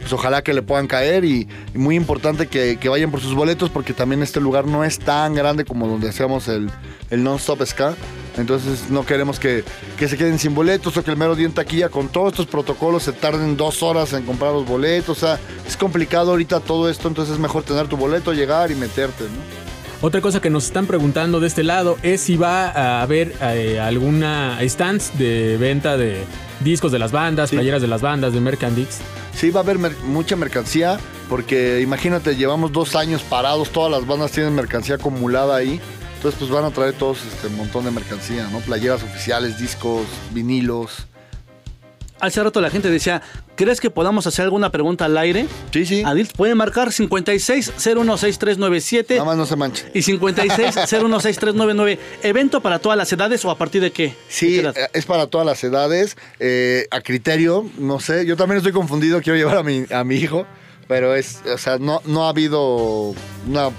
[0.00, 3.70] pues ojalá que le puedan caer y, muy importante que, que vayan por sus boletos
[3.70, 6.70] porque también este lugar no es tan grande como donde hacíamos el,
[7.10, 7.94] el Non-Stop Ska.
[8.36, 9.64] Entonces no queremos que,
[9.98, 12.46] que se queden sin boletos o que el mero día en taquilla con todos estos
[12.46, 15.16] protocolos se tarden dos horas en comprar los boletos.
[15.16, 18.76] O sea, es complicado ahorita todo esto, entonces es mejor tener tu boleto, llegar y
[18.76, 19.67] meterte, ¿no?
[20.00, 23.80] Otra cosa que nos están preguntando de este lado es si va a haber eh,
[23.80, 26.24] alguna stands de venta de
[26.60, 28.98] discos de las bandas, playeras de las bandas, de Mercandix.
[29.34, 34.06] Sí, va a haber mer- mucha mercancía, porque imagínate, llevamos dos años parados, todas las
[34.06, 35.80] bandas tienen mercancía acumulada ahí.
[36.16, 38.58] Entonces, pues van a traer todos este montón de mercancía, ¿no?
[38.60, 41.06] Playeras oficiales, discos, vinilos.
[42.20, 43.22] Hace rato la gente decía,
[43.58, 45.46] ¿crees que podamos hacer alguna pregunta al aire?
[45.72, 46.02] Sí, sí.
[46.06, 49.10] Adil, pueden marcar 56016397.
[49.10, 49.90] Nada más no se manche.
[49.92, 51.98] Y 56016399.
[52.22, 54.14] ¿Evento para todas las edades o a partir de qué?
[54.28, 58.24] Sí, eh, es para todas las edades, eh, a criterio, no sé.
[58.24, 60.46] Yo también estoy confundido, quiero llevar a mi, a mi hijo,
[60.86, 63.12] pero es, o sea, no, no ha habido
[63.48, 63.70] una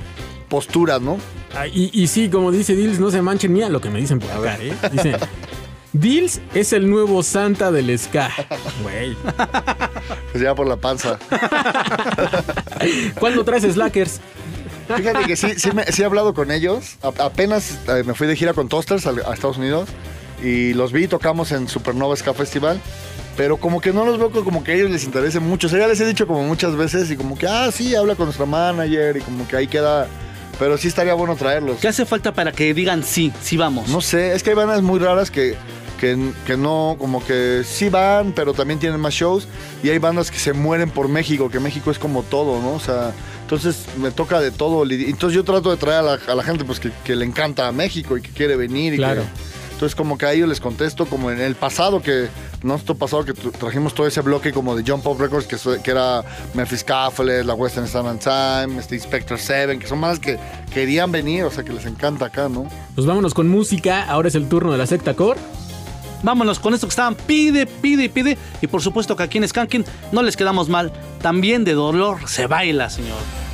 [0.50, 1.18] postura, ¿no?
[1.56, 4.20] Ah, y, y sí, como dice Dils, no se manchen, mira lo que me dicen
[4.20, 4.74] por acá, ¿eh?
[4.92, 5.16] Dicen,
[5.94, 8.30] Dils es el nuevo santa del ska.
[8.84, 9.16] Güey.
[10.32, 11.18] Pues ya por la panza.
[13.20, 14.20] ¿Cuándo traes slackers?
[14.96, 16.98] Fíjate que sí, sí, me- sí he hablado con ellos.
[17.04, 19.90] A- apenas eh, me fui de gira con Toasters a, a Estados Unidos
[20.44, 22.80] y los vi, tocamos en Supernova Ska Festival.
[23.38, 25.68] Pero como que no los veo como que a ellos les interese mucho.
[25.68, 28.16] O sea, ya les he dicho como muchas veces y como que, ah, sí, habla
[28.16, 30.08] con nuestra manager y como que ahí queda.
[30.58, 31.78] Pero sí estaría bueno traerlos.
[31.80, 33.88] ¿Qué hace falta para que digan sí, sí vamos?
[33.88, 35.56] No sé, es que hay bandas muy raras que,
[36.00, 39.48] que, que no, como que sí van, pero también tienen más shows.
[39.84, 42.74] Y hay bandas que se mueren por México, que México es como todo, ¿no?
[42.74, 43.12] O sea,
[43.42, 44.84] entonces me toca de todo.
[44.90, 47.68] Entonces yo trato de traer a la, a la gente pues que, que le encanta
[47.68, 48.94] a México y que quiere venir.
[48.94, 49.22] Y Claro.
[49.24, 52.28] que- entonces como que a ellos les contesto, como en el pasado, que
[52.64, 56.22] nuestro pasado que trajimos todo ese bloque como de Jump Pop Records, que, que era
[56.54, 60.38] Memphis Caffles, la Western Standard Time, este Inspector 7, que son bandas que
[60.74, 62.68] querían venir, o sea, que les encanta acá, ¿no?
[62.94, 64.04] Pues vámonos con música.
[64.04, 65.40] Ahora es el turno de la secta core.
[66.24, 68.38] Vámonos con esto que estaban pide, pide pide.
[68.62, 70.92] Y por supuesto que aquí en Skanking no les quedamos mal.
[71.22, 73.49] También de dolor se baila, señor.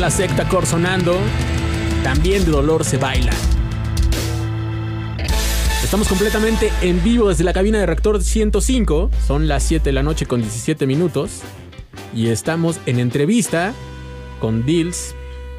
[0.00, 1.18] La secta Core sonando.
[2.02, 3.32] También de dolor se baila.
[5.82, 9.10] Estamos completamente en vivo desde la cabina de Reactor 105.
[9.26, 11.42] Son las 7 de la noche con 17 minutos.
[12.14, 13.72] Y estamos en entrevista
[14.40, 15.14] con Dills.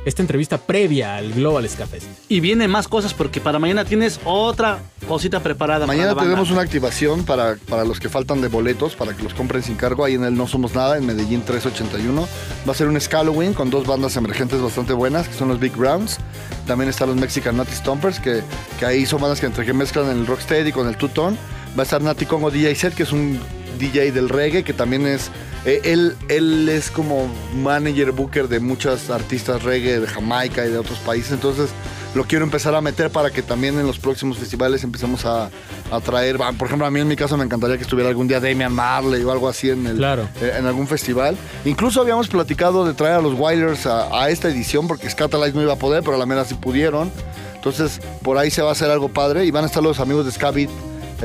[0.05, 2.05] Esta entrevista previa al Global Ska Fest.
[2.29, 5.87] Y vienen más cosas porque para mañana tienes otra cosita preparada.
[5.87, 6.29] Mañana para la banda.
[6.29, 9.75] tenemos una activación para, para los que faltan de boletos, para que los compren sin
[9.75, 10.05] cargo.
[10.05, 12.27] Ahí en el No Somos Nada, en Medellín 381.
[12.67, 15.75] Va a ser un Halloween con dos bandas emergentes bastante buenas, que son los Big
[15.75, 16.19] Browns.
[16.67, 18.43] También están los Mexican Nutty Stompers, que,
[18.79, 21.35] que ahí son bandas que entre que mezclan el rocksteady con el two-tone.
[21.77, 23.39] Va a estar Nati Congo DJ Set, que es un
[23.75, 25.29] DJ del reggae, que también es...
[25.65, 30.77] eh, él, él es como manager, booker de muchas artistas reggae de Jamaica y de
[30.77, 31.31] otros países.
[31.31, 31.69] Entonces
[32.13, 35.49] lo quiero empezar a meter para que también en los próximos festivales empecemos a,
[35.91, 36.37] a traer...
[36.57, 39.21] Por ejemplo, a mí en mi caso me encantaría que estuviera algún día Damian Marley
[39.23, 40.27] o algo así en, el, Claro.
[40.41, 41.35] eh, en algún festival.
[41.65, 45.61] Incluso habíamos platicado de traer a los Wilders a, a esta edición porque Scatalize no
[45.61, 47.11] iba a poder, pero a la mera sí pudieron.
[47.55, 50.25] Entonces, por ahí se va a hacer algo padre y van a estar los amigos
[50.25, 50.69] de Scabit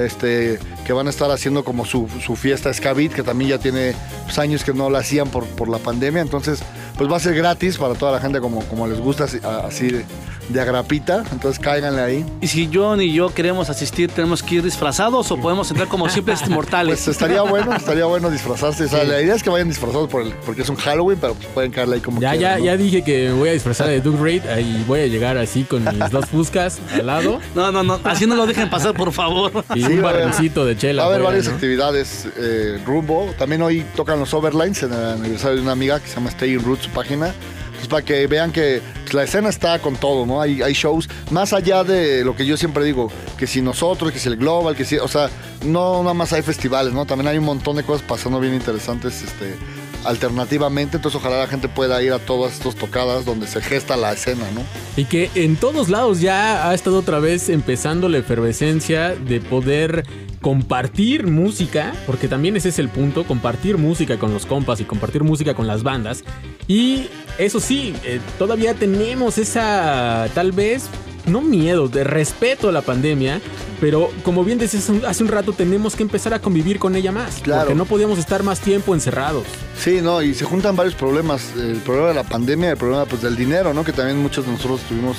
[0.05, 3.95] este, que van a estar haciendo como su, su fiesta Scabit, que también ya tiene
[4.25, 6.23] pues, años que no la hacían por, por la pandemia.
[6.23, 6.61] Entonces,
[7.01, 10.05] pues va a ser gratis para toda la gente como, como les gusta, así, de,
[10.51, 11.25] de agrapita.
[11.33, 12.27] Entonces, cáiganle ahí.
[12.43, 16.07] Y si John y yo queremos asistir, ¿tenemos que ir disfrazados o podemos entrar como
[16.11, 16.97] simples mortales?
[17.03, 18.85] Pues estaría bueno, estaría bueno disfrazarse.
[18.85, 19.07] O sea, Sí.
[19.07, 21.71] la idea es que vayan disfrazados por el- porque es un Halloween, pero pues pueden
[21.71, 24.43] caerle ahí como Ya, ya, ya dije que me voy a disfrazar de Duke Raid
[24.61, 28.27] y voy a llegar así con mis dos fuscas al lado No, no, no, así
[28.27, 29.65] no lo dejen pasar, por favor.
[29.75, 31.05] y Sí, un barrilcito de chela.
[31.05, 31.55] Va a haber varias ¿no?
[31.55, 33.33] actividades eh, rumbo.
[33.39, 36.53] También hoy tocan los Overlines en el aniversario de una amiga que se llama Stay
[36.53, 37.35] in Roots, página.
[37.77, 40.43] Pues para que vean que la escena está con todo, ¿no?
[40.43, 44.19] Hay, hay shows más allá de lo que yo siempre digo, que si nosotros, que
[44.19, 45.31] si el Global, que si, o sea,
[45.65, 47.07] no nada más hay festivales, ¿no?
[47.07, 49.57] También hay un montón de cosas pasando bien interesantes, este,
[50.05, 50.97] alternativamente.
[50.97, 54.45] Entonces ojalá la gente pueda ir a todas estas tocadas donde se gesta la escena,
[54.55, 54.63] ¿no?
[54.97, 60.05] Y que en todos lados ya ha estado otra vez empezando la efervescencia de poder
[60.41, 65.23] compartir música, porque también ese es el punto, compartir música con los compas y compartir
[65.23, 66.25] música con las bandas.
[66.71, 70.85] Y eso sí, eh, todavía tenemos esa tal vez
[71.27, 73.41] no miedo, de respeto a la pandemia,
[73.81, 77.41] pero como bien decías hace un rato, tenemos que empezar a convivir con ella más.
[77.41, 77.63] Claro.
[77.63, 79.47] Porque no podíamos estar más tiempo encerrados.
[79.77, 81.43] Sí, no, y se juntan varios problemas.
[81.57, 83.83] El problema de la pandemia, el problema pues del dinero, ¿no?
[83.83, 85.17] Que también muchos de nosotros estuvimos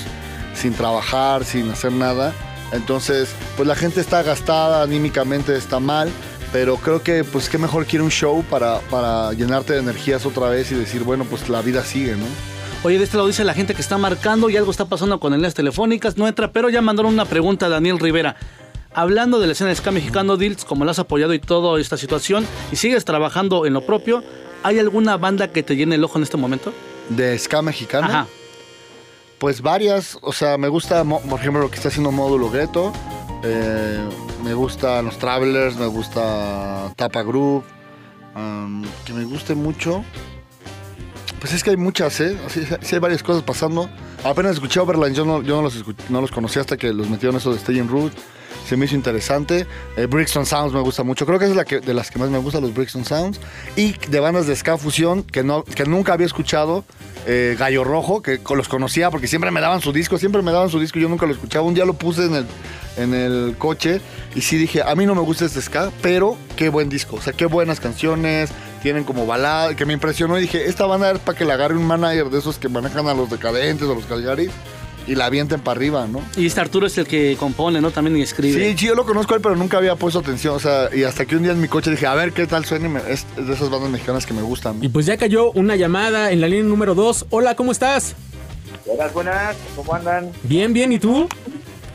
[0.55, 2.33] sin trabajar, sin hacer nada.
[2.71, 6.09] Entonces, pues la gente está gastada, anímicamente está mal.
[6.51, 10.49] Pero creo que, pues, qué mejor quiere un show para, para llenarte de energías otra
[10.49, 12.25] vez y decir, bueno, pues la vida sigue, ¿no?
[12.83, 15.31] Oye, de este lado dice la gente que está marcando y algo está pasando con
[15.33, 16.17] líneas telefónicas.
[16.17, 18.35] No entra, pero ya mandaron una pregunta a Daniel Rivera.
[18.93, 21.95] Hablando de la escena de ska mexicano, Dils, como la has apoyado y toda esta
[21.95, 24.21] situación, y sigues trabajando en lo propio,
[24.63, 26.73] ¿hay alguna banda que te llene el ojo en este momento?
[27.07, 28.07] ¿De ska mexicano?
[28.07, 28.27] Ajá.
[29.39, 32.91] Pues varias, o sea, me gusta, por ejemplo, lo que está haciendo Módulo Gueto.
[33.43, 34.03] eh,
[34.43, 37.63] me gustan los Travelers, me gusta Tapa Group.
[39.05, 40.03] que me guste mucho.
[41.39, 42.37] Pues es que hay muchas, ¿eh?
[42.47, 43.89] Sí, sí hay varias cosas pasando.
[44.23, 47.35] Apenas escuché Overland, yo no, yo no los, no los conocí hasta que los metieron
[47.37, 48.13] eso de Staying Root.
[48.67, 49.65] Se me hizo interesante.
[49.97, 51.25] Eh, Brixton Sounds me gusta mucho.
[51.25, 53.39] Creo que es la que, de las que más me gusta, los Brixton Sounds.
[53.75, 56.83] Y de bandas de ska fusión que, no, que nunca había escuchado.
[57.27, 60.69] eh, Gallo Rojo, que los conocía porque siempre me daban su disco, siempre me daban
[60.69, 61.65] su disco yo nunca lo escuchaba.
[61.65, 62.45] Un día lo puse en el,
[62.97, 64.01] en el coche
[64.35, 67.17] y sí dije, a mí no me gusta este ska, pero qué buen disco.
[67.17, 68.49] O sea, qué buenas canciones,
[68.81, 71.77] tienen como balada, que me impresionó y dije, esta banda es para que la agarre
[71.77, 74.49] un manager de esos que manejan a los decadentes o los Calgary
[75.07, 76.21] y la avienten para arriba, ¿no?
[76.37, 77.91] Y este Arturo es el que compone, ¿no?
[77.91, 78.71] También y escribe.
[78.71, 80.55] Sí, sí, yo lo conozco a él, pero nunca había puesto atención.
[80.55, 82.65] O sea, y hasta que un día en mi coche dije, a ver qué tal
[82.65, 82.87] suena.
[82.87, 84.83] y me- es, de esas bandas mexicanas que me gustan.
[84.83, 87.25] Y pues ya cayó una llamada en la línea número 2.
[87.29, 88.15] Hola, ¿cómo estás?
[88.85, 90.31] Buenas, buenas, ¿cómo andan?
[90.43, 91.27] Bien, bien, ¿y tú?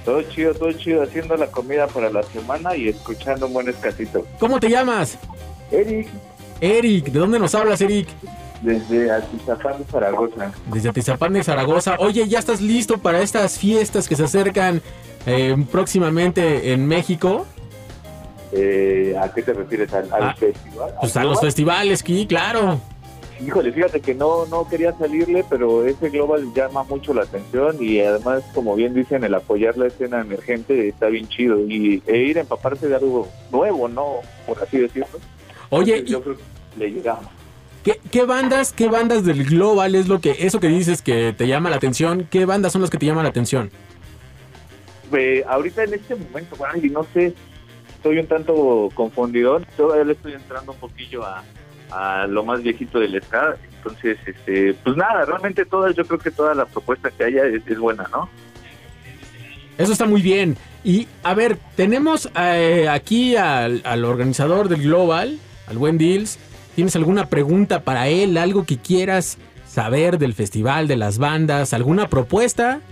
[0.04, 4.24] Todo chido, todo chido, haciendo la comida para la semana y escuchando un buen escasito.
[4.38, 5.18] ¿Cómo te llamas?
[5.72, 6.08] Eric,
[6.60, 8.08] Eric, ¿de dónde nos hablas, Eric?
[8.62, 10.52] Desde Atizapán, Zaragoza.
[10.72, 11.96] Desde Atizapán de Zaragoza.
[11.98, 14.82] Oye, ¿ya estás listo para estas fiestas que se acercan
[15.26, 17.46] eh, próximamente en México?
[18.52, 19.92] Eh, ¿A qué te refieres?
[19.92, 20.94] ¿Al, al Ah, festival?
[21.00, 22.78] Pues ¿Al a los festivales, sí, claro.
[23.44, 28.00] Híjole, fíjate que no, no quería salirle, pero ese global llama mucho la atención y
[28.00, 32.38] además, como bien dicen, el apoyar la escena emergente está bien chido y e ir
[32.38, 34.20] a empaparse de algo nuevo, ¿no?
[34.46, 35.18] Por así decirlo.
[35.68, 36.42] Oye, Entonces, yo creo que
[36.78, 37.26] le llegamos.
[37.86, 41.46] ¿Qué, qué bandas, qué bandas del Global es lo que, eso que dices que te
[41.46, 42.26] llama la atención?
[42.28, 43.70] ¿Qué bandas son las que te llaman la atención?
[45.12, 47.32] Eh, ahorita en este momento, ay, no sé,
[47.94, 49.60] estoy un tanto confundido.
[49.76, 51.44] Todavía le estoy entrando un poquillo a,
[51.92, 53.56] a lo más viejito del ska.
[53.76, 57.62] Entonces, este, pues nada, realmente todas, yo creo que toda la propuesta que haya es,
[57.68, 58.28] es buena, ¿no?
[59.78, 60.56] Eso está muy bien.
[60.82, 65.38] Y a ver, tenemos eh, aquí al, al organizador del Global,
[65.68, 66.40] al buen Deals.
[66.76, 68.36] ¿Tienes alguna pregunta para él?
[68.36, 71.72] ¿Algo que quieras saber del festival, de las bandas?
[71.72, 72.82] ¿Alguna propuesta?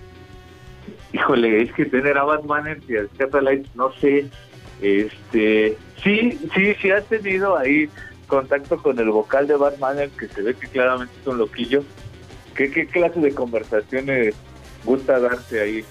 [1.13, 4.25] Híjole, es que tener a Batman y a Scatalites, no sé,
[4.81, 7.87] este, sí, sí, sí has tenido ahí
[8.25, 11.83] contacto con el vocal de Batman, que se ve que claramente es un loquillo.
[12.55, 14.33] ¿Qué, qué clase de conversaciones
[14.83, 15.85] gusta darse ahí?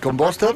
[0.00, 0.54] ¿Con Buster?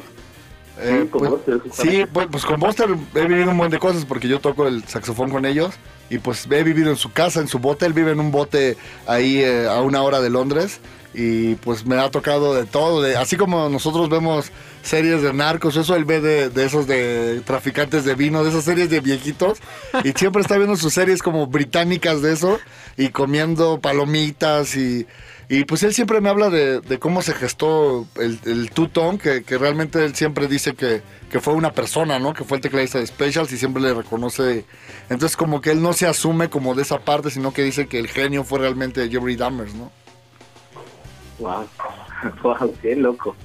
[0.81, 4.05] Eh, con pues, Buster, sí, pues, pues con Buster he vivido un montón de cosas
[4.05, 5.75] porque yo toco el saxofón con ellos
[6.09, 8.77] y pues he vivido en su casa, en su bote, él vive en un bote
[9.05, 10.79] ahí eh, a una hora de Londres
[11.13, 14.51] y pues me ha tocado de todo, de, así como nosotros vemos
[14.81, 18.63] series de narcos, eso él ve de, de esos de traficantes de vino, de esas
[18.63, 19.59] series de viejitos
[20.03, 22.59] y siempre está viendo sus series como británicas de eso
[22.95, 25.07] y comiendo palomitas y...
[25.51, 28.69] Y pues él siempre me habla de, cómo se gestó el, el
[29.19, 31.01] que realmente él siempre dice que,
[31.31, 32.33] que fue una persona, ¿no?
[32.33, 34.65] Que fue el tecladista de Specials y siempre le reconoce.
[35.09, 37.97] Entonces como que él no se asume como de esa parte, sino que dice que
[37.97, 39.91] el genio fue realmente Jeffrey Dahmer, ¿no?
[41.39, 41.67] Wow,
[42.43, 43.35] wow, qué loco.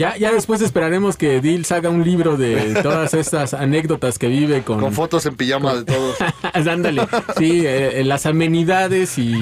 [0.00, 4.62] Ya, ya después esperaremos que Deals haga un libro de todas estas anécdotas que vive
[4.62, 4.80] con...
[4.80, 6.16] Con fotos en pijama de todos.
[6.54, 7.02] Ándale,
[7.36, 9.38] sí, eh, las amenidades y,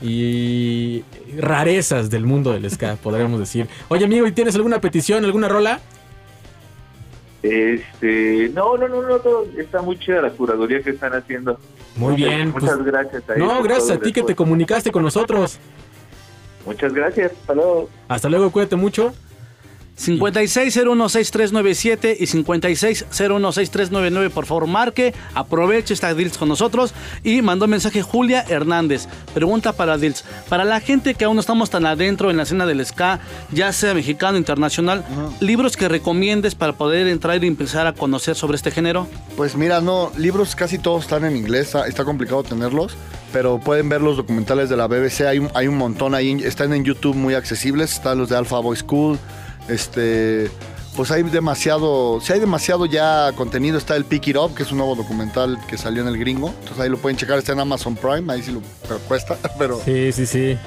[0.00, 1.04] y
[1.36, 3.68] rarezas del mundo del ska, podríamos decir.
[3.88, 5.78] Oye, amigo, ¿y tienes alguna petición, alguna rola?
[7.42, 11.58] Este, no, no, no, no, todo, está muy chida la curaduría que están haciendo.
[11.96, 12.50] Muy bien.
[12.50, 13.28] Muchas pues- gracias.
[13.28, 15.58] ahí No, gracias a ti que te comunicaste con nosotros.
[16.64, 17.90] Muchas gracias, hasta luego.
[18.08, 19.12] Hasta luego, cuídate mucho.
[19.98, 28.44] 56016397 y 56016399, por favor, marque, aproveche esta Dils con nosotros y mandó mensaje Julia
[28.48, 29.06] Hernández.
[29.34, 30.24] Pregunta para Dils.
[30.48, 33.20] Para la gente que aún no estamos tan adentro en la escena del ska,
[33.50, 35.04] ya sea mexicano, internacional,
[35.40, 39.06] libros que recomiendes para poder entrar y empezar a conocer sobre este género.
[39.36, 42.96] Pues mira, no, libros casi todos están en inglés, está, está complicado tenerlos,
[43.32, 46.72] pero pueden ver los documentales de la BBC, hay un, hay un montón ahí, están
[46.72, 49.18] en YouTube muy accesibles, están los de Alpha Boy School,
[49.68, 50.50] este,
[50.96, 54.70] pues hay demasiado, si hay demasiado ya contenido, está el Pick It Up, que es
[54.72, 57.60] un nuevo documental que salió en el gringo, entonces ahí lo pueden checar, está en
[57.60, 59.80] Amazon Prime, ahí sí lo pero cuesta, pero...
[59.84, 60.58] Sí, sí, sí.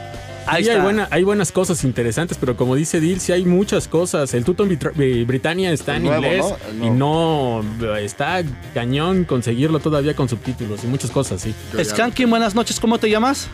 [0.47, 3.87] Ahí Sí, hay, buena- hay buenas cosas interesantes, pero como dice Dil, sí hay muchas
[3.87, 4.31] cosas.
[4.35, 4.69] El Tuton
[4.99, 6.45] eh, Britannia está El en nuevo, inglés
[6.75, 6.85] ¿no?
[6.85, 7.61] Y no
[7.95, 8.43] eh, está
[8.75, 11.55] cañón conseguirlo todavía con subtítulos y muchas cosas, sí.
[11.83, 13.47] Skanky, buenas noches, ¿cómo te llamas?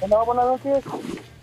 [0.00, 0.84] Hola, buenas noches.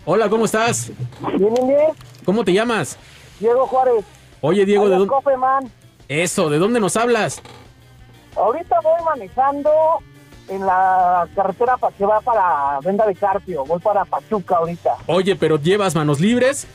[0.04, 0.90] Hola, ¿cómo estás?
[1.36, 1.80] Bien, bien, bien.
[2.24, 2.96] ¿Cómo te llamas?
[3.40, 4.04] Diego Juárez.
[4.40, 5.08] Oye, Diego, ¿de dónde?
[5.08, 5.70] Cofeman.
[6.08, 7.42] Eso, ¿de dónde nos hablas?
[8.36, 9.70] Ahorita voy manejando
[10.48, 13.64] en la carretera que va para Venda de Carpio.
[13.64, 14.94] Voy para Pachuca ahorita.
[15.06, 16.66] Oye, pero ¿llevas manos libres?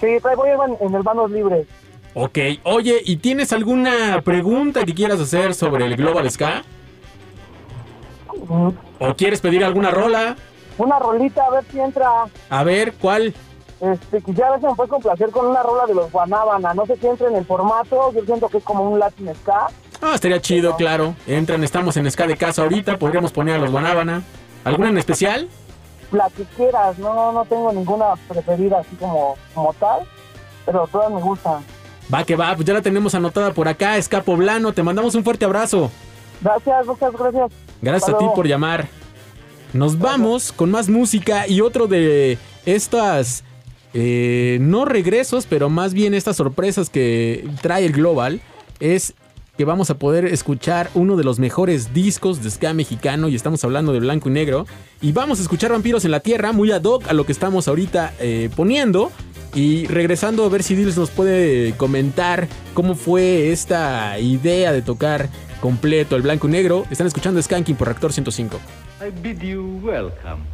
[0.00, 1.66] Sí, voy en, en el Manos Libres.
[2.14, 6.62] Ok, oye, ¿y tienes alguna pregunta que quieras hacer sobre el Global Ska?
[9.00, 10.36] ¿O quieres pedir alguna rola?
[10.78, 12.08] Una rolita, a ver si entra.
[12.48, 13.34] A ver, ¿cuál?
[13.80, 16.74] Este, quisiera ver si me puede complacer con una rola de los Guanábana.
[16.74, 18.12] No sé si entra en el formato.
[18.12, 19.68] Yo siento que es como un Latin Ska.
[20.00, 21.14] Ah, estaría chido, claro.
[21.26, 24.22] Entran, estamos en Ska de casa ahorita, podríamos poner a los Guanábana.
[24.64, 25.48] ¿Alguna en especial?
[26.12, 26.98] La que quieras.
[26.98, 30.02] No, no tengo ninguna preferida así como, como tal.
[30.66, 31.64] Pero todas me gustan.
[32.12, 35.24] Va que va, pues ya la tenemos anotada por acá, Ska Poblano, te mandamos un
[35.24, 35.90] fuerte abrazo.
[36.40, 37.52] Gracias, muchas gracias.
[37.82, 38.88] Gracias Hasta a ti por llamar.
[39.74, 43.44] Nos vamos con más música y otro de estas,
[44.00, 48.40] eh, no regresos, pero más bien estas sorpresas que trae el Global,
[48.78, 49.14] es
[49.56, 53.64] que vamos a poder escuchar uno de los mejores discos de ska mexicano y estamos
[53.64, 54.66] hablando de blanco y negro.
[55.00, 57.66] Y vamos a escuchar Vampiros en la Tierra, muy ad hoc a lo que estamos
[57.66, 59.10] ahorita eh, poniendo.
[59.52, 65.28] Y regresando a ver si Dils nos puede comentar cómo fue esta idea de tocar
[65.60, 66.84] completo el blanco y negro.
[66.88, 68.60] Están escuchando Skanking por Reactor 105.
[69.00, 70.44] I bid you welcome.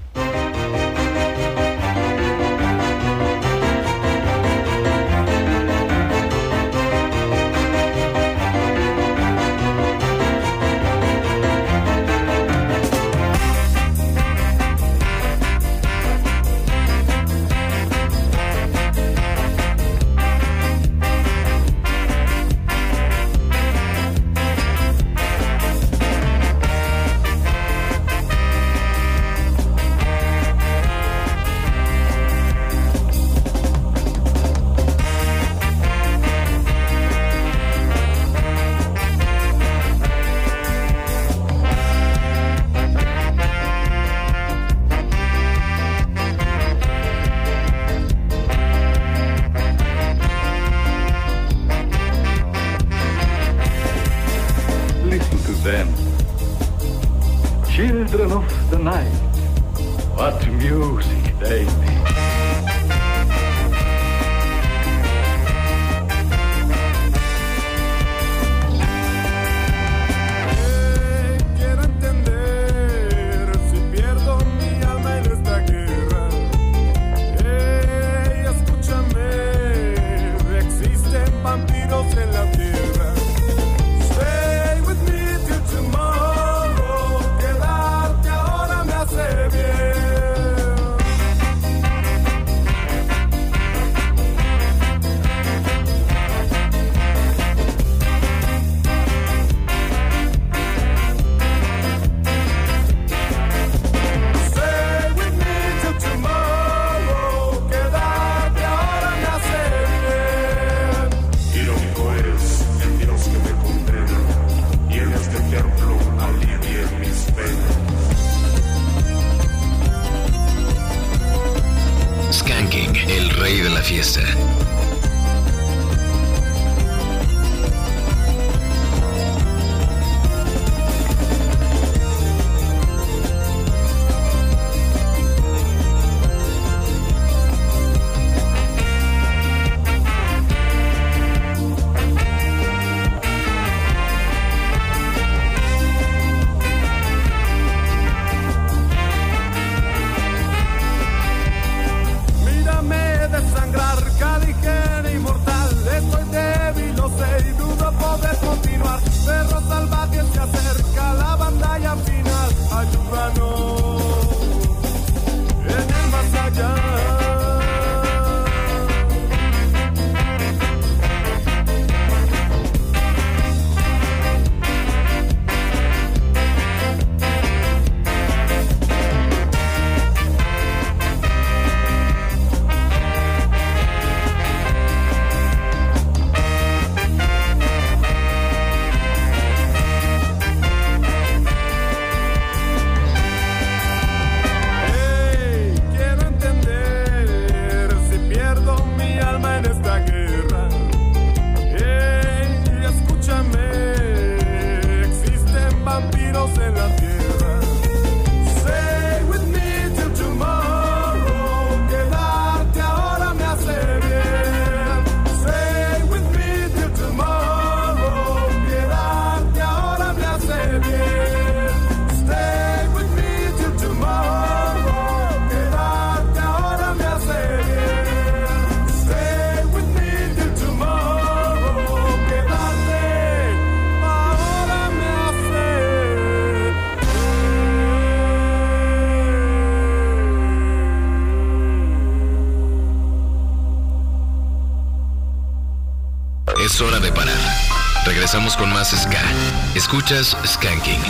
[249.95, 251.01] Escuchas Skanking.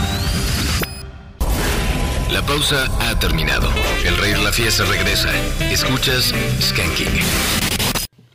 [2.31, 3.71] La pausa ha terminado.
[4.05, 5.31] El rey de la fiesta regresa.
[5.73, 7.09] Escuchas Skanking.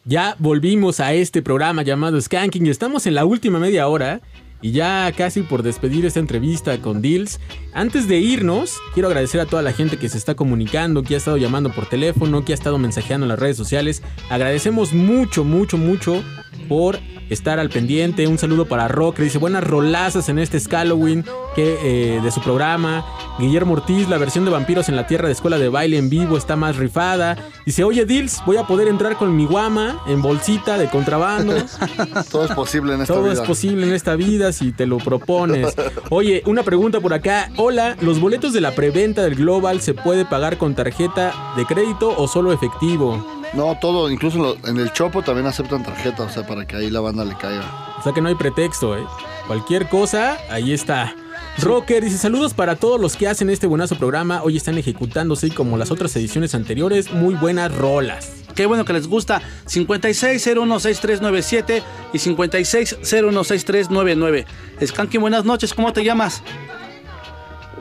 [0.06, 4.22] Ya volvimos a este programa llamado Skanking estamos en la última media hora
[4.60, 7.40] y ya casi por despedir esta entrevista con Dills.
[7.74, 11.18] Antes de irnos, quiero agradecer a toda la gente que se está comunicando, que ha
[11.18, 14.02] estado llamando por teléfono, que ha estado mensajeando en las redes sociales.
[14.32, 16.24] Agradecemos mucho, mucho, mucho
[16.68, 18.27] por estar al pendiente.
[18.27, 21.26] Un saludo para Rock, que dice buenas rolazas en este Halloween
[21.56, 21.77] que,
[22.15, 23.06] eh, de su programa.
[23.39, 26.38] Guillermo Ortiz, la versión de Vampiros en la Tierra de Escuela de Baile en vivo
[26.38, 27.38] está más rifada.
[27.65, 31.53] Dice, oye Dills, voy a poder entrar con mi guama en bolsita de contrabando.
[32.31, 33.34] Todo es posible en esta Todo vida.
[33.34, 35.76] es posible en esta vida si te lo propones.
[36.10, 37.49] Oye, una pregunta por acá.
[37.57, 42.14] Hola, ¿los boletos de la preventa del Global se puede pagar con tarjeta de crédito
[42.18, 43.39] o solo efectivo?
[43.54, 46.76] No, todo, incluso en, lo- en el Chopo también aceptan tarjeta, o sea, para que
[46.76, 47.64] ahí la banda le caiga.
[47.98, 49.04] O sea que no hay pretexto, ¿eh?
[49.48, 51.16] Cualquier cosa, ahí está.
[51.58, 54.44] Rocker dice saludos para todos los que hacen este buenazo programa.
[54.44, 57.12] Hoy están ejecutándose como las otras ediciones anteriores.
[57.12, 58.32] Muy buenas rolas.
[58.56, 59.42] Qué bueno que les gusta.
[59.66, 61.82] 56016397
[62.14, 64.45] y 56016399.
[64.86, 65.74] Skanky, buenas noches.
[65.74, 66.44] ¿Cómo te llamas?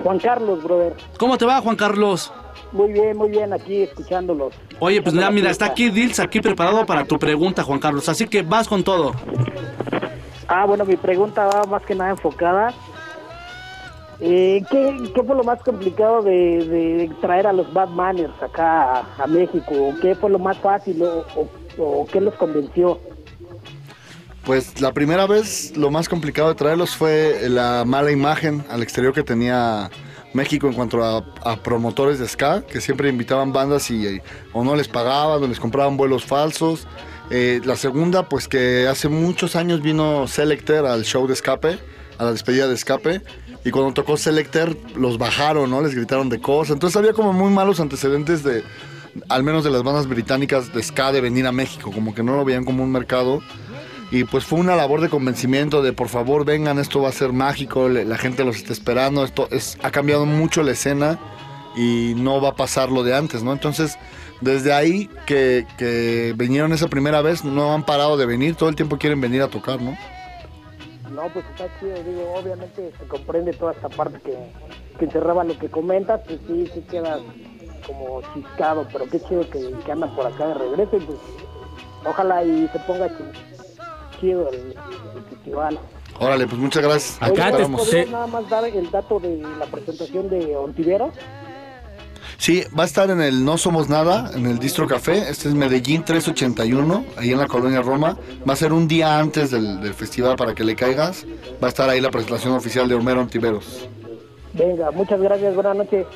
[0.02, 0.96] Juan Carlos, brother.
[1.18, 2.32] ¿Cómo te va, Juan Carlos?
[2.72, 4.54] Muy bien, muy bien, aquí escuchándolos.
[4.78, 8.08] Oye, pues mira, mira, está aquí Dils, aquí preparado para tu pregunta, Juan Carlos.
[8.08, 9.12] Así que vas con todo.
[10.48, 12.72] Ah, bueno, mi pregunta va más que nada enfocada.
[14.20, 16.32] Eh, ¿qué, qué fue lo más complicado de,
[16.66, 19.94] de traer a los Bad Manners acá a, a México?
[20.02, 21.48] ¿Qué fue lo más fácil o, o-
[22.00, 22.98] o qué los convenció?
[24.44, 29.12] Pues la primera vez lo más complicado de traerlos fue la mala imagen al exterior
[29.12, 29.90] que tenía
[30.32, 31.24] México en cuanto a,
[31.62, 34.20] promotores de ska, que siempre invitaban bandas y, y-
[34.52, 36.86] o no les pagaban o les compraban vuelos falsos.
[37.30, 41.78] Eh, la segunda, pues que hace muchos años vino Selecter al show de escape,
[42.18, 43.22] a la despedida de escape,
[43.64, 45.82] y cuando tocó Selecter los bajaron, ¿no?
[45.82, 46.74] Les gritaron de cosas.
[46.74, 48.64] Entonces había como muy malos antecedentes de,
[49.28, 52.36] al menos de las bandas británicas de ska de venir a México, como que no
[52.36, 53.40] lo veían como un mercado.
[54.10, 57.32] Y pues fue una labor de convencimiento de por favor vengan, esto va a ser
[57.32, 61.18] mágico, la gente los está esperando, esto es, ha cambiado mucho la escena
[61.76, 63.52] y no va a pasar lo de antes, ¿no?
[63.52, 63.98] Entonces,
[64.40, 68.76] desde ahí que, que vinieron esa primera vez, no han parado de venir, todo el
[68.76, 69.96] tiempo quieren venir a tocar, ¿no?
[71.12, 74.36] No, pues está chido, digo, obviamente se comprende toda esta parte que,
[74.98, 77.18] que encerraba lo que comentas, pues sí, sí queda
[77.86, 81.18] como chiscado, pero qué chido que, que andan por acá de regreso y pues
[82.06, 83.57] ojalá y se ponga chi-
[84.20, 84.74] chido el,
[85.16, 85.78] el festival.
[86.20, 87.18] Órale, pues muchas gracias.
[87.20, 87.68] Aquí Oye.
[87.68, 91.14] ¿podrías nada más dar el dato de la presentación de Ontiveros?
[92.38, 95.28] Sí, va a estar en el No Somos Nada, en el Distro Café.
[95.28, 98.16] Este es Medellín 381, ahí en la colonia Roma.
[98.48, 101.26] Va a ser un día antes del, del festival para que le caigas.
[101.62, 103.88] Va a estar ahí la presentación oficial de Homero Antiveros.
[104.52, 106.06] Venga, muchas gracias, buenas noches.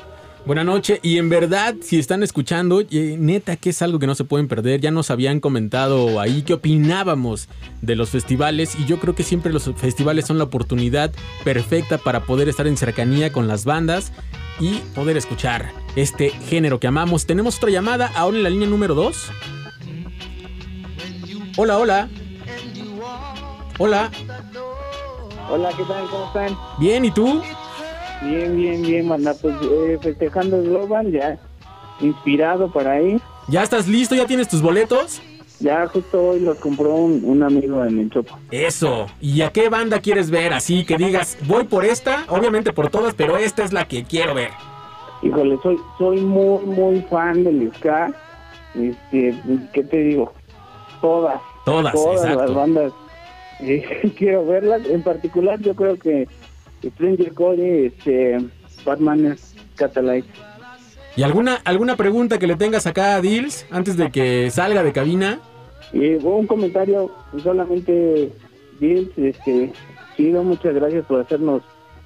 [0.45, 0.99] Buenas noches.
[1.03, 4.49] Y en verdad, si están escuchando, eh, neta que es algo que no se pueden
[4.49, 4.81] perder.
[4.81, 7.47] Ya nos habían comentado ahí qué opinábamos
[7.81, 8.75] de los festivales.
[8.77, 11.13] Y yo creo que siempre los festivales son la oportunidad
[11.45, 14.11] perfecta para poder estar en cercanía con las bandas
[14.59, 17.25] y poder escuchar este género que amamos.
[17.25, 19.31] Tenemos otra llamada ahora en la línea número 2.
[21.55, 22.09] Hola, hola.
[23.77, 24.11] Hola.
[25.49, 26.05] Hola, ¿qué tal?
[26.09, 26.57] ¿Cómo están?
[26.79, 27.41] Bien, ¿y tú?
[28.23, 31.37] Bien, bien, bien, manda, pues eh, festejando el Global, ya
[31.99, 33.19] inspirado para ir.
[33.47, 34.15] ¿Ya estás listo?
[34.15, 35.21] ¿Ya tienes tus boletos?
[35.59, 38.37] Ya justo hoy los compró un, un amigo en el Chopo.
[38.51, 39.07] Eso.
[39.21, 40.53] ¿Y a qué banda quieres ver?
[40.53, 44.33] Así que digas, voy por esta, obviamente por todas, pero esta es la que quiero
[44.33, 44.49] ver.
[45.21, 48.11] Híjole, soy soy muy, muy fan del ska.
[48.75, 49.35] Este,
[49.73, 50.33] ¿qué te digo?
[51.01, 51.39] Todas.
[51.65, 52.41] Todas, Todas exacto.
[52.45, 52.93] las bandas.
[53.61, 54.81] eh, quiero verlas.
[54.85, 56.27] En particular, yo creo que
[56.89, 58.37] Stranger Cody, este,
[58.85, 59.35] Batman
[59.75, 60.29] Catalyte.
[61.15, 64.93] ¿Y alguna, alguna pregunta que le tengas acá a Dils antes de que salga de
[64.93, 65.39] cabina?
[65.91, 67.11] Y un comentario
[67.43, 68.31] solamente,
[68.79, 69.71] Bill, este,
[70.17, 71.61] Chido, muchas gracias por hacernos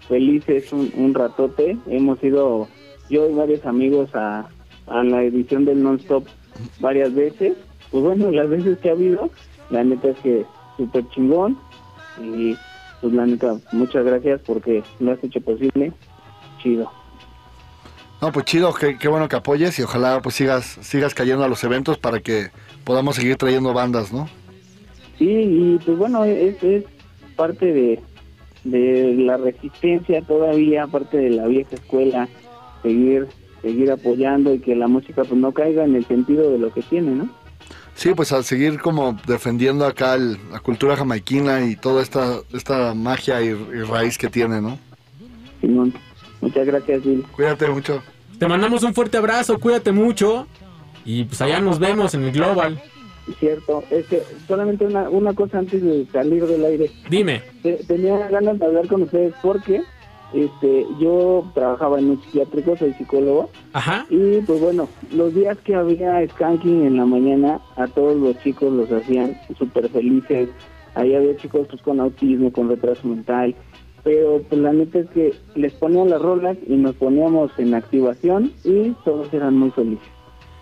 [0.08, 1.78] felices un, un ratote.
[1.88, 2.68] Hemos ido,
[3.10, 4.50] yo y varios amigos, a,
[4.88, 6.26] a la edición del Non-Stop
[6.80, 7.54] varias veces.
[7.92, 9.30] Pues bueno, las veces que ha habido,
[9.70, 11.58] la neta es que súper chingón.
[12.22, 12.58] Y
[13.02, 15.94] pues la neta, muchas gracias porque lo has hecho posible.
[16.62, 16.92] Chido.
[18.22, 21.48] No, pues chido, qué, qué bueno que apoyes y ojalá pues sigas, sigas cayendo a
[21.48, 22.50] los eventos para que
[22.84, 24.28] podamos seguir trayendo bandas, ¿no?
[25.20, 26.84] Sí, y pues bueno, es, es
[27.36, 28.02] parte de,
[28.64, 32.28] de la resistencia todavía, parte de la vieja escuela,
[32.82, 33.28] seguir
[33.62, 36.82] seguir apoyando y que la música pues no caiga en el sentido de lo que
[36.82, 37.30] tiene, ¿no?
[37.98, 42.94] Sí, pues a seguir como defendiendo acá el- la cultura jamaiquina y toda esta, esta
[42.94, 44.78] magia y, y raíz que tiene, ¿no?
[45.62, 45.92] Simón,
[46.40, 47.26] muchas gracias, Bill.
[47.36, 48.04] Cuídate mucho.
[48.38, 50.46] Te mandamos un fuerte abrazo, cuídate mucho.
[51.06, 52.80] Y pues allá nos vemos en el Global.
[53.40, 56.92] Cierto, es que solamente una, una cosa antes de salir del aire.
[57.10, 57.42] Dime.
[57.64, 59.82] Te- Tenía ganas de hablar con ustedes porque
[60.34, 63.50] este yo trabajaba en un psiquiátrico, soy psicólogo.
[63.74, 64.06] Ajá.
[64.10, 68.72] Y pues bueno, los días que había skanking en la mañana, a todos los chicos
[68.72, 70.50] los hacían súper felices.
[70.96, 73.56] Ahí había chicos pues, con autismo, con retraso mental.
[74.04, 78.52] Pero pues la neta es que les ponían las rolas y nos poníamos en activación
[78.64, 80.08] y todos eran muy felices.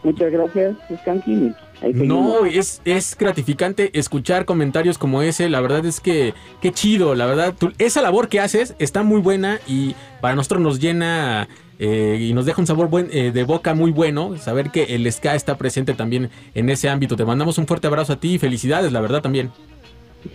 [0.03, 1.55] Muchas gracias, Skanking.
[1.93, 5.49] No, es, es gratificante escuchar comentarios como ese.
[5.49, 7.15] La verdad es que qué chido.
[7.15, 11.47] La verdad, tú- esa labor que haces está muy buena y para nosotros nos llena
[11.77, 14.37] eh, y nos deja un sabor buen, eh, de boca muy bueno.
[14.37, 17.15] Saber que el ska está presente también en ese ámbito.
[17.15, 19.51] Te mandamos un fuerte abrazo a ti y felicidades, la verdad también.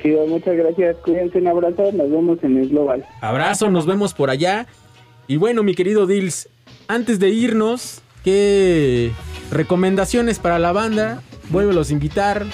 [0.03, 0.97] Sí, muchas gracias.
[1.05, 1.91] Cuídense, un abrazo.
[1.93, 3.05] Nos vemos en el Global.
[3.23, 4.67] Abrazo, nos vemos por allá.
[5.27, 6.49] Y bueno, mi querido Dils,
[6.87, 9.11] antes de irnos, ¿qué
[9.51, 11.23] recomendaciones para la banda?
[11.51, 12.47] Vuélvelos a invitar.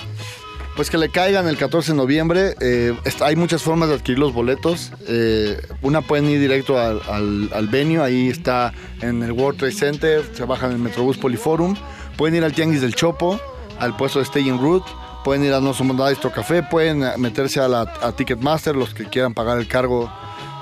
[0.74, 2.54] Pues que le caigan el 14 de noviembre.
[2.60, 4.92] eh, hay muchas formas de adquirir los boletos.
[5.08, 10.30] Eh, una pueden ir directo al, al, al ahí está en el World Trade Center,
[10.34, 11.74] se bajan en el Metrobús Poliforum.
[12.18, 13.40] Pueden ir al Tianguis del Chopo,
[13.78, 14.86] al puesto de Staying Route.
[15.24, 18.92] Pueden ir a No Somos Nada Distro Café, pueden meterse a, la, a Ticketmaster, los
[18.94, 20.12] que quieran pagar el cargo.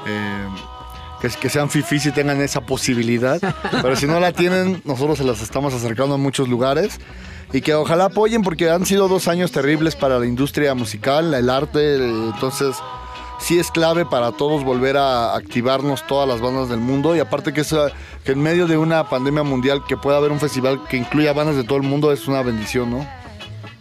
[0.07, 0.49] eh,
[1.21, 3.41] que, que sean fifís y tengan esa posibilidad.
[3.83, 6.99] Pero si no la tienen, nosotros se las estamos acercando a muchos lugares.
[7.53, 11.51] Y que ojalá apoyen porque han sido dos años terribles para la industria musical, el
[11.51, 11.97] arte.
[11.97, 12.77] Entonces,
[13.39, 17.15] sí es clave para todos volver a activarnos todas las bandas del mundo.
[17.15, 17.75] Y aparte que, es,
[18.25, 21.57] que en medio de una pandemia mundial que pueda haber un festival que incluya bandas
[21.57, 23.07] de todo el mundo es una bendición, ¿no?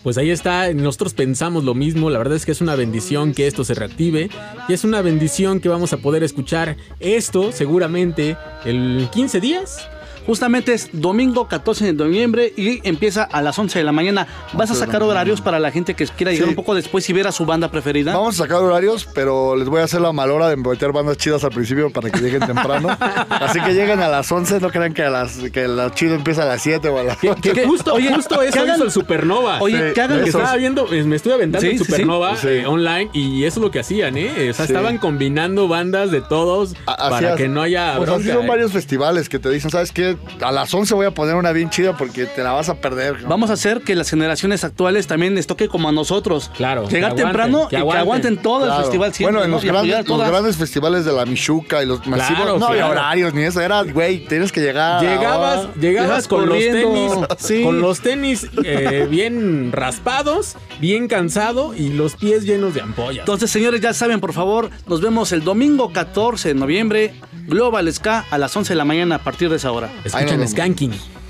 [0.03, 3.47] Pues ahí está, nosotros pensamos lo mismo, la verdad es que es una bendición que
[3.47, 4.29] esto se reactive
[4.67, 8.35] y es una bendición que vamos a poder escuchar esto seguramente
[8.65, 9.89] el 15 días.
[10.25, 14.27] Justamente es domingo 14 de noviembre y empieza a las 11 de la mañana.
[14.53, 16.49] ¿Vas a sacar horarios para la gente que quiera llegar Sí.
[16.51, 18.13] un poco después y ver a su banda preferida?
[18.15, 21.43] Vamos a sacar horarios, pero les voy a hacer la malora de meter bandas chidas
[21.43, 22.89] al principio para que lleguen temprano.
[23.29, 26.43] Así que lleguen a las 11, no crean que, a las, que la chido empieza
[26.43, 27.35] a las 7 o a las 8.
[27.41, 29.59] Que justo, justo que eso hagan- hizo el Supernova.
[29.61, 31.91] Oye, que hagan que esos- estaba viendo, me estuve aventando Sí, el sí, sí.
[31.91, 32.47] Supernova Sí.
[32.47, 34.49] eh, online y eso es lo que hacían, ¿eh?
[34.49, 34.73] O sea, Sí.
[34.73, 38.47] estaban combinando bandas de todos para que no haya Pues así son ¿eh?
[38.47, 40.12] varios festivales que te dicen, ¿sabes qué?
[40.41, 43.17] A las 11 voy a poner una bien chida porque te la vas a perder.
[43.27, 46.51] Vamos a hacer que las generaciones actuales también les toque como a nosotros.
[46.55, 46.87] Claro.
[46.87, 48.37] Llegar que aguanten, temprano que y que aguanten.
[48.37, 48.77] todo Claro.
[48.77, 49.31] el festival siempre.
[49.33, 49.57] Bueno, en ¿no?
[49.57, 52.91] los grandes, los grandes festivales de la Michuca y los masivos, Claro, no había claro.
[52.93, 53.61] horarios ni eso.
[53.61, 55.01] Era, güey, tienes que llegar.
[55.01, 57.63] Llegabas, llegabas con los tenis, Sí.
[57.63, 63.19] con los tenis eh, bien raspados, bien cansado y los pies llenos de ampollas.
[63.19, 67.13] Entonces, señores, ya saben, por favor, nos vemos el domingo 14 de noviembre,
[67.47, 69.89] Global Ska, a las 11 de la mañana a partir de esa hora.
[70.05, 71.22] Escuchan Skanking.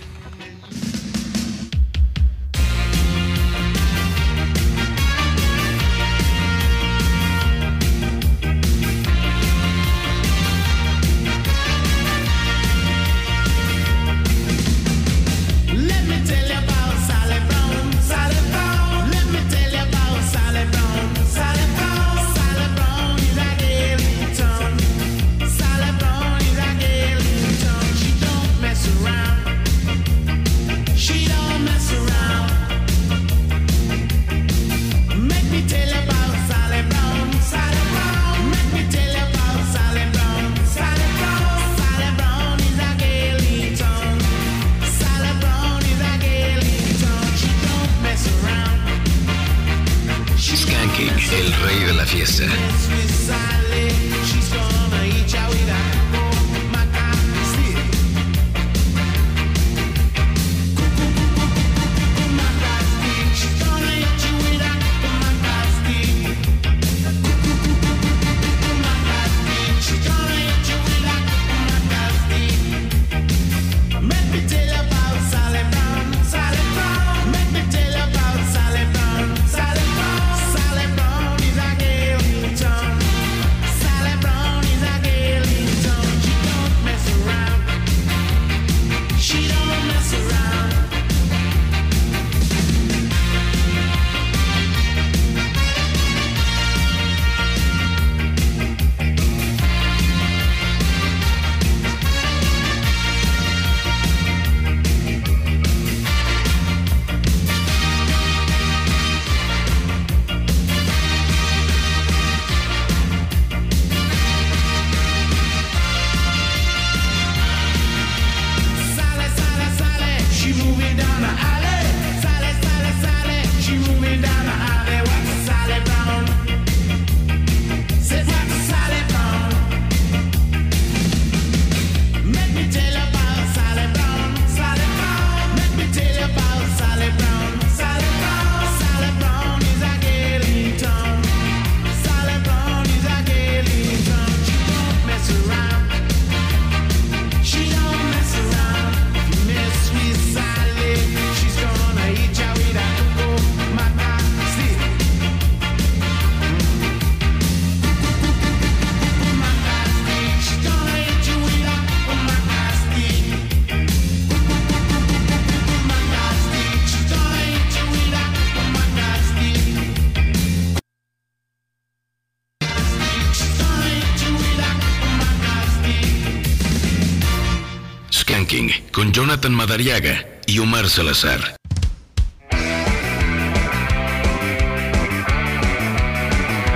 [179.51, 181.57] Madariaga y Omar Salazar.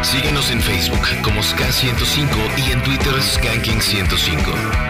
[0.01, 4.86] Síguenos en Facebook como SK105 y en Twitter Skanking105.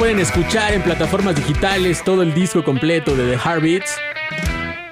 [0.00, 3.96] pueden escuchar en plataformas digitales todo el disco completo de The Heartbeats.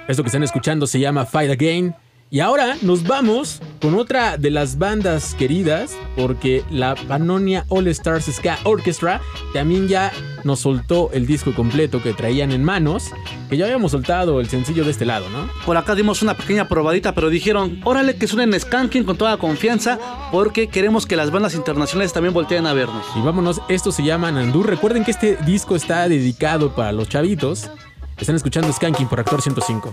[0.07, 1.95] Esto que están escuchando se llama Fight Again.
[2.29, 8.27] Y ahora nos vamos con otra de las bandas queridas, porque la Pannonia All Stars
[8.27, 9.23] Ska Orchestra
[9.55, 10.13] también ya
[10.45, 13.11] nos soltó el disco completo que traían en manos,
[13.49, 15.49] que ya habíamos soltado el sencillo de este lado, ¿no?
[15.65, 19.99] Por acá dimos una pequeña probadita, pero dijeron, órale que suenen Skanking con toda confianza,
[20.31, 23.05] porque queremos que las bandas internacionales también volteen a vernos.
[23.17, 24.63] Y vámonos, esto se llama Nandú.
[24.63, 27.71] Recuerden que este disco está dedicado para los chavitos.
[28.17, 29.93] Están escuchando Skanking por Actor 105.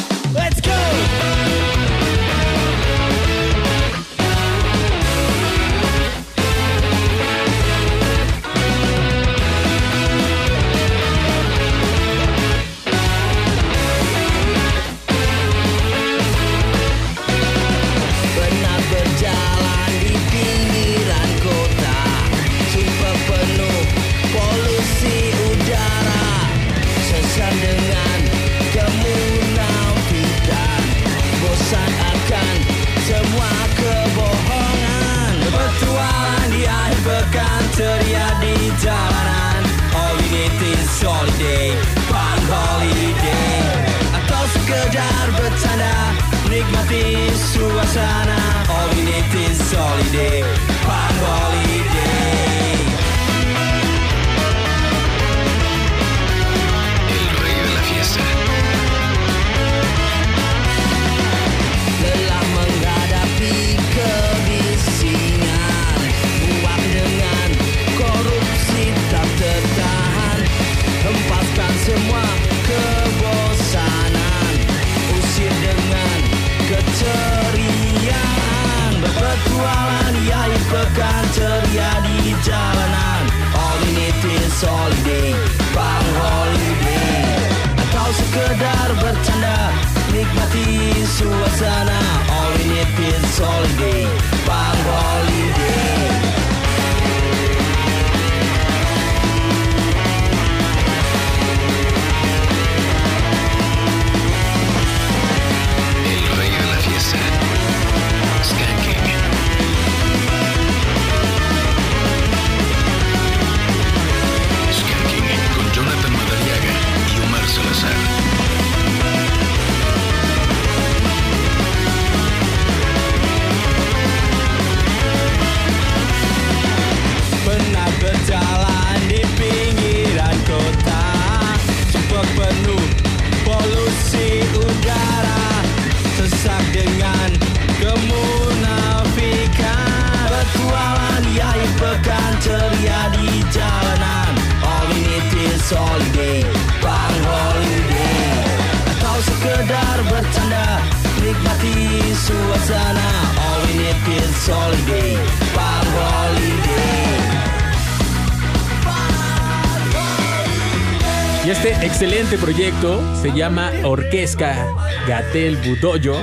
[163.31, 164.67] Se llama Orquesca
[165.07, 166.15] Gatel Budoyo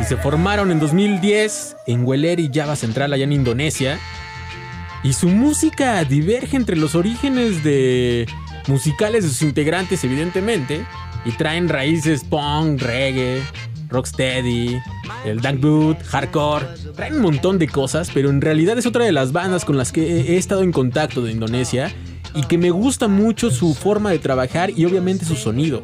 [0.00, 3.98] y se formaron en 2010 en Weleri, Java Central, allá en Indonesia.
[5.02, 8.28] Y su música diverge entre los orígenes de
[8.68, 10.84] musicales de sus integrantes, evidentemente,
[11.24, 13.42] y traen raíces punk, reggae,
[13.88, 14.78] rocksteady,
[15.24, 19.32] el dangdut, hardcore, traen un montón de cosas, pero en realidad es otra de las
[19.32, 21.92] bandas con las que he estado en contacto de Indonesia
[22.34, 25.82] y que me gusta mucho su forma de trabajar y obviamente su sonido.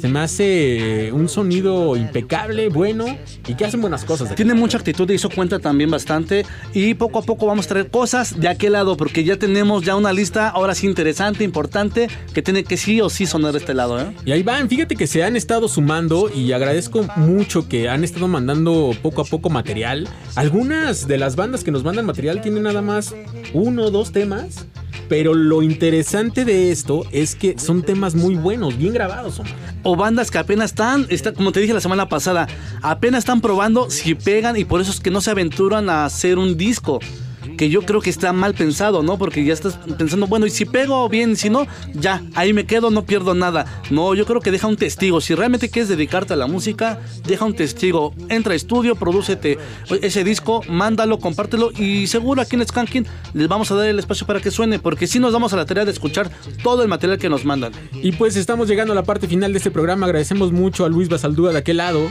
[0.00, 3.06] Se me hace un sonido impecable, bueno
[3.46, 4.34] y que hacen buenas cosas.
[4.34, 6.44] Tiene mucha actitud y eso cuenta también bastante.
[6.74, 9.96] Y poco a poco vamos a traer cosas de aquel lado, porque ya tenemos ya
[9.96, 13.74] una lista ahora sí interesante, importante, que tiene que sí o sí sonar de este
[13.74, 14.00] lado.
[14.00, 14.12] ¿eh?
[14.24, 18.28] Y ahí van, fíjate que se han estado sumando y agradezco mucho que han estado
[18.28, 20.08] mandando poco a poco material.
[20.34, 23.14] Algunas de las bandas que nos mandan material tienen nada más
[23.52, 24.66] uno o dos temas.
[25.08, 29.40] Pero lo interesante de esto es que son temas muy buenos, bien grabados.
[29.82, 32.48] O bandas que apenas están, está, como te dije la semana pasada,
[32.82, 36.38] apenas están probando si pegan y por eso es que no se aventuran a hacer
[36.38, 37.00] un disco.
[37.56, 39.18] Que yo creo que está mal pensado, ¿no?
[39.18, 42.90] Porque ya estás pensando, bueno, y si pego bien, si no, ya, ahí me quedo,
[42.90, 43.82] no pierdo nada.
[43.90, 45.20] No, yo creo que deja un testigo.
[45.20, 48.14] Si realmente quieres dedicarte a la música, deja un testigo.
[48.28, 49.58] Entra a estudio, prodúcete
[50.02, 54.26] ese disco, mándalo, compártelo y seguro aquí en Skanking les vamos a dar el espacio
[54.26, 56.30] para que suene, porque si nos damos a la tarea de escuchar
[56.62, 57.72] todo el material que nos mandan.
[57.92, 60.06] Y pues estamos llegando a la parte final de este programa.
[60.06, 62.08] Agradecemos mucho a Luis Basaldúa de aquel lado.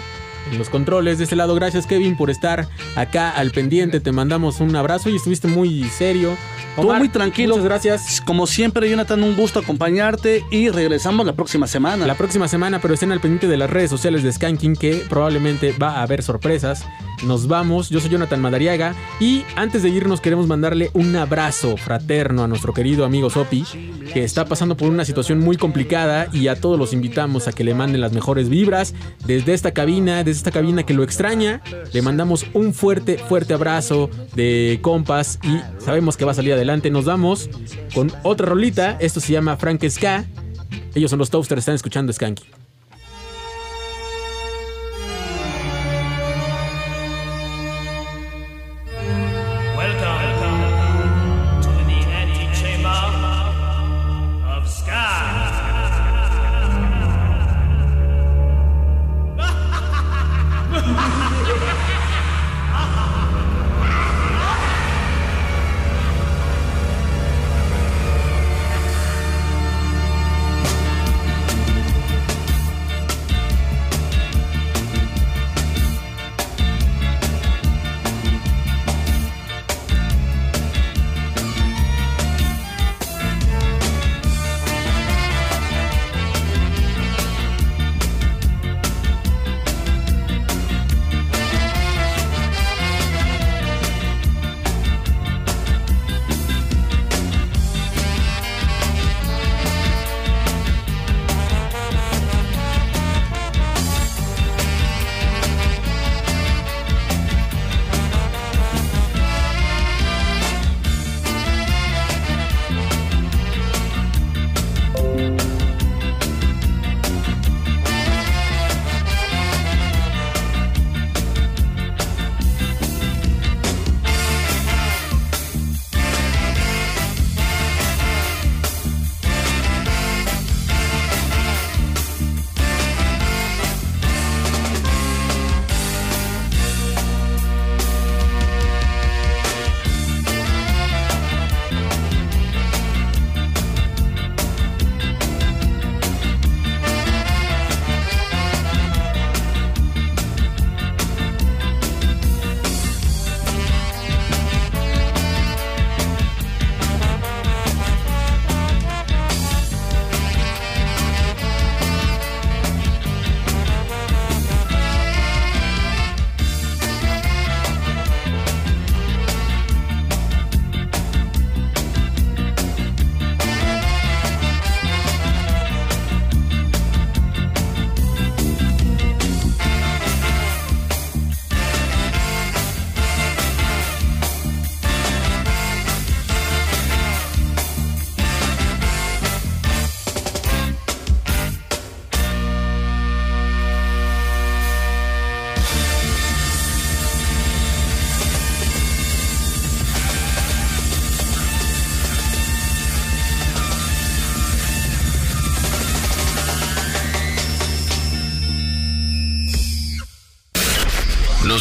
[0.51, 3.99] En los controles de este lado, gracias Kevin por estar acá al pendiente.
[3.99, 6.37] Te mandamos un abrazo y estuviste muy serio.
[6.69, 7.55] Estuvo muy tranquilo.
[7.55, 8.21] Muchas gracias.
[8.21, 12.05] Como siempre, Jonathan, un gusto acompañarte y regresamos la próxima semana.
[12.05, 15.73] La próxima semana, pero estén al pendiente de las redes sociales de Skanking que probablemente
[15.81, 16.85] va a haber sorpresas.
[17.25, 22.43] Nos vamos, yo soy Jonathan Madariaga y antes de irnos queremos mandarle un abrazo fraterno
[22.43, 23.65] a nuestro querido amigo Sopi,
[24.13, 27.63] que está pasando por una situación muy complicada y a todos los invitamos a que
[27.63, 28.93] le manden las mejores vibras
[29.25, 31.61] desde esta cabina, desde esta cabina que lo extraña.
[31.93, 36.91] Le mandamos un fuerte, fuerte abrazo de compas y sabemos que va a salir adelante.
[36.91, 37.49] Nos vamos
[37.95, 40.25] con otra rolita, esto se llama Frank Ska.
[40.93, 42.64] Ellos son los Toasters, están escuchando Skanky.